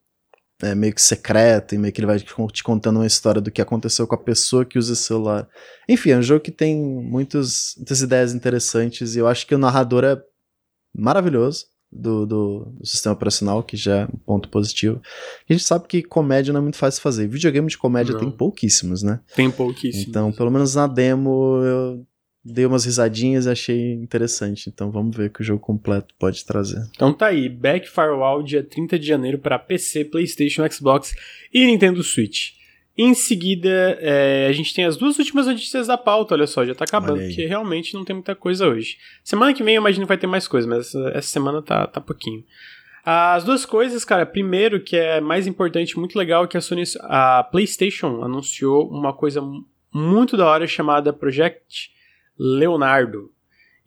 é, 0.61 0.75
meio 0.75 0.95
que 0.95 1.03
secreto, 1.03 1.75
e 1.75 1.79
meio 1.79 1.93
que 1.93 2.01
ele 2.01 2.07
vai 2.07 2.19
te 2.19 2.63
contando 2.63 2.97
uma 2.97 3.07
história 3.07 3.41
do 3.41 3.51
que 3.51 3.63
aconteceu 3.63 4.07
com 4.07 4.15
a 4.15 4.19
pessoa 4.19 4.65
que 4.65 4.79
usa 4.79 4.93
esse 4.93 5.03
celular. 5.03 5.49
Enfim, 5.89 6.11
é 6.11 6.19
um 6.19 6.23
jogo 6.23 6.41
que 6.41 6.53
tem 6.53 6.77
muitos, 6.77 7.75
muitas 7.77 8.01
ideias 8.01 8.35
interessantes, 8.35 9.15
e 9.15 9.19
eu 9.19 9.29
acho 9.29 9.47
que 9.47 9.55
o 9.55 9.59
narrador 9.59 10.05
é 10.05 10.21
maravilhoso 10.95 11.72
do, 11.93 12.27
do, 12.27 12.73
do, 12.79 12.87
sistema 12.87 13.15
operacional, 13.15 13.63
que 13.63 13.77
já 13.77 14.01
é 14.01 14.05
um 14.05 14.19
ponto 14.19 14.49
positivo. 14.49 15.01
a 15.49 15.53
gente 15.53 15.65
sabe 15.65 15.87
que 15.87 16.03
comédia 16.03 16.53
não 16.53 16.61
é 16.61 16.63
muito 16.63 16.79
fácil 16.79 16.99
de 16.99 17.03
fazer. 17.03 17.27
Videogame 17.29 17.69
de 17.69 17.77
comédia 17.77 18.15
não. 18.15 18.21
tem 18.21 18.31
pouquíssimos, 18.31 19.03
né? 19.03 19.21
Tem 19.37 19.51
pouquíssimos. 19.51 20.09
Então, 20.09 20.33
pelo 20.33 20.51
menos 20.51 20.75
na 20.75 20.87
demo, 20.87 21.61
eu 21.63 22.07
dei 22.45 22.67
umas 22.67 22.85
risadinhas 22.85 23.47
e 23.47 23.51
achei 23.51 23.93
interessante. 23.93 24.69
Então 24.69 24.91
vamos 24.91 25.17
ver 25.17 25.29
o 25.29 25.31
que 25.31 25.43
o 25.43 25.45
jogo 25.45 25.61
completo 25.61 26.15
pode 26.19 26.45
trazer. 26.45 26.83
Então 26.95 27.13
tá 27.13 27.27
aí, 27.27 27.49
Back 27.49 27.89
Firewall, 27.89 28.43
dia 28.43 28.63
30 28.63 28.99
de 28.99 29.07
janeiro 29.07 29.39
para 29.39 29.59
PC, 29.59 30.07
PlayStation, 30.07 30.69
Xbox 30.71 31.15
e 31.53 31.67
Nintendo 31.67 32.03
Switch. 32.03 32.62
Em 32.97 33.15
seguida, 33.15 33.99
é, 34.01 34.47
a 34.49 34.53
gente 34.53 34.75
tem 34.75 34.85
as 34.85 34.97
duas 34.99 35.19
últimas 35.19 35.47
notícias 35.47 35.87
da 35.87 35.97
pauta, 35.97 36.35
olha 36.35 36.47
só, 36.47 36.65
já 36.65 36.75
tá 36.75 36.85
acabando, 36.85 37.21
porque 37.21 37.47
realmente 37.47 37.95
não 37.95 38.05
tem 38.05 38.15
muita 38.15 38.35
coisa 38.35 38.69
hoje. 38.69 38.99
Semana 39.25 39.55
que 39.55 39.63
vem 39.63 39.77
eu 39.77 39.81
imagino 39.81 40.05
que 40.05 40.09
vai 40.09 40.19
ter 40.19 40.27
mais 40.27 40.47
coisa, 40.47 40.69
mas 40.69 40.89
essa, 40.89 41.11
essa 41.15 41.29
semana 41.29 41.63
tá, 41.63 41.87
tá 41.87 42.01
pouquinho. 42.01 42.45
As 43.05 43.45
duas 43.45 43.65
coisas, 43.65 44.05
cara, 44.05 44.25
primeiro, 44.25 44.81
que 44.81 44.97
é 44.97 45.21
mais 45.21 45.47
importante, 45.47 45.99
muito 45.99 46.17
legal, 46.17 46.47
que 46.47 46.57
a 46.57 46.61
Sony, 46.61 46.85
a 47.01 47.43
PlayStation 47.43 48.23
anunciou 48.23 48.89
uma 48.89 49.13
coisa 49.13 49.43
muito 49.93 50.37
da 50.37 50.47
hora 50.47 50.67
chamada 50.67 51.13
Project 51.13 51.91
Leonardo. 52.39 53.31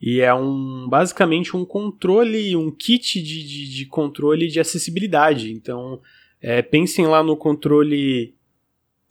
E 0.00 0.20
é 0.20 0.34
um 0.34 0.86
basicamente 0.88 1.56
um 1.56 1.64
controle, 1.64 2.54
um 2.54 2.70
kit 2.70 3.22
de, 3.22 3.42
de, 3.42 3.74
de 3.74 3.86
controle 3.86 4.48
de 4.48 4.60
acessibilidade. 4.60 5.50
Então, 5.50 6.00
é, 6.40 6.60
pensem 6.60 7.06
lá 7.06 7.22
no 7.22 7.36
controle 7.36 8.35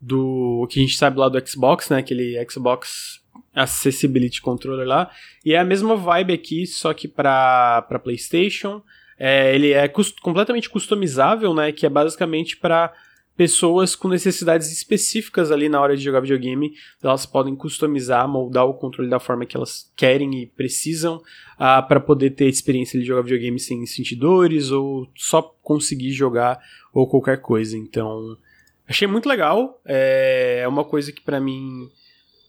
do 0.06 0.68
que 0.70 0.80
a 0.80 0.84
gente 0.84 0.98
sabe 0.98 1.18
lá 1.18 1.28
do 1.28 1.48
Xbox, 1.48 1.90
né? 1.90 1.98
Aquele 1.98 2.38
Xbox 2.48 3.22
Accessibility 3.56 4.40
Controller 4.40 4.88
lá. 4.88 5.10
E 5.44 5.54
é 5.54 5.58
a 5.58 5.66
mesma 5.66 5.96
vibe 5.96 6.34
aqui, 6.34 6.68
só 6.68 6.94
que 6.94 7.08
para 7.08 7.82
PlayStation. 8.04 8.84
É, 9.18 9.56
ele 9.56 9.72
é 9.72 9.88
cust 9.88 10.22
completamente 10.22 10.70
customizável, 10.70 11.54
né? 11.56 11.72
Que 11.72 11.88
é 11.88 11.90
basicamente 11.90 12.56
para 12.56 12.94
pessoas 13.36 13.96
com 13.96 14.08
necessidades 14.08 14.72
específicas 14.72 15.52
ali 15.52 15.68
na 15.68 15.82
hora 15.82 15.98
de 15.98 16.04
jogar 16.04 16.20
videogame. 16.20 16.74
Elas 17.02 17.26
podem 17.26 17.56
customizar, 17.56 18.28
moldar 18.28 18.66
o 18.68 18.76
controle 18.76 19.10
da 19.10 19.20
forma 19.20 19.46
que 19.46 19.58
elas 19.58 19.92
querem 19.96 20.44
e 20.44 20.46
precisam 20.46 21.20
ah, 21.58 21.82
para 21.82 22.00
poder 22.00 22.32
ter 22.32 22.48
experiência 22.48 23.00
de 23.00 23.06
jogar 23.08 23.24
videogame 23.24 23.60
sem 23.60 23.84
sentir 23.88 24.18
dores 24.18 24.70
ou 24.70 25.10
só 25.16 25.42
conseguir 25.64 26.12
jogar 26.12 26.60
ou 26.94 27.08
qualquer 27.08 27.42
coisa. 27.42 27.76
Então, 27.76 28.38
achei 28.88 29.08
muito 29.08 29.28
legal. 29.28 29.82
É, 29.86 30.62
é 30.64 30.68
uma 30.68 30.84
coisa 30.84 31.12
que 31.12 31.22
para 31.22 31.40
mim. 31.40 31.90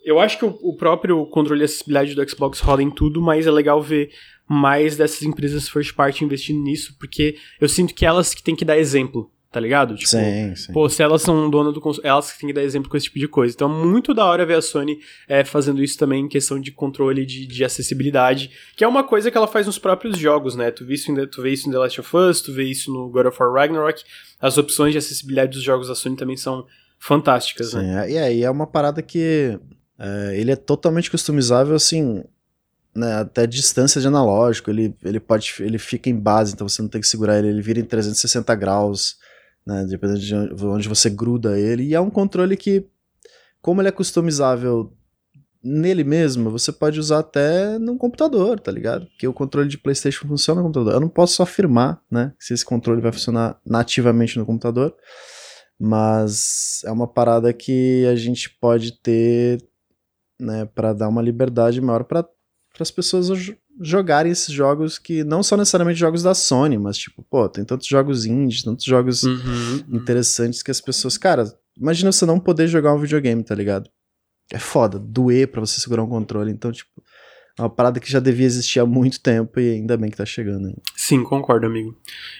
Eu 0.04 0.20
acho 0.20 0.38
que 0.38 0.44
o, 0.44 0.56
o 0.62 0.76
próprio 0.76 1.26
controle 1.26 1.60
de 1.60 1.64
acessibilidade 1.64 2.14
do 2.14 2.30
Xbox 2.30 2.60
roda 2.60 2.82
em 2.82 2.90
tudo, 2.90 3.20
mas 3.20 3.46
é 3.46 3.50
legal 3.50 3.82
ver 3.82 4.10
mais 4.48 4.96
dessas 4.96 5.22
empresas 5.22 5.68
first 5.68 5.94
party 5.94 6.24
investindo 6.24 6.62
nisso, 6.62 6.94
porque 6.98 7.36
eu 7.60 7.68
sinto 7.68 7.92
que 7.92 8.06
elas 8.06 8.32
que 8.32 8.42
têm 8.42 8.54
que 8.54 8.64
dar 8.64 8.78
exemplo, 8.78 9.30
tá 9.50 9.60
ligado? 9.60 9.94
Tipo, 9.94 10.10
sim, 10.10 10.54
sim. 10.54 10.72
Pô, 10.72 10.88
se 10.88 11.02
elas 11.02 11.22
são 11.22 11.48
donas 11.48 11.72
do 11.72 11.80
console, 11.80 12.06
elas 12.06 12.32
que 12.32 12.38
têm 12.38 12.48
que 12.48 12.52
dar 12.52 12.62
exemplo 12.62 12.90
com 12.90 12.96
esse 12.96 13.06
tipo 13.06 13.18
de 13.18 13.28
coisa. 13.28 13.54
Então, 13.54 13.68
muito 13.68 14.12
da 14.12 14.24
hora 14.24 14.44
ver 14.44 14.58
a 14.58 14.62
Sony 14.62 14.98
é, 15.28 15.44
fazendo 15.44 15.82
isso 15.82 15.96
também 15.98 16.24
em 16.24 16.28
questão 16.28 16.60
de 16.60 16.70
controle 16.70 17.24
de, 17.24 17.46
de 17.46 17.64
acessibilidade, 17.64 18.50
que 18.76 18.84
é 18.84 18.88
uma 18.88 19.04
coisa 19.04 19.30
que 19.30 19.36
ela 19.36 19.46
faz 19.46 19.66
nos 19.66 19.78
próprios 19.78 20.18
jogos, 20.18 20.54
né? 20.56 20.70
Tu 20.70 20.84
vê, 20.84 20.94
isso 20.94 21.10
em, 21.10 21.26
tu 21.26 21.42
vê 21.42 21.52
isso 21.52 21.68
em 21.68 21.72
The 21.72 21.78
Last 21.78 22.00
of 22.00 22.16
Us, 22.16 22.40
tu 22.42 22.52
vê 22.52 22.64
isso 22.64 22.92
no 22.92 23.08
God 23.08 23.26
of 23.26 23.42
War 23.42 23.52
Ragnarok. 23.52 24.02
As 24.40 24.58
opções 24.58 24.92
de 24.92 24.98
acessibilidade 24.98 25.52
dos 25.52 25.62
jogos 25.62 25.88
da 25.88 25.94
Sony 25.94 26.16
também 26.16 26.36
são 26.36 26.66
fantásticas, 26.98 27.70
sim, 27.70 27.78
né? 27.78 28.06
É, 28.06 28.12
e 28.12 28.18
aí 28.18 28.42
é 28.42 28.50
uma 28.50 28.66
parada 28.66 29.00
que 29.02 29.58
é, 29.98 30.38
ele 30.38 30.50
é 30.50 30.56
totalmente 30.56 31.10
customizável, 31.10 31.74
assim, 31.74 32.22
né, 32.94 33.14
até 33.20 33.46
distância 33.46 34.00
de 34.00 34.06
analógico, 34.06 34.70
ele, 34.70 34.94
ele 35.04 35.20
pode 35.20 35.54
ele 35.60 35.78
fica 35.78 36.08
em 36.08 36.18
base, 36.18 36.54
então 36.54 36.68
você 36.68 36.80
não 36.80 36.88
tem 36.88 37.00
que 37.00 37.06
segurar 37.06 37.38
ele, 37.38 37.48
ele 37.48 37.62
vira 37.62 37.78
em 37.78 37.84
360 37.84 38.54
graus, 38.54 39.18
né, 39.66 39.84
dependendo 39.84 40.20
de 40.20 40.34
onde 40.64 40.88
você 40.88 41.10
gruda 41.10 41.58
ele, 41.58 41.82
e 41.84 41.94
é 41.94 42.00
um 42.00 42.10
controle 42.10 42.56
que, 42.56 42.86
como 43.60 43.80
ele 43.80 43.88
é 43.88 43.92
customizável 43.92 44.92
nele 45.62 46.04
mesmo, 46.04 46.48
você 46.50 46.70
pode 46.70 47.00
usar 47.00 47.18
até 47.18 47.76
no 47.78 47.96
computador, 47.96 48.60
tá 48.60 48.70
ligado? 48.70 49.06
Porque 49.06 49.26
o 49.26 49.32
controle 49.32 49.68
de 49.68 49.76
PlayStation 49.76 50.28
funciona 50.28 50.60
no 50.60 50.68
computador. 50.68 50.94
Eu 50.94 51.00
não 51.00 51.08
posso 51.08 51.42
afirmar, 51.42 52.00
né, 52.08 52.32
se 52.38 52.54
esse 52.54 52.64
controle 52.64 53.00
vai 53.00 53.10
funcionar 53.10 53.60
nativamente 53.66 54.38
no 54.38 54.46
computador, 54.46 54.94
mas 55.78 56.82
é 56.84 56.90
uma 56.92 57.08
parada 57.08 57.52
que 57.52 58.06
a 58.06 58.14
gente 58.14 58.56
pode 58.60 58.92
ter, 59.00 59.60
né, 60.40 60.66
para 60.66 60.92
dar 60.92 61.08
uma 61.08 61.20
liberdade 61.20 61.80
maior 61.80 62.04
para 62.04 62.24
as 62.78 62.90
pessoas 62.92 63.28
jogarem 63.80 64.32
esses 64.32 64.52
jogos 64.52 64.98
que 64.98 65.22
não 65.24 65.42
são 65.42 65.58
necessariamente 65.58 65.98
jogos 65.98 66.22
da 66.22 66.34
Sony, 66.34 66.78
mas 66.78 66.96
tipo, 66.96 67.22
pô, 67.22 67.48
tem 67.48 67.64
tantos 67.64 67.86
jogos 67.86 68.24
indies, 68.24 68.62
tantos 68.62 68.84
jogos 68.84 69.22
uhum, 69.22 69.32
uhum. 69.32 69.96
interessantes 69.96 70.62
que 70.62 70.70
as 70.70 70.80
pessoas, 70.80 71.18
cara, 71.18 71.44
imagina 71.76 72.12
você 72.12 72.24
não 72.24 72.40
poder 72.40 72.68
jogar 72.68 72.94
um 72.94 72.98
videogame, 72.98 73.42
tá 73.42 73.54
ligado? 73.54 73.90
É 74.50 74.58
foda, 74.58 74.98
doer 74.98 75.48
para 75.48 75.60
você 75.60 75.80
segurar 75.80 76.02
um 76.02 76.08
controle, 76.08 76.50
então 76.50 76.70
tipo, 76.70 77.02
é 77.58 77.62
uma 77.62 77.70
parada 77.70 77.98
que 77.98 78.10
já 78.10 78.20
devia 78.20 78.44
existir 78.44 78.80
há 78.80 78.84
muito 78.84 79.18
tempo 79.18 79.58
e 79.58 79.72
ainda 79.72 79.96
bem 79.96 80.10
que 80.10 80.16
tá 80.16 80.26
chegando 80.26 80.66
aí. 80.66 80.74
Sim, 80.94 81.24
concordo, 81.24 81.64
amigo. 81.64 81.96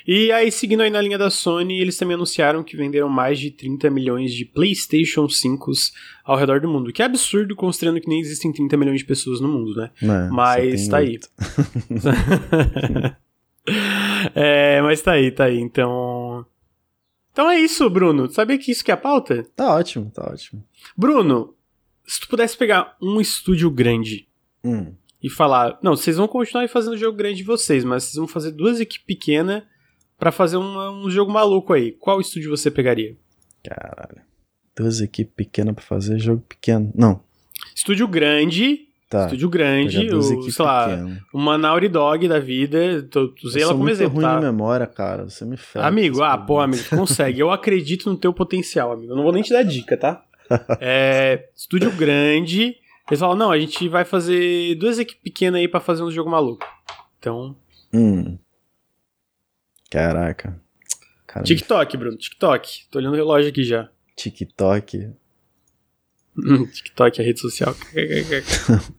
E 0.06 0.30
aí, 0.30 0.52
seguindo 0.52 0.82
aí 0.82 0.90
na 0.90 1.00
linha 1.00 1.16
da 1.16 1.30
Sony, 1.30 1.80
eles 1.80 1.96
também 1.96 2.16
anunciaram 2.16 2.62
que 2.62 2.76
venderam 2.76 3.08
mais 3.08 3.38
de 3.38 3.50
30 3.50 3.88
milhões 3.88 4.34
de 4.34 4.44
PlayStation 4.44 5.26
5 5.26 5.72
ao 6.22 6.36
redor 6.36 6.60
do 6.60 6.68
mundo. 6.68 6.92
Que 6.92 7.00
é 7.00 7.06
absurdo, 7.06 7.56
considerando 7.56 7.98
que 7.98 8.08
nem 8.08 8.20
existem 8.20 8.52
30 8.52 8.76
milhões 8.76 8.98
de 8.98 9.06
pessoas 9.06 9.40
no 9.40 9.48
mundo, 9.48 9.74
né? 9.74 9.90
É, 10.02 10.28
mas 10.28 10.86
tá 10.86 10.98
aí. 10.98 11.18
é, 14.34 14.82
mas 14.82 15.00
tá 15.00 15.12
aí, 15.12 15.30
tá 15.30 15.44
aí. 15.44 15.58
Então. 15.58 16.44
Então 17.32 17.50
é 17.50 17.58
isso, 17.58 17.88
Bruno. 17.88 18.30
Sabia 18.30 18.58
que 18.58 18.70
isso 18.70 18.84
que 18.84 18.90
é 18.90 18.94
a 18.94 18.98
pauta? 18.98 19.46
Tá 19.56 19.76
ótimo, 19.76 20.10
tá 20.10 20.30
ótimo. 20.30 20.62
Bruno, 20.94 21.54
se 22.06 22.20
tu 22.20 22.28
pudesse 22.28 22.54
pegar 22.54 22.94
um 23.00 23.18
estúdio 23.18 23.70
grande. 23.70 24.28
Hum 24.62 24.92
e 25.26 25.30
falar: 25.30 25.76
não, 25.82 25.96
vocês 25.96 26.16
vão 26.16 26.28
continuar 26.28 26.68
fazendo 26.68 26.94
o 26.94 26.96
jogo 26.96 27.18
grande 27.18 27.38
de 27.38 27.42
vocês, 27.42 27.82
mas 27.82 28.04
vocês 28.04 28.14
vão 28.14 28.28
fazer 28.28 28.52
duas 28.52 28.78
equipes 28.78 29.04
pequenas 29.04 29.64
para 30.16 30.30
fazer 30.30 30.56
um 30.56 31.10
jogo 31.10 31.32
maluco 31.32 31.72
aí. 31.72 31.90
Qual 31.90 32.20
estúdio 32.20 32.48
você 32.48 32.70
pegaria? 32.70 33.16
Caralho. 33.64 34.22
Duas 34.76 35.00
equipes 35.00 35.34
pequenas 35.34 35.74
para 35.74 35.82
fazer 35.82 36.16
jogo 36.20 36.44
pequeno. 36.48 36.92
Não. 36.94 37.20
Estúdio 37.74 38.06
grande. 38.06 38.86
Tá. 39.10 39.24
Estúdio 39.24 39.48
grande, 39.48 40.12
o, 40.12 40.50
sei 40.50 40.64
lá, 40.64 40.88
uma 41.32 41.56
Naughty 41.56 41.88
Dog 41.88 42.28
da 42.28 42.38
vida. 42.38 43.02
Tô, 43.10 43.32
usei 43.42 43.62
ela 43.62 43.72
como 43.72 43.88
exemplo. 43.88 44.14
ruim 44.14 44.24
tá? 44.24 44.36
de 44.36 44.44
memória, 44.44 44.86
cara. 44.86 45.24
Você 45.24 45.44
me 45.44 45.56
fala. 45.56 45.86
Amigo, 45.86 46.22
ah, 46.22 46.38
pô, 46.38 46.60
amigo, 46.60 46.82
consegue. 46.90 47.40
Eu 47.40 47.50
acredito 47.50 48.08
no 48.10 48.16
teu 48.16 48.32
potencial, 48.32 48.92
amigo. 48.92 49.12
Eu 49.12 49.16
não 49.16 49.24
vou 49.24 49.32
nem 49.32 49.42
te 49.42 49.52
dar 49.52 49.62
dica, 49.64 49.96
tá? 49.96 50.24
é, 50.80 51.48
estúdio 51.54 51.90
grande 51.92 52.76
eles 53.08 53.20
falam, 53.20 53.36
não, 53.36 53.50
a 53.50 53.58
gente 53.58 53.88
vai 53.88 54.04
fazer 54.04 54.74
duas 54.76 54.98
equipes 54.98 55.22
pequenas 55.22 55.60
aí 55.60 55.68
pra 55.68 55.80
fazer 55.80 56.02
um 56.02 56.10
jogo 56.10 56.30
maluco. 56.30 56.66
Então. 57.18 57.56
Hum. 57.92 58.38
Caraca. 59.90 60.60
Caramba. 61.26 61.46
TikTok, 61.46 61.96
Bruno, 61.96 62.16
TikTok. 62.16 62.86
Tô 62.90 62.98
olhando 62.98 63.14
o 63.14 63.16
relógio 63.16 63.50
aqui 63.50 63.62
já. 63.62 63.88
TikTok. 64.16 65.10
TikTok 66.72 67.20
é 67.20 67.24
rede 67.24 67.40
social. 67.40 67.74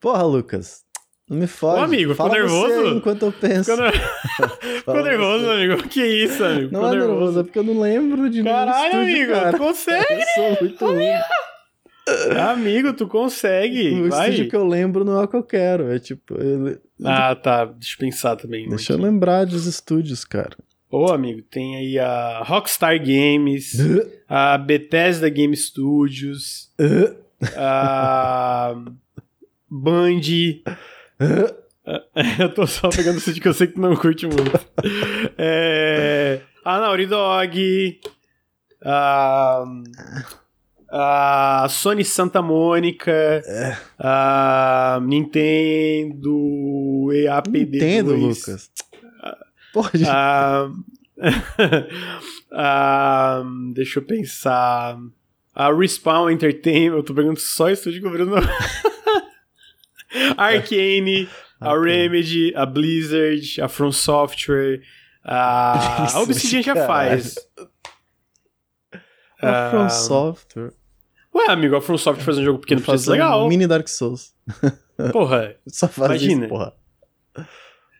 Porra, 0.00 0.22
Lucas. 0.22 0.84
Não 1.28 1.38
me 1.38 1.46
fode. 1.46 1.80
Ô, 1.80 1.84
amigo, 1.84 2.12
ficou 2.12 2.28
nervoso? 2.28 2.86
enquanto 2.88 3.22
eu 3.26 3.32
penso. 3.32 3.70
Ficou, 3.70 3.84
ner... 3.84 3.92
ficou 4.80 5.02
nervoso, 5.02 5.44
você. 5.44 5.50
amigo. 5.52 5.88
Que 5.88 6.04
isso, 6.04 6.44
amigo? 6.44 6.72
Não 6.72 6.80
ficou 6.80 6.94
é 6.94 6.98
nervoso. 6.98 7.40
é 7.40 7.42
porque 7.44 7.58
eu 7.60 7.62
não 7.62 7.80
lembro 7.80 8.28
de 8.28 8.42
Caralho, 8.42 9.00
amigo, 9.00 9.32
cara. 9.32 9.56
consegue? 9.56 10.06
Eu 10.10 10.26
sou 10.34 10.58
muito 10.60 10.84
ruim. 10.86 11.06
Amigo, 12.50 12.92
tu 12.92 13.06
consegue. 13.06 14.00
O 14.00 14.08
vai. 14.08 14.30
estúdio 14.30 14.50
que 14.50 14.56
eu 14.56 14.66
lembro 14.66 15.04
não 15.04 15.20
é 15.20 15.24
o 15.24 15.28
que 15.28 15.36
eu 15.36 15.42
quero. 15.42 15.92
É 15.92 15.98
tipo. 15.98 16.34
Ah, 17.04 17.34
tá. 17.34 17.64
Deixa 17.64 17.94
eu 17.94 17.98
pensar 17.98 18.36
também. 18.36 18.68
Deixa 18.68 18.92
eu 18.92 18.98
lembrar 18.98 19.44
dos 19.44 19.66
estúdios, 19.66 20.24
cara. 20.24 20.56
Ô, 20.90 21.12
amigo, 21.12 21.42
tem 21.42 21.76
aí 21.76 21.98
a 21.98 22.42
Rockstar 22.42 22.98
Games, 22.98 23.76
a 24.28 24.58
Bethesda 24.58 25.28
Game 25.28 25.56
Studios, 25.56 26.72
a 27.56 28.74
Band. 29.70 30.20
eu 32.40 32.54
tô 32.54 32.66
só 32.66 32.88
pegando 32.88 33.14
o 33.14 33.18
estúdio 33.18 33.40
que 33.40 33.48
eu 33.48 33.54
sei 33.54 33.68
que 33.68 33.74
tu 33.74 33.80
não 33.80 33.94
curte 33.94 34.26
muito. 34.26 34.58
É, 35.38 36.40
a 36.64 36.80
Naughty 36.80 37.06
Dog. 37.06 38.00
A 38.82 39.64
a 40.90 41.66
Sony 41.68 42.04
Santa 42.04 42.42
Mônica, 42.42 43.12
é. 43.12 43.78
a 43.98 44.98
Nintendo, 45.02 46.30
EAPD2. 47.12 47.70
Nintendo, 47.70 48.16
Lucas. 48.16 48.70
Pode. 49.72 50.04
A, 50.04 50.68
a, 52.52 53.42
deixa 53.72 54.00
eu 54.00 54.04
pensar. 54.04 54.98
A 55.54 55.72
Respawn 55.72 56.30
Entertainment, 56.30 56.96
eu 56.96 57.02
tô 57.02 57.14
pegando 57.14 57.38
só 57.38 57.70
estúdio 57.70 58.02
cobrindo. 58.02 58.34
a 60.36 60.44
Arcane, 60.44 61.28
a 61.60 61.74
Remedy, 61.74 62.52
a 62.56 62.66
Blizzard, 62.66 63.60
a 63.60 63.68
From 63.68 63.92
Software, 63.92 64.80
a, 65.24 66.08
a 66.14 66.20
Obsidian 66.20 66.62
já 66.62 66.74
faz. 66.86 67.36
A 69.40 69.70
From 69.70 69.90
Software. 69.90 70.79
Ué, 71.34 71.46
amigo, 71.48 71.76
a 71.76 71.80
From 71.80 71.96
Software 71.96 72.24
fazer 72.24 72.40
um 72.40 72.44
jogo 72.44 72.58
pequeno 72.58 72.80
precisa 72.80 73.04
ser 73.04 73.10
legal. 73.12 73.44
Um 73.44 73.48
mini 73.48 73.66
Dark 73.66 73.88
Souls. 73.88 74.34
Porra. 75.12 75.56
Só 75.68 75.88
faz 75.88 76.10
imagina. 76.10 76.46
isso, 76.46 76.48
porra. 76.48 76.74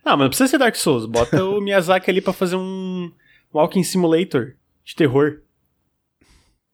Não, 0.04 0.16
mas 0.16 0.20
não 0.20 0.28
precisa 0.28 0.48
ser 0.48 0.58
Dark 0.58 0.74
Souls. 0.74 1.06
Bota 1.06 1.44
o 1.44 1.60
Miyazaki 1.62 2.10
ali 2.10 2.20
pra 2.20 2.32
fazer 2.32 2.56
um 2.56 3.12
Walking 3.52 3.82
Simulator 3.82 4.54
de 4.84 4.94
terror. 4.94 5.42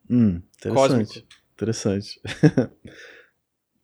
Hum, 0.08 0.40
interessante. 0.56 0.74
Cósmico. 0.74 1.14
Interessante. 1.54 2.20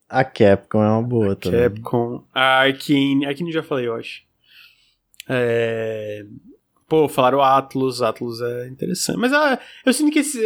a 0.08 0.24
Capcom 0.24 0.82
é 0.82 0.88
uma 0.88 1.02
boa 1.02 1.32
a 1.32 1.36
também. 1.36 1.60
Capcom. 1.60 2.24
A 2.34 2.60
Arkane. 2.60 3.26
Arkane 3.26 3.52
já 3.52 3.62
falei, 3.62 3.86
eu 3.86 3.94
acho. 3.94 4.22
É... 5.28 6.24
Pô, 6.92 7.08
falaram 7.08 7.40
Atlus, 7.40 8.02
Atlus 8.02 8.42
é 8.42 8.68
interessante. 8.68 9.16
Mas 9.16 9.32
ah, 9.32 9.58
eu 9.86 9.94
sinto 9.94 10.12
que 10.12 10.18
esse, 10.18 10.38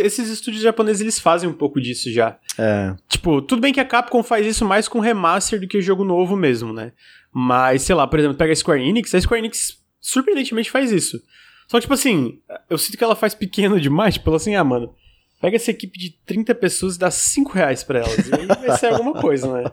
esses 0.00 0.28
estúdios 0.28 0.60
japoneses 0.60 1.00
eles 1.00 1.20
fazem 1.20 1.48
um 1.48 1.52
pouco 1.52 1.80
disso 1.80 2.10
já. 2.10 2.36
É. 2.58 2.96
Tipo, 3.08 3.40
tudo 3.40 3.62
bem 3.62 3.72
que 3.72 3.78
a 3.78 3.84
Capcom 3.84 4.20
faz 4.20 4.44
isso 4.44 4.64
mais 4.64 4.88
com 4.88 4.98
remaster 4.98 5.60
do 5.60 5.68
que 5.68 5.80
jogo 5.80 6.02
novo 6.02 6.34
mesmo, 6.34 6.72
né? 6.72 6.90
Mas, 7.32 7.82
sei 7.82 7.94
lá, 7.94 8.08
por 8.08 8.18
exemplo, 8.18 8.36
pega 8.36 8.52
a 8.52 8.56
Square 8.56 8.82
Enix, 8.82 9.14
a 9.14 9.20
Square 9.20 9.38
Enix 9.38 9.78
surpreendentemente 10.00 10.68
faz 10.68 10.90
isso. 10.90 11.22
Só 11.68 11.76
que, 11.76 11.82
tipo 11.82 11.94
assim, 11.94 12.40
eu 12.68 12.76
sinto 12.76 12.98
que 12.98 13.04
ela 13.04 13.14
faz 13.14 13.32
pequeno 13.32 13.80
demais, 13.80 14.14
tipo 14.14 14.34
assim, 14.34 14.56
ah, 14.56 14.64
mano, 14.64 14.92
Pega 15.40 15.56
essa 15.56 15.70
equipe 15.70 15.98
de 15.98 16.10
30 16.24 16.54
pessoas 16.54 16.96
e 16.96 16.98
dá 16.98 17.10
5 17.10 17.52
reais 17.52 17.84
pra 17.84 17.98
elas. 17.98 18.16
E 18.16 18.34
aí 18.34 18.46
vai 18.46 18.78
sair 18.78 18.94
alguma 18.94 19.12
coisa, 19.20 19.52
né? 19.52 19.70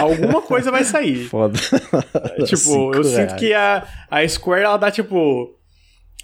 Alguma 0.00 0.42
coisa 0.42 0.70
vai 0.70 0.82
sair. 0.82 1.28
Foda. 1.28 1.56
É, 2.36 2.42
tipo, 2.42 2.92
eu 2.92 3.02
reais. 3.02 3.06
sinto 3.06 3.36
que 3.36 3.54
a, 3.54 3.86
a 4.10 4.26
Square, 4.26 4.64
ela 4.64 4.76
dá, 4.76 4.90
tipo 4.90 5.61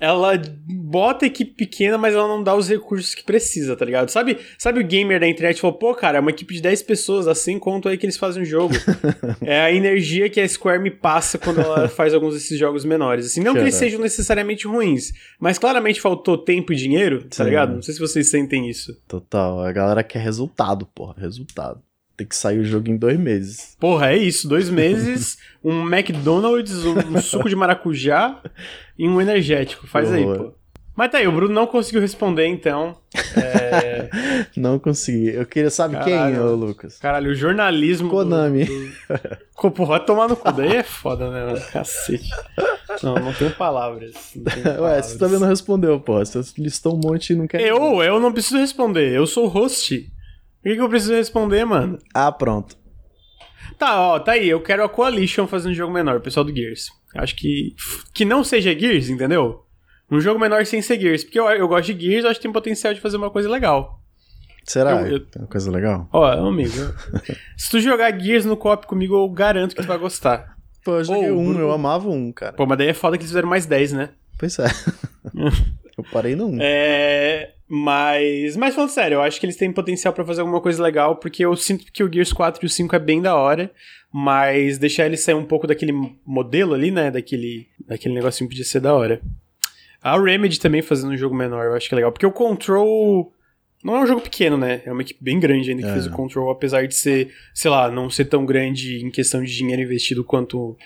ela 0.01 0.41
bota 0.67 1.25
a 1.25 1.29
equipe 1.29 1.53
pequena, 1.53 1.99
mas 1.99 2.15
ela 2.15 2.29
não 2.29 2.43
dá 2.43 2.55
os 2.55 2.69
recursos 2.69 3.15
que 3.15 3.25
precisa, 3.25 3.77
tá 3.77 3.85
ligado? 3.85 4.11
Sabe, 4.11 4.39
sabe 4.57 4.81
o 4.81 4.87
gamer 4.87 5.21
da 5.21 5.29
internet 5.29 5.61
falou, 5.61 5.77
pô, 5.77 5.95
cara, 5.95 6.19
é 6.19 6.21
uma 6.21 6.31
equipe 6.31 6.55
de 6.55 6.63
10 6.63 6.83
pessoas, 6.83 7.27
assim 7.27 7.59
conto 7.59 7.89
aí 7.89 7.99
que 7.99 8.07
eles 8.07 8.17
fazem 8.17 8.43
um 8.43 8.47
jogo. 8.47 8.75
é 9.43 9.61
a 9.61 9.73
energia 9.73 10.31
que 10.31 10.41
a 10.41 10.49
Square 10.49 10.83
me 10.83 10.91
passa 10.91 11.39
quando 11.39 11.61
ela 11.61 11.89
faz 11.91 12.15
alguns 12.15 12.35
desses 12.35 12.59
jogos 12.59 12.85
menores. 12.85 13.27
Assim, 13.27 13.41
não 13.41 13.55
que 13.55 13.61
eles 13.61 13.75
sejam 13.75 14.01
necessariamente 14.01 14.67
ruins, 14.67 15.13
mas 15.41 15.59
claramente 15.59 16.01
faltou 16.01 16.39
tempo 16.39 16.73
e 16.73 16.77
dinheiro, 16.77 17.25
tá 17.25 17.37
Sim. 17.37 17.45
ligado? 17.45 17.75
Não 17.75 17.83
sei 17.83 17.95
se 17.95 18.01
vocês 18.01 18.29
sentem 18.29 18.69
isso. 18.69 18.97
Total, 19.09 19.61
a 19.61 19.73
galera 19.73 20.03
quer 20.05 20.21
resultado, 20.21 20.87
porra, 20.87 21.15
resultado. 21.19 21.83
Tem 22.17 22.27
que 22.27 22.35
sair 22.35 22.59
o 22.59 22.65
jogo 22.65 22.91
em 22.91 22.97
dois 22.97 23.17
meses. 23.17 23.77
Porra, 23.79 24.11
é 24.11 24.17
isso. 24.17 24.49
Dois 24.49 24.69
meses, 24.69 25.39
um 25.63 25.87
McDonald's, 25.87 26.85
um 26.85 27.21
suco 27.23 27.49
de 27.49 27.55
maracujá 27.55 28.43
e 28.99 29.09
um 29.09 29.21
energético. 29.21 29.87
Faz 29.87 30.09
Boa. 30.09 30.19
aí, 30.19 30.25
pô. 30.25 30.59
Mas 30.99 31.13
tá 31.13 31.19
aí, 31.19 31.29
o 31.29 31.33
Bruno 31.33 31.55
não 31.55 31.65
conseguiu 31.65 32.01
responder, 32.01 32.49
então. 32.49 32.97
É... 33.37 34.11
não 34.61 34.81
consegui. 34.81 35.29
Eu 35.29 35.47
queria 35.47 35.71
saber 35.71 36.03
quem, 36.03 36.41
ô 36.41 36.57
Lucas. 36.57 36.99
Caralho, 36.99 37.31
o 37.31 37.35
jornalismo. 37.37 38.11
Konami. 38.11 38.65
Do, 38.65 38.75
do... 39.63 39.71
Porra, 39.71 40.01
tomar 40.01 40.29
no 40.29 40.35
cu. 40.35 40.51
Daí 40.51 40.75
é 40.75 40.83
foda, 40.83 41.31
né, 41.31 41.47
mano? 41.47 41.61
Cacete. 41.73 42.29
Não, 43.01 43.15
não 43.15 43.33
tenho 43.33 43.53
palavras. 43.53 44.13
Não 44.35 44.43
tenho 44.43 44.65
palavras. 44.65 44.83
Ué, 44.97 45.03
você 45.03 45.19
também 45.19 45.39
não 45.39 45.47
respondeu, 45.47 46.01
pô. 46.01 46.19
Você 46.19 46.41
listou 46.59 46.97
um 46.97 47.01
monte 47.01 47.33
e 47.33 47.37
não 47.37 47.47
quer. 47.47 47.61
Eu, 47.61 48.03
eu 48.03 48.19
não 48.19 48.33
preciso 48.33 48.59
responder. 48.59 49.13
Eu 49.13 49.25
sou 49.25 49.45
o 49.45 49.49
host. 49.49 50.01
Por 50.01 50.69
que, 50.69 50.75
que 50.75 50.83
eu 50.83 50.89
preciso 50.89 51.15
responder, 51.15 51.65
mano? 51.65 51.97
Ah, 52.13 52.33
pronto. 52.33 52.77
Tá, 53.77 54.01
ó, 54.01 54.19
tá 54.19 54.33
aí. 54.33 54.49
Eu 54.49 54.61
quero 54.61 54.85
a 54.85 54.89
Coalition 54.89 55.47
fazendo 55.47 55.73
um 55.73 55.75
jogo 55.75 55.93
menor, 55.93 56.17
o 56.17 56.21
pessoal 56.21 56.45
do 56.45 56.55
Gears. 56.55 56.91
Acho 57.15 57.35
que. 57.37 57.75
Que 58.13 58.25
não 58.25 58.45
seja 58.45 58.79
Gears, 58.79 59.09
entendeu? 59.09 59.65
Um 60.11 60.21
jogo 60.21 60.41
menor 60.41 60.65
sem 60.65 60.81
ser 60.81 61.01
Gears. 61.01 61.25
Porque 61.25 61.39
eu, 61.39 61.47
eu 61.51 61.69
gosto 61.69 61.93
de 61.93 62.07
Gears, 62.07 62.25
eu 62.25 62.31
acho 62.31 62.41
que 62.41 62.45
tem 62.45 62.53
potencial 62.53 62.95
de 62.95 63.01
fazer 63.01 63.17
uma 63.17 63.31
coisa 63.31 63.49
legal. 63.49 64.01
Será? 64.65 65.03
Eu, 65.03 65.17
eu... 65.17 65.27
Uma 65.37 65.47
coisa 65.47 65.71
legal? 65.71 66.09
Ó, 66.13 66.25
amigo. 66.27 66.73
se 67.57 67.71
tu 67.71 67.81
jogar 67.81 68.19
Gears 68.19 68.45
no 68.45 68.57
co 68.57 68.77
comigo, 68.79 69.15
eu 69.15 69.29
garanto 69.29 69.75
que 69.75 69.83
tu 69.83 69.89
vai 69.89 69.99
gostar. 69.99 70.57
Pô, 70.85 70.97
eu 70.97 71.05
joguei 71.05 71.31
um, 71.31 71.59
eu 71.59 71.73
amava 71.73 72.09
um, 72.09 72.33
cara. 72.33 72.53
Pô, 72.53 72.67
mas 72.67 72.79
daí 72.79 72.89
é 72.89 72.95
foda 72.95 73.17
que 73.17 73.23
eles 73.23 73.31
fizeram 73.31 73.49
mais 73.49 73.67
10, 73.67 73.93
né? 73.93 74.11
Pois 74.39 74.59
é. 74.59 74.67
eu 75.97 76.05
parei 76.13 76.37
no 76.37 76.47
1. 76.47 76.59
É. 76.61 77.55
Mas, 77.69 78.57
mas 78.57 78.75
falando 78.75 78.91
sério, 78.91 79.17
eu 79.17 79.23
acho 79.23 79.39
que 79.39 79.45
eles 79.45 79.57
têm 79.57 79.71
potencial 79.71 80.15
para 80.15 80.25
fazer 80.25 80.41
alguma 80.41 80.61
coisa 80.61 80.83
legal, 80.83 81.17
porque 81.17 81.45
eu 81.45 81.55
sinto 81.55 81.93
que 81.93 82.03
o 82.03 82.11
Gears 82.11 82.33
4 82.33 82.65
e 82.65 82.67
o 82.67 82.69
5 82.69 82.97
é 82.97 82.99
bem 82.99 83.21
da 83.21 83.37
hora, 83.37 83.71
mas 84.11 84.79
deixar 84.79 85.05
eles 85.05 85.21
sair 85.21 85.35
um 85.35 85.45
pouco 85.45 85.67
daquele 85.67 85.93
modelo 86.25 86.73
ali, 86.73 86.91
né, 86.91 87.11
daquele, 87.11 87.69
daquele 87.87 88.15
negocinho 88.15 88.49
podia 88.49 88.65
ser 88.65 88.81
da 88.81 88.95
hora. 88.95 89.21
A 90.03 90.19
Remedy 90.19 90.59
também 90.59 90.81
fazendo 90.81 91.13
um 91.13 91.17
jogo 91.17 91.35
menor, 91.35 91.67
eu 91.67 91.75
acho 91.75 91.89
que 91.89 91.95
é 91.95 91.97
legal, 91.97 92.11
porque 92.11 92.25
o 92.25 92.33
Control 92.33 93.35
não 93.85 93.97
é 93.97 94.01
um 94.01 94.07
jogo 94.07 94.21
pequeno, 94.21 94.57
né? 94.57 94.83
É 94.85 94.93
uma 94.93 95.03
equipe 95.03 95.23
bem 95.23 95.39
grande 95.39 95.71
ainda 95.71 95.83
que 95.83 95.89
é. 95.89 95.93
fez 95.93 96.07
o 96.07 96.11
Control, 96.11 96.51
apesar 96.51 96.87
de 96.87 96.95
ser, 96.95 97.33
sei 97.55 97.71
lá, 97.71 97.91
não 97.91 98.11
ser 98.11 98.25
tão 98.25 98.45
grande 98.45 99.05
em 99.05 99.11
questão 99.11 99.43
de 99.43 99.55
dinheiro 99.55 99.83
investido 99.83 100.25
quanto 100.25 100.77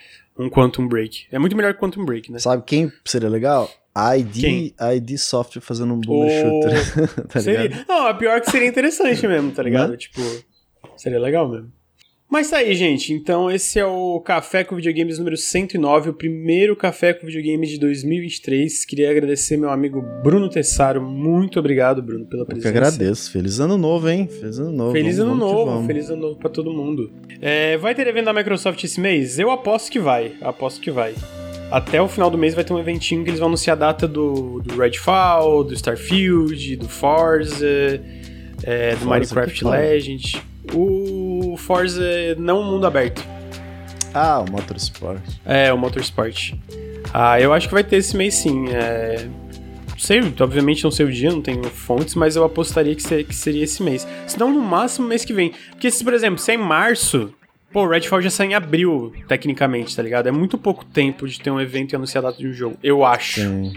um 0.42 0.50
Quantum 0.50 0.86
Break. 0.86 1.26
É 1.30 1.38
muito 1.38 1.56
melhor 1.56 1.74
que 1.74 1.80
Quantum 1.80 2.04
Break, 2.04 2.30
né? 2.30 2.38
Sabe 2.38 2.62
quem 2.64 2.92
seria 3.04 3.28
legal? 3.28 3.70
ID, 3.94 4.74
ID 4.94 5.18
Software 5.18 5.60
fazendo 5.60 5.92
um 5.92 6.00
bullet 6.00 6.32
shooter. 6.40 7.26
tá 7.28 7.40
seria... 7.40 7.84
Não, 7.86 8.06
a 8.06 8.14
pior 8.14 8.40
que 8.40 8.50
seria 8.50 8.68
interessante 8.68 9.26
mesmo, 9.26 9.52
tá 9.52 9.62
ligado? 9.62 9.90
Né? 9.90 9.96
Tipo, 9.96 10.20
seria 10.96 11.20
legal 11.20 11.48
mesmo. 11.48 11.70
Mas 12.32 12.48
tá 12.48 12.56
aí, 12.56 12.74
gente. 12.74 13.12
Então, 13.12 13.50
esse 13.50 13.78
é 13.78 13.84
o 13.84 14.18
Café 14.18 14.64
com 14.64 14.74
Videogames 14.74 15.18
número 15.18 15.36
109, 15.36 16.08
o 16.08 16.14
primeiro 16.14 16.74
Café 16.74 17.12
com 17.12 17.26
Videogames 17.26 17.68
de 17.68 17.78
2023. 17.78 18.86
Queria 18.86 19.10
agradecer 19.10 19.58
meu 19.58 19.68
amigo 19.68 20.00
Bruno 20.22 20.48
Tessaro. 20.48 21.02
Muito 21.02 21.58
obrigado, 21.58 22.00
Bruno, 22.00 22.24
pela 22.24 22.46
presença. 22.46 22.68
Eu 22.68 22.72
que 22.72 22.78
agradeço. 22.78 23.30
Feliz 23.30 23.60
ano 23.60 23.76
novo, 23.76 24.08
hein? 24.08 24.26
Feliz 24.28 24.58
ano 24.58 24.72
novo. 24.72 24.92
Feliz 24.92 25.18
vamos, 25.18 25.30
ano 25.30 25.40
vamos 25.40 25.66
novo. 25.66 25.86
Feliz 25.86 26.08
ano 26.08 26.22
novo 26.22 26.38
pra 26.38 26.48
todo 26.48 26.72
mundo. 26.72 27.12
É, 27.38 27.76
vai 27.76 27.94
ter 27.94 28.06
evento 28.06 28.24
da 28.24 28.32
Microsoft 28.32 28.82
esse 28.82 28.98
mês? 28.98 29.38
Eu 29.38 29.50
aposto 29.50 29.92
que 29.92 29.98
vai. 29.98 30.32
Aposto 30.40 30.80
que 30.80 30.90
vai 30.90 31.14
até 31.70 32.00
o 32.00 32.08
final 32.08 32.30
do 32.30 32.38
mês 32.38 32.54
vai 32.54 32.64
ter 32.64 32.72
um 32.72 32.78
eventinho 32.78 33.24
que 33.24 33.30
eles 33.30 33.40
vão 33.40 33.48
anunciar 33.48 33.76
a 33.76 33.80
data 33.80 34.08
do, 34.08 34.60
do 34.60 34.76
Redfall, 34.78 35.64
do 35.64 35.74
Starfield, 35.74 36.76
do 36.76 36.88
Forza, 36.88 37.66
é, 38.62 38.90
do 38.92 38.96
Forza 38.96 39.06
Minecraft 39.06 39.64
Legends. 39.64 40.51
O 40.74 41.56
Forza 41.58 42.02
não 42.38 42.62
mundo 42.62 42.86
aberto. 42.86 43.24
Ah, 44.14 44.40
o 44.40 44.50
Motorsport. 44.50 45.22
É, 45.44 45.72
o 45.72 45.78
Motorsport. 45.78 46.54
Ah, 47.12 47.40
eu 47.40 47.52
acho 47.52 47.68
que 47.68 47.74
vai 47.74 47.84
ter 47.84 47.96
esse 47.96 48.16
mês 48.16 48.34
sim. 48.34 48.68
É... 48.70 49.26
Não 49.90 49.98
sei, 49.98 50.20
obviamente 50.40 50.82
não 50.82 50.90
sei 50.90 51.06
o 51.06 51.12
dia, 51.12 51.30
não 51.30 51.40
tenho 51.40 51.62
fontes, 51.64 52.14
mas 52.14 52.34
eu 52.34 52.44
apostaria 52.44 52.94
que, 52.94 53.02
ser, 53.02 53.24
que 53.24 53.34
seria 53.34 53.64
esse 53.64 53.82
mês. 53.82 54.06
Se 54.26 54.38
não, 54.38 54.52
no 54.52 54.60
máximo 54.60 55.06
mês 55.06 55.24
que 55.24 55.32
vem. 55.32 55.52
Porque 55.70 55.90
se, 55.90 56.02
por 56.02 56.12
exemplo, 56.12 56.38
se 56.38 56.50
é 56.50 56.54
em 56.54 56.58
março, 56.58 57.32
Pô, 57.72 57.86
Redfall 57.86 58.20
já 58.20 58.28
sai 58.28 58.48
em 58.48 58.54
abril, 58.54 59.14
tecnicamente, 59.26 59.96
tá 59.96 60.02
ligado? 60.02 60.26
É 60.26 60.30
muito 60.30 60.58
pouco 60.58 60.84
tempo 60.84 61.26
de 61.26 61.40
ter 61.40 61.50
um 61.50 61.58
evento 61.58 61.92
e 61.92 61.96
anunciar 61.96 62.22
a 62.22 62.28
data 62.28 62.38
de 62.38 62.46
um 62.46 62.52
jogo, 62.52 62.76
eu 62.82 63.02
acho. 63.02 63.40
Sim. 63.40 63.72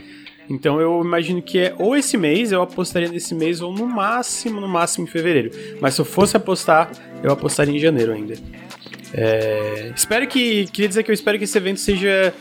Então 0.49 0.79
eu 0.79 1.01
imagino 1.03 1.41
que 1.41 1.59
é 1.59 1.75
ou 1.77 1.95
esse 1.95 2.17
mês, 2.17 2.51
eu 2.51 2.61
apostaria 2.61 3.09
nesse 3.09 3.33
mês, 3.33 3.61
ou 3.61 3.73
no 3.73 3.87
máximo, 3.87 4.61
no 4.61 4.67
máximo 4.67 5.05
em 5.05 5.09
fevereiro. 5.09 5.51
Mas 5.81 5.95
se 5.95 6.01
eu 6.01 6.05
fosse 6.05 6.37
apostar, 6.37 6.91
eu 7.23 7.31
apostaria 7.31 7.75
em 7.75 7.79
janeiro 7.79 8.13
ainda. 8.13 8.35
É... 9.13 9.91
Espero 9.95 10.27
que. 10.27 10.65
Queria 10.67 10.87
dizer 10.87 11.03
que 11.03 11.11
eu 11.11 11.13
espero 11.13 11.37
que 11.37 11.45
esse 11.45 11.57
evento 11.57 11.79
seja 11.79 12.33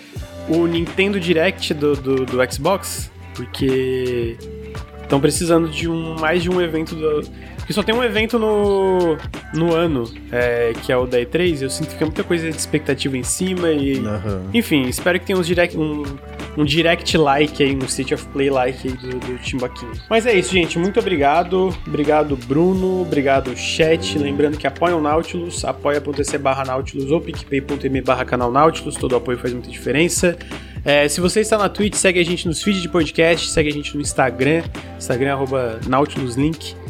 o 0.49 0.67
Nintendo 0.67 1.19
Direct 1.19 1.73
do, 1.73 1.95
do, 1.95 2.27
do 2.27 2.53
Xbox, 2.53 3.11
porque 3.35 4.37
estão 5.03 5.21
precisando 5.21 5.69
de 5.69 5.89
um, 5.89 6.19
mais 6.19 6.43
de 6.43 6.51
um 6.51 6.61
evento 6.61 6.95
do, 6.95 7.23
porque 7.65 7.73
só 7.73 7.83
tem 7.83 7.95
um 7.95 8.05
evento 8.05 8.39
no, 8.39 9.17
no 9.55 9.75
ano, 9.75 10.05
é, 10.31 10.75
que 10.83 10.93
é 10.93 10.97
o 10.99 11.07
da 11.07 11.19
E3, 11.19 11.63
eu 11.63 11.71
sinto 11.71 11.89
que 11.89 11.95
tem 11.97 12.07
muita 12.07 12.23
coisa 12.23 12.51
de 12.51 12.55
expectativa 12.55 13.17
em 13.17 13.23
cima 13.23 13.71
e. 13.71 14.01
Uhum. 14.01 14.51
Enfim, 14.53 14.83
espero 14.83 15.19
que 15.19 15.25
tenha 15.25 15.39
uns 15.39 15.47
direct, 15.47 15.75
um, 15.75 16.03
um 16.59 16.65
direct 16.67 17.17
like 17.17 17.63
aí, 17.63 17.75
um 17.75 17.87
State 17.87 18.13
of 18.13 18.27
Play 18.27 18.51
like 18.51 18.87
aí 18.87 18.95
do, 18.95 19.19
do 19.19 19.39
Timbaquinho. 19.39 19.93
Mas 20.11 20.27
é 20.27 20.35
isso, 20.35 20.53
gente. 20.53 20.79
Muito 20.79 21.01
obrigado. 21.01 21.75
Obrigado, 21.87 22.37
Bruno. 22.37 23.01
Obrigado, 23.01 23.57
chat. 23.57 24.19
Lembrando 24.19 24.59
que 24.59 24.67
apoia 24.67 24.95
o 24.95 25.01
Nautilus, 25.01 25.65
apoia.se 25.65 26.37
barra 26.37 26.65
Nautilus 26.67 27.11
ou 27.11 27.19
picpay.me 27.19 28.03
barra 28.03 28.27
canal 28.27 28.53
Nautilus. 28.53 28.97
Todo 28.97 29.17
apoio 29.17 29.39
faz 29.39 29.55
muita 29.55 29.71
diferença. 29.71 30.37
É, 30.85 31.09
se 31.09 31.19
você 31.19 31.41
está 31.41 31.57
na 31.57 31.71
Twitch, 31.71 31.95
segue 31.95 32.21
a 32.21 32.25
gente 32.25 32.47
nos 32.47 32.63
feeds 32.63 32.83
de 32.83 32.91
podcast, 32.91 33.49
segue 33.49 33.71
a 33.71 33.73
gente 33.73 33.95
no 33.95 34.03
Instagram, 34.03 34.63
Instagram 34.99 35.33
arroba 35.33 35.81
NautilusLink. 35.89 36.84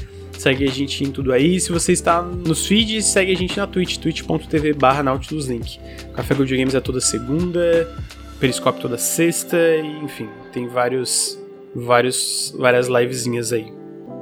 Segue 0.45 0.69
a 0.69 0.71
gente 0.71 1.03
em 1.03 1.11
tudo 1.11 1.33
aí. 1.33 1.59
Se 1.59 1.73
você 1.73 1.93
está 1.93 2.21
nos 2.21 2.67
feeds, 2.67 3.07
segue 3.07 3.33
a 3.33 3.35
gente 3.35 3.57
na 3.57 3.67
Twitch, 3.67 3.97
twitch.tv 3.97 4.75
barra 4.75 5.03
NautilusLink. 5.03 5.81
Café 6.13 6.35
Gold 6.35 6.55
Games 6.55 6.75
é 6.75 6.81
toda 6.83 7.01
segunda, 7.01 7.91
Periscope 8.39 8.79
toda 8.79 8.99
sexta, 8.99 9.57
e, 9.57 10.05
enfim, 10.05 10.29
tem 10.53 10.69
vários, 10.69 11.41
vários, 11.75 12.55
várias 12.59 12.89
livezinhas 12.89 13.55
aí. 13.55 13.73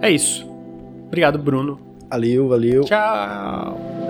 É 0.00 0.12
isso. 0.12 0.48
Obrigado, 1.08 1.40
Bruno. 1.40 1.80
Valeu, 2.08 2.46
valeu. 2.46 2.84
Tchau. 2.84 4.01